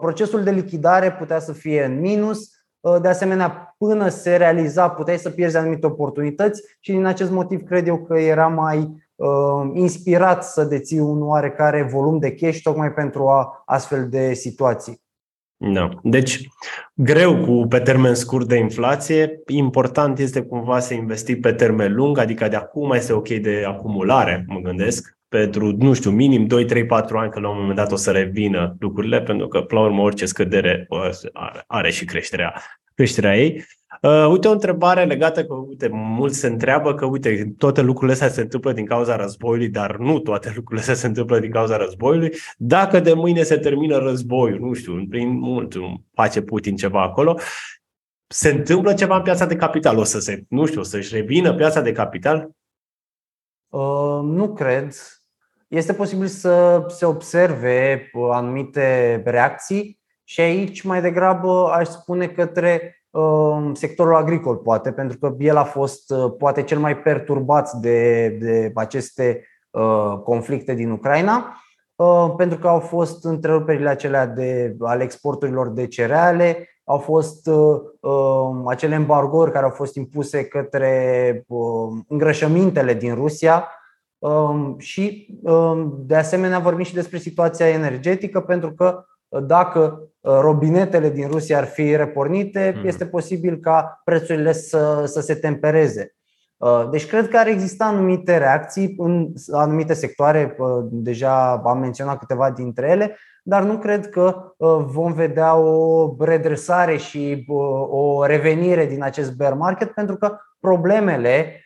procesul 0.00 0.42
de 0.42 0.50
lichidare 0.50 1.12
putea 1.12 1.38
să 1.38 1.52
fie 1.52 1.84
în 1.84 2.00
minus, 2.00 2.50
de 3.00 3.08
asemenea 3.08 3.74
până 3.78 4.08
se 4.08 4.36
realiza, 4.36 4.90
puteai 4.90 5.18
să 5.18 5.30
pierzi 5.30 5.56
anumite 5.56 5.86
oportunități 5.86 6.62
și 6.80 6.92
din 6.92 7.04
acest 7.04 7.30
motiv 7.30 7.62
cred 7.62 7.86
eu 7.86 8.04
că 8.04 8.18
era 8.18 8.46
mai 8.48 9.04
uh, 9.14 9.70
inspirat 9.72 10.44
să 10.44 10.64
deții 10.64 10.98
un 10.98 11.22
oarecare 11.22 11.82
volum 11.82 12.18
de 12.18 12.34
cash 12.34 12.60
tocmai 12.62 12.92
pentru 12.92 13.28
a, 13.28 13.62
astfel 13.66 14.08
de 14.08 14.34
situații. 14.34 15.02
Da. 15.62 15.88
Deci, 16.02 16.48
greu 16.94 17.36
cu 17.36 17.66
pe 17.68 17.78
termen 17.78 18.14
scurt 18.14 18.48
de 18.48 18.56
inflație, 18.56 19.40
important 19.46 20.18
este 20.18 20.40
cumva 20.40 20.78
să 20.78 20.94
investi 20.94 21.36
pe 21.36 21.52
termen 21.52 21.94
lung, 21.94 22.18
adică 22.18 22.48
de 22.48 22.56
acum 22.56 22.86
mai 22.86 22.98
este 22.98 23.12
ok 23.12 23.28
de 23.28 23.64
acumulare, 23.66 24.44
mă 24.46 24.58
gândesc, 24.58 25.18
pentru, 25.28 25.76
nu 25.78 25.92
știu, 25.92 26.10
minim 26.10 26.46
2, 26.46 26.64
3, 26.64 26.86
4 26.86 27.18
ani, 27.18 27.30
că 27.30 27.40
la 27.40 27.48
un 27.48 27.58
moment 27.58 27.76
dat 27.76 27.92
o 27.92 27.96
să 27.96 28.10
revină 28.10 28.76
lucrurile, 28.78 29.22
pentru 29.22 29.48
că, 29.48 29.60
până 29.60 29.80
la 29.80 29.86
urmă, 29.86 30.02
orice 30.02 30.26
scădere 30.26 30.86
are, 31.32 31.64
are 31.66 31.90
și 31.90 32.04
creșterea 32.04 32.62
creșterea 33.00 33.38
ei. 33.38 33.64
Uh, 34.00 34.26
uite 34.30 34.48
o 34.48 34.52
întrebare 34.52 35.04
legată 35.04 35.44
că, 35.44 35.54
uite, 35.54 35.88
mulți 35.92 36.38
se 36.38 36.46
întreabă 36.46 36.94
că, 36.94 37.04
uite, 37.04 37.54
toate 37.58 37.80
lucrurile 37.80 38.12
astea 38.12 38.28
se 38.28 38.40
întâmplă 38.40 38.72
din 38.72 38.86
cauza 38.86 39.16
războiului, 39.16 39.68
dar 39.68 39.96
nu 39.96 40.18
toate 40.18 40.52
lucrurile 40.54 40.80
astea 40.80 40.94
se 40.94 41.06
întâmplă 41.06 41.38
din 41.38 41.50
cauza 41.50 41.76
războiului. 41.76 42.34
Dacă 42.56 43.00
de 43.00 43.12
mâine 43.12 43.42
se 43.42 43.56
termină 43.56 43.98
războiul, 43.98 44.58
nu 44.58 44.72
știu, 44.72 45.06
prin 45.08 45.28
mult, 45.38 45.74
face 46.14 46.42
Putin 46.42 46.76
ceva 46.76 47.02
acolo, 47.02 47.38
se 48.26 48.48
întâmplă 48.48 48.94
ceva 48.94 49.16
în 49.16 49.22
piața 49.22 49.46
de 49.46 49.56
capital? 49.56 49.98
O 49.98 50.04
să 50.04 50.18
se, 50.18 50.44
nu 50.48 50.66
știu, 50.66 50.80
o 50.80 50.84
să-și 50.84 51.14
revină 51.14 51.54
piața 51.54 51.80
de 51.80 51.92
capital? 51.92 52.50
Uh, 53.68 54.20
nu 54.22 54.52
cred. 54.52 54.92
Este 55.68 55.94
posibil 55.94 56.26
să 56.26 56.84
se 56.88 57.04
observe 57.04 58.10
anumite 58.32 59.22
reacții, 59.24 60.00
și 60.30 60.40
aici 60.40 60.82
mai 60.82 61.00
degrabă 61.00 61.70
aș 61.72 61.88
spune 61.88 62.28
către 62.28 62.82
um, 62.82 62.99
sectorul 63.72 64.14
agricol, 64.14 64.56
poate, 64.56 64.92
pentru 64.92 65.18
că 65.18 65.34
el 65.38 65.56
a 65.56 65.64
fost 65.64 66.10
uh, 66.10 66.32
poate 66.38 66.62
cel 66.62 66.78
mai 66.78 66.96
perturbat 66.96 67.72
de, 67.72 68.28
de 68.28 68.70
aceste 68.74 69.44
uh, 69.70 70.18
conflicte 70.24 70.74
din 70.74 70.90
Ucraina, 70.90 71.56
uh, 71.94 72.34
pentru 72.36 72.58
că 72.58 72.68
au 72.68 72.78
fost 72.78 73.24
întreruperile 73.24 73.88
acelea 73.88 74.26
de, 74.26 74.76
ale 74.80 75.02
exporturilor 75.02 75.68
de 75.68 75.86
cereale, 75.86 76.68
au 76.84 76.98
fost 76.98 77.46
um, 78.00 78.68
acele 78.68 78.94
embargouri 78.94 79.52
care 79.52 79.64
au 79.64 79.70
fost 79.70 79.94
impuse 79.94 80.44
către 80.44 81.44
um, 81.46 82.04
îngrășămintele 82.08 82.94
din 82.94 83.14
Rusia, 83.14 83.68
și 84.78 85.38
de 85.88 86.16
asemenea 86.16 86.58
vorbim 86.58 86.84
și 86.84 86.94
despre 86.94 87.18
situația 87.18 87.68
energetică 87.68 88.40
pentru 88.40 88.72
că 88.72 89.04
dacă 89.28 90.00
uh, 90.02 90.09
robinetele 90.20 91.10
din 91.10 91.28
Rusia 91.28 91.58
ar 91.58 91.64
fi 91.64 91.96
repornite, 91.96 92.74
mm. 92.76 92.86
este 92.86 93.06
posibil 93.06 93.56
ca 93.56 94.00
prețurile 94.04 94.52
să, 94.52 95.02
să 95.06 95.20
se 95.20 95.34
tempereze. 95.34 96.14
Uh, 96.56 96.88
deci 96.90 97.06
cred 97.06 97.28
că 97.28 97.36
ar 97.36 97.46
exista 97.46 97.84
anumite 97.84 98.38
reacții 98.38 98.94
în 98.98 99.32
anumite 99.52 99.92
sectoare, 99.92 100.56
uh, 100.58 100.68
deja 100.90 101.56
am 101.64 101.78
menționat 101.78 102.18
câteva 102.18 102.50
dintre 102.50 102.88
ele, 102.90 103.16
dar 103.42 103.62
nu 103.62 103.78
cred 103.78 104.08
că 104.08 104.54
vom 104.86 105.12
vedea 105.12 105.56
o 105.56 106.14
redresare 106.18 106.96
și 106.96 107.44
o 107.88 108.24
revenire 108.24 108.86
din 108.86 109.02
acest 109.02 109.36
bear 109.36 109.54
market 109.54 109.90
pentru 109.90 110.16
că 110.16 110.36
problemele 110.60 111.64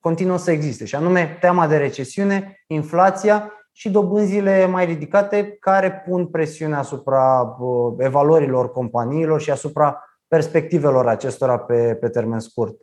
continuă 0.00 0.38
să 0.38 0.50
existe 0.50 0.84
și 0.84 0.94
anume 0.94 1.36
teama 1.40 1.66
de 1.66 1.76
recesiune, 1.76 2.64
inflația 2.66 3.52
și 3.72 3.90
dobânzile 3.90 4.66
mai 4.66 4.84
ridicate 4.84 5.56
care 5.60 5.92
pun 5.92 6.26
presiune 6.26 6.74
asupra 6.74 7.56
evaluărilor 7.98 8.72
companiilor 8.72 9.40
și 9.40 9.50
asupra 9.50 10.04
perspectivelor 10.28 11.08
acestora 11.08 11.58
pe, 11.58 11.94
pe 12.00 12.08
termen 12.08 12.38
scurt. 12.38 12.74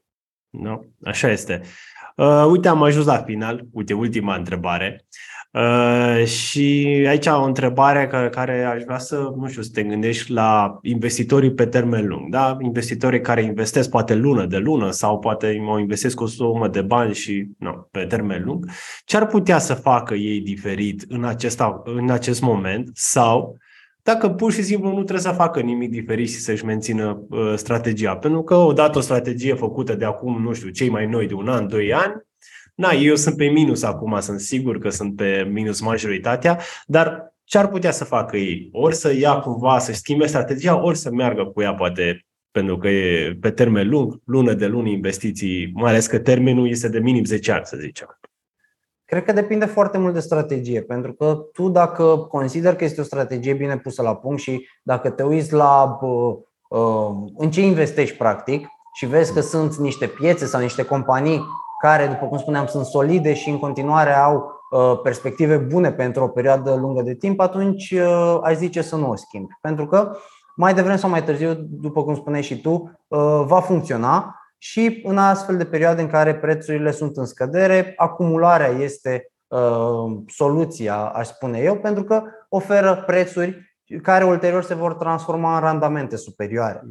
No, 0.49 0.79
așa 1.03 1.31
este. 1.31 1.61
Uh, 2.15 2.45
uite, 2.49 2.67
am 2.67 2.83
ajuns 2.83 3.05
la 3.05 3.17
final. 3.17 3.65
Uite, 3.71 3.93
ultima 3.93 4.35
întrebare. 4.35 4.97
Uh, 5.01 5.38
și 6.25 7.05
aici 7.07 7.25
o 7.25 7.43
întrebare 7.43 8.07
care, 8.07 8.29
care 8.29 8.63
aș 8.63 8.83
vrea 8.83 8.97
să, 8.97 9.33
nu 9.37 9.47
știu, 9.47 9.61
să 9.61 9.69
te 9.73 9.83
gândești 9.83 10.31
la 10.31 10.79
investitorii 10.81 11.53
pe 11.53 11.65
termen 11.65 12.07
lung, 12.07 12.29
da? 12.29 12.57
Investitorii 12.61 13.21
care 13.21 13.43
investesc 13.43 13.89
poate 13.89 14.15
lună 14.15 14.45
de 14.45 14.57
lună 14.57 14.91
sau 14.91 15.19
poate 15.19 15.61
mă 15.65 15.79
investesc 15.79 16.21
o 16.21 16.25
sumă 16.25 16.67
de 16.67 16.81
bani 16.81 17.13
și 17.13 17.47
nu, 17.57 17.87
pe 17.91 18.05
termen 18.05 18.43
lung. 18.45 18.65
Ce 19.05 19.17
ar 19.17 19.27
putea 19.27 19.59
să 19.59 19.73
facă 19.73 20.13
ei 20.13 20.39
diferit 20.39 21.05
în, 21.07 21.23
acesta, 21.23 21.81
în 21.85 22.09
acest 22.09 22.41
moment 22.41 22.89
sau 22.93 23.57
dacă 24.03 24.29
pur 24.29 24.51
și 24.51 24.61
simplu 24.61 24.87
nu 24.87 24.93
trebuie 24.95 25.19
să 25.19 25.31
facă 25.31 25.59
nimic 25.59 25.89
diferit 25.89 26.29
și 26.29 26.39
să-și 26.39 26.65
mențină 26.65 27.25
uh, 27.29 27.53
strategia. 27.55 28.15
Pentru 28.15 28.43
că 28.43 28.55
odată 28.55 28.97
o 28.97 29.01
strategie 29.01 29.53
făcută 29.53 29.95
de 29.95 30.05
acum, 30.05 30.41
nu 30.41 30.53
știu, 30.53 30.69
cei 30.69 30.89
mai 30.89 31.05
noi 31.05 31.27
de 31.27 31.33
un 31.33 31.47
an, 31.47 31.67
doi 31.67 31.93
ani, 31.93 32.13
Na, 32.79 32.91
eu 32.91 33.15
sunt 33.15 33.37
pe 33.37 33.45
minus 33.45 33.83
acum, 33.83 34.19
sunt 34.19 34.39
sigur 34.39 34.77
că 34.77 34.89
sunt 34.89 35.15
pe 35.15 35.47
minus 35.51 35.81
majoritatea, 35.81 36.59
dar 36.85 37.33
ce 37.43 37.57
ar 37.57 37.67
putea 37.67 37.91
să 37.91 38.03
facă 38.03 38.37
ei? 38.37 38.69
Ori 38.71 38.95
să 38.95 39.13
ia 39.13 39.39
cumva, 39.39 39.79
să 39.79 39.93
schimbe 39.93 40.25
strategia, 40.25 40.83
ori 40.83 40.97
să 40.97 41.11
meargă 41.11 41.45
cu 41.45 41.61
ea 41.61 41.73
poate 41.73 42.25
pentru 42.51 42.77
că 42.77 42.87
e 42.87 43.37
pe 43.41 43.51
termen 43.51 43.89
lung, 43.89 44.21
lună 44.25 44.53
de 44.53 44.67
lună 44.67 44.89
investiții, 44.89 45.71
mai 45.73 45.89
ales 45.89 46.07
că 46.07 46.19
termenul 46.19 46.69
este 46.69 46.89
de 46.89 46.99
minim 46.99 47.23
10 47.23 47.51
ani, 47.51 47.65
să 47.65 47.77
zicem. 47.79 48.19
Cred 49.05 49.23
că 49.23 49.31
depinde 49.31 49.65
foarte 49.65 49.97
mult 49.97 50.13
de 50.13 50.19
strategie, 50.19 50.81
pentru 50.81 51.13
că 51.13 51.45
tu 51.53 51.69
dacă 51.69 52.17
consider 52.17 52.75
că 52.75 52.83
este 52.83 53.01
o 53.01 53.03
strategie 53.03 53.53
bine 53.53 53.77
pusă 53.77 54.01
la 54.01 54.15
punct 54.15 54.41
și 54.41 54.67
dacă 54.83 55.09
te 55.09 55.23
uiți 55.23 55.53
la 55.53 55.99
uh, 56.01 56.35
în 57.37 57.51
ce 57.51 57.61
investești 57.61 58.17
practic 58.17 58.67
și 58.93 59.05
vezi 59.05 59.33
că 59.33 59.41
sunt 59.41 59.75
niște 59.75 60.07
piețe 60.07 60.45
sau 60.45 60.61
niște 60.61 60.83
companii 60.83 61.41
care, 61.81 62.07
după 62.07 62.25
cum 62.25 62.37
spuneam, 62.37 62.65
sunt 62.65 62.85
solide 62.85 63.33
și 63.33 63.49
în 63.49 63.59
continuare 63.59 64.13
au 64.15 64.51
uh, 64.71 64.99
perspective 65.03 65.57
bune 65.57 65.91
pentru 65.91 66.23
o 66.23 66.27
perioadă 66.27 66.75
lungă 66.75 67.01
de 67.01 67.15
timp, 67.15 67.39
atunci 67.39 67.91
uh, 67.91 68.39
aș 68.43 68.55
zice 68.55 68.81
să 68.81 68.95
nu 68.95 69.09
o 69.09 69.15
schimbi. 69.15 69.57
Pentru 69.61 69.85
că 69.85 70.11
mai 70.55 70.73
devreme 70.73 70.97
sau 70.97 71.09
mai 71.09 71.23
târziu, 71.23 71.53
după 71.59 72.03
cum 72.03 72.15
spuneai 72.15 72.43
și 72.43 72.61
tu, 72.61 72.91
va 73.45 73.59
funcționa 73.59 74.39
și 74.61 75.01
în 75.03 75.17
astfel 75.17 75.57
de 75.57 75.65
perioade 75.65 76.01
în 76.01 76.07
care 76.07 76.35
prețurile 76.35 76.91
sunt 76.91 77.17
în 77.17 77.25
scădere, 77.25 77.93
acumularea 77.95 78.67
este 78.67 79.31
uh, 79.47 80.17
soluția, 80.27 80.95
aș 80.95 81.27
spune 81.27 81.59
eu, 81.59 81.75
pentru 81.75 82.03
că 82.03 82.23
oferă 82.49 83.03
prețuri 83.05 83.77
care 84.01 84.23
ulterior 84.23 84.63
se 84.63 84.73
vor 84.73 84.93
transforma 84.93 85.55
în 85.55 85.61
randamente 85.61 86.15
superioare. 86.15 86.83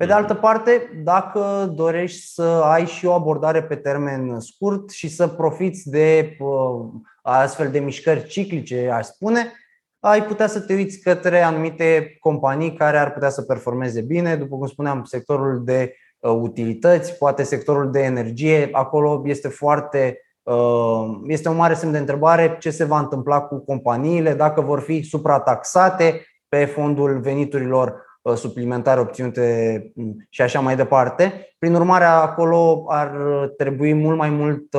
Pe 0.00 0.06
de 0.06 0.12
altă 0.12 0.34
parte, 0.34 1.00
dacă 1.04 1.72
dorești 1.74 2.32
să 2.32 2.42
ai 2.64 2.86
și 2.86 3.06
o 3.06 3.12
abordare 3.12 3.62
pe 3.62 3.76
termen 3.76 4.40
scurt 4.40 4.90
și 4.90 5.08
să 5.08 5.26
profiți 5.26 5.90
de 5.90 6.36
uh, 6.38 6.88
astfel 7.22 7.70
de 7.70 7.78
mișcări 7.78 8.26
ciclice, 8.26 8.90
aș 8.90 9.06
spune, 9.06 9.52
ai 9.98 10.24
putea 10.24 10.46
să 10.46 10.60
te 10.60 10.74
uiți 10.74 10.98
către 10.98 11.42
anumite 11.42 12.16
companii 12.20 12.74
care 12.74 12.98
ar 12.98 13.12
putea 13.12 13.28
să 13.28 13.42
performeze 13.42 14.00
bine, 14.00 14.36
după 14.36 14.56
cum 14.56 14.66
spuneam, 14.66 15.04
sectorul 15.04 15.64
de 15.64 15.94
Uh, 16.20 16.30
utilități, 16.40 17.18
poate 17.18 17.42
sectorul 17.42 17.90
de 17.90 18.00
energie, 18.00 18.68
acolo 18.72 19.22
este 19.24 19.48
foarte 19.48 20.20
uh, 20.42 21.20
este 21.26 21.48
un 21.48 21.56
mare 21.56 21.74
semn 21.74 21.92
de 21.92 21.98
întrebare 21.98 22.56
ce 22.58 22.70
se 22.70 22.84
va 22.84 22.98
întâmpla 22.98 23.40
cu 23.40 23.64
companiile, 23.64 24.34
dacă 24.34 24.60
vor 24.60 24.80
fi 24.80 25.02
suprataxate 25.02 26.26
pe 26.48 26.64
fondul 26.64 27.20
veniturilor 27.20 27.88
uh, 27.88 27.94
suplimentare 28.34 29.00
obținute 29.00 29.92
mm, 29.94 30.26
și 30.28 30.42
așa 30.42 30.60
mai 30.60 30.76
departe. 30.76 31.54
Prin 31.58 31.74
urmare, 31.74 32.04
acolo 32.04 32.84
ar 32.88 33.12
trebui 33.56 33.92
mult 33.92 34.16
mai 34.16 34.30
mult 34.30 34.74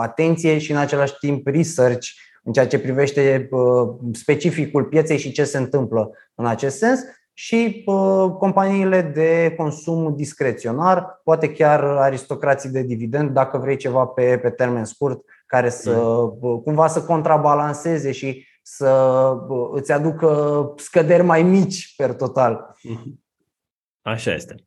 atenție 0.00 0.58
și 0.58 0.70
în 0.70 0.76
același 0.76 1.14
timp 1.18 1.46
research 1.46 2.08
în 2.44 2.52
ceea 2.52 2.66
ce 2.66 2.78
privește 2.78 3.48
specificul 4.12 4.84
pieței 4.84 5.18
și 5.18 5.32
ce 5.32 5.44
se 5.44 5.58
întâmplă 5.58 6.10
în 6.34 6.46
acest 6.46 6.78
sens 6.78 7.00
și 7.34 7.82
uh, 7.86 8.30
companiile 8.38 9.02
de 9.02 9.54
consum 9.56 10.14
discreționar, 10.16 11.20
poate 11.24 11.52
chiar 11.52 11.84
aristocrații 11.84 12.70
de 12.70 12.82
dividend, 12.82 13.30
dacă 13.30 13.58
vrei 13.58 13.76
ceva 13.76 14.04
pe, 14.04 14.38
pe 14.42 14.50
termen 14.50 14.84
scurt, 14.84 15.20
care 15.46 15.68
să 15.68 15.90
mm. 16.40 16.60
cumva 16.60 16.86
să 16.86 17.02
contrabalanceze 17.02 18.12
și 18.12 18.46
să 18.62 19.32
îți 19.72 19.92
aducă 19.92 20.72
scăderi 20.76 21.22
mai 21.22 21.42
mici 21.42 21.94
per 21.96 22.14
total. 22.14 22.76
Mhm. 22.82 23.24
Așa 24.00 24.34
este. 24.34 24.66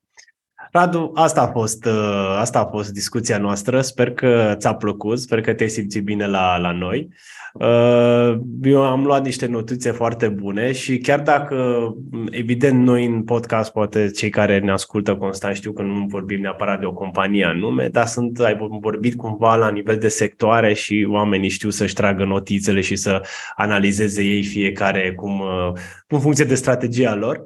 Radu, 0.76 1.12
asta 1.14 1.42
a 1.42 1.48
fost, 1.48 1.86
uh, 1.86 2.38
asta 2.40 2.60
a 2.60 2.66
fost 2.66 2.92
discuția 2.92 3.38
noastră. 3.38 3.82
Sper 3.82 4.12
că 4.12 4.56
ți-a 4.58 4.74
plăcut, 4.74 5.20
sper 5.20 5.42
că 5.42 5.54
te-ai 5.54 5.70
simțit 5.70 6.04
bine 6.04 6.28
la, 6.28 6.58
la 6.58 6.72
noi. 6.72 7.10
Uh, 7.54 8.38
eu 8.62 8.82
am 8.82 9.04
luat 9.04 9.24
niște 9.24 9.46
notițe 9.46 9.92
foarte 9.92 10.28
bune 10.28 10.72
și 10.72 10.98
chiar 10.98 11.22
dacă, 11.22 11.90
evident, 12.30 12.86
noi 12.86 13.06
în 13.06 13.24
podcast, 13.24 13.72
poate 13.72 14.10
cei 14.10 14.30
care 14.30 14.60
ne 14.60 14.72
ascultă 14.72 15.16
constant 15.16 15.56
știu 15.56 15.72
că 15.72 15.82
nu 15.82 16.06
vorbim 16.08 16.42
neapărat 16.42 16.80
de 16.80 16.86
o 16.86 16.94
companie 16.94 17.46
anume, 17.46 17.88
dar 17.88 18.06
sunt, 18.06 18.40
ai 18.40 18.58
vorbit 18.82 19.16
cumva 19.16 19.56
la 19.56 19.70
nivel 19.70 19.98
de 19.98 20.08
sectoare 20.08 20.74
și 20.74 21.08
oamenii 21.10 21.50
știu 21.50 21.70
să-și 21.70 21.94
tragă 21.94 22.26
notițele 22.26 22.82
și 22.82 22.96
să 22.96 23.22
analizeze 23.56 24.24
ei 24.24 24.44
fiecare 24.44 25.14
cum, 25.14 25.40
uh, 25.40 25.72
în 26.08 26.20
funcție 26.20 26.46
de 26.46 26.56
strategia 26.56 27.16
lor. 27.16 27.42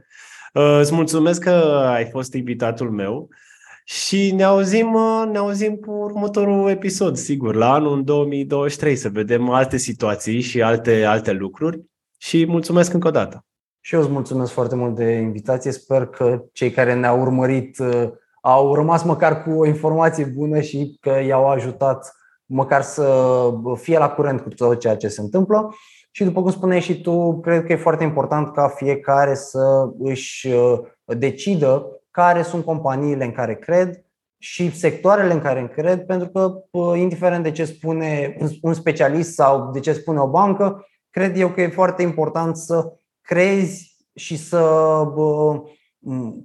Uh, 0.53 0.77
îți 0.79 0.93
mulțumesc 0.93 1.41
că 1.41 1.83
ai 1.93 2.05
fost 2.05 2.33
invitatul 2.33 2.91
meu 2.91 3.29
și 3.83 4.31
ne 4.31 4.43
auzim, 4.43 4.93
uh, 4.93 5.23
ne 5.31 5.37
auzim 5.37 5.75
cu 5.75 5.91
următorul 5.91 6.69
episod, 6.69 7.17
sigur, 7.17 7.55
la 7.55 7.73
anul 7.73 7.93
în 7.93 8.03
2023, 8.03 8.95
să 8.95 9.09
vedem 9.09 9.49
alte 9.49 9.77
situații 9.77 10.41
și 10.41 10.61
alte, 10.61 11.03
alte 11.03 11.31
lucruri. 11.31 11.81
Și 12.17 12.45
mulțumesc 12.45 12.93
încă 12.93 13.07
o 13.07 13.11
dată. 13.11 13.45
Și 13.79 13.95
eu 13.95 14.01
îți 14.01 14.09
mulțumesc 14.09 14.51
foarte 14.51 14.75
mult 14.75 14.95
de 14.95 15.11
invitație. 15.11 15.71
Sper 15.71 16.05
că 16.05 16.43
cei 16.53 16.71
care 16.71 16.93
ne-au 16.93 17.21
urmărit 17.21 17.79
uh, 17.79 18.09
au 18.41 18.75
rămas 18.75 19.03
măcar 19.03 19.43
cu 19.43 19.49
o 19.49 19.65
informație 19.65 20.25
bună 20.25 20.61
și 20.61 20.97
că 21.01 21.21
i-au 21.27 21.49
ajutat 21.49 22.13
măcar 22.45 22.81
să 22.81 23.49
fie 23.75 23.97
la 23.97 24.09
curent 24.09 24.41
cu 24.41 24.49
tot 24.49 24.79
ceea 24.79 24.97
ce 24.97 25.07
se 25.07 25.21
întâmplă. 25.21 25.69
Și 26.11 26.23
după 26.23 26.41
cum 26.41 26.51
spuneai 26.51 26.81
și 26.81 27.01
tu, 27.01 27.39
cred 27.39 27.65
că 27.65 27.71
e 27.71 27.75
foarte 27.75 28.03
important 28.03 28.53
ca 28.53 28.67
fiecare 28.67 29.33
să 29.35 29.89
își 29.99 30.47
uh, 30.47 30.79
decidă 31.05 32.01
care 32.11 32.41
sunt 32.41 32.65
companiile 32.65 33.25
în 33.25 33.31
care 33.31 33.55
cred 33.55 34.03
și 34.37 34.75
sectoarele 34.75 35.33
în 35.33 35.41
care 35.41 35.67
cred, 35.67 36.05
pentru 36.05 36.29
că, 36.29 36.53
uh, 36.71 36.99
indiferent 36.99 37.43
de 37.43 37.51
ce 37.51 37.65
spune 37.65 38.37
un 38.61 38.73
specialist 38.73 39.33
sau 39.33 39.71
de 39.71 39.79
ce 39.79 39.93
spune 39.93 40.19
o 40.19 40.29
bancă, 40.29 40.85
cred 41.09 41.37
eu 41.37 41.49
că 41.49 41.61
e 41.61 41.67
foarte 41.67 42.01
important 42.01 42.57
să 42.57 42.93
crezi 43.21 43.97
și 44.15 44.37
să 44.37 44.59
uh, 45.15 45.61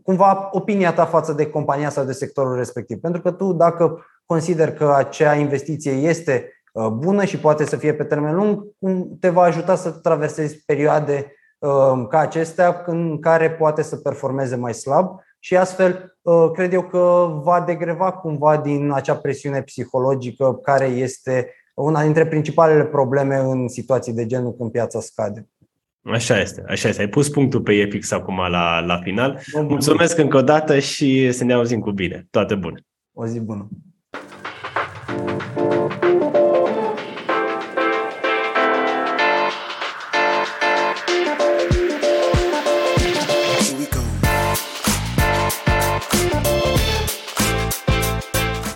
cumva 0.03 0.49
opinia 0.53 0.93
ta 0.93 1.05
față 1.05 1.33
de 1.33 1.51
compania 1.51 1.91
sau 1.91 2.05
de 2.05 2.13
sectorul 2.13 2.57
respectiv. 2.57 2.99
Pentru 3.01 3.21
că 3.21 3.31
tu, 3.31 3.53
dacă 3.53 4.05
consider 4.27 4.73
că 4.73 4.93
acea 4.97 5.35
investiție 5.35 5.93
este 5.93 6.49
Uh, 6.49 6.63
bună 6.93 7.25
și 7.25 7.39
poate 7.39 7.65
să 7.65 7.77
fie 7.77 7.95
pe 7.95 8.05
termen 8.05 8.35
lung, 8.35 8.67
cum 8.79 9.17
te 9.21 9.29
va 9.29 9.43
ajuta 9.43 9.75
să 9.75 9.91
traversezi 9.91 10.65
perioade 10.65 11.33
uh, 11.59 12.07
ca 12.09 12.19
acestea 12.19 12.83
în 12.87 13.21
care 13.21 13.51
poate 13.51 13.83
să 13.83 13.97
performeze 13.97 14.57
mai 14.57 14.75
slab 14.75 15.21
și 15.39 15.57
astfel 15.57 16.17
uh, 16.23 16.51
cred 16.53 16.73
eu 16.73 16.83
că 16.83 17.35
va 17.43 17.61
degreva 17.61 18.13
cumva 18.13 18.57
din 18.57 18.91
acea 18.91 19.17
presiune 19.17 19.63
psihologică 19.63 20.55
care 20.63 20.87
este 20.87 21.51
una 21.75 22.03
dintre 22.03 22.27
principalele 22.27 22.85
probleme 22.85 23.37
în 23.37 23.69
situații 23.69 24.13
de 24.13 24.27
genul 24.27 24.55
când 24.57 24.71
piața 24.71 25.01
scade. 25.01 25.49
Așa 26.03 26.41
este, 26.41 26.65
așa 26.69 26.89
este. 26.89 27.01
Ai 27.01 27.09
pus 27.09 27.29
punctul 27.29 27.61
pe 27.61 27.73
Epix 27.73 28.11
acum 28.11 28.37
la, 28.37 28.81
la 28.81 29.01
final. 29.03 29.41
Mulțumesc 29.53 30.19
încă 30.19 30.37
o 30.37 30.43
dată 30.43 30.79
și 30.79 31.33
să 31.33 31.45
ne 31.45 31.53
auzim 31.53 31.81
cu 31.81 31.91
bine. 31.91 32.27
Toate 32.31 32.55
bune! 32.55 32.81
O 33.13 33.27
zi 33.27 33.41
bună! 33.41 33.69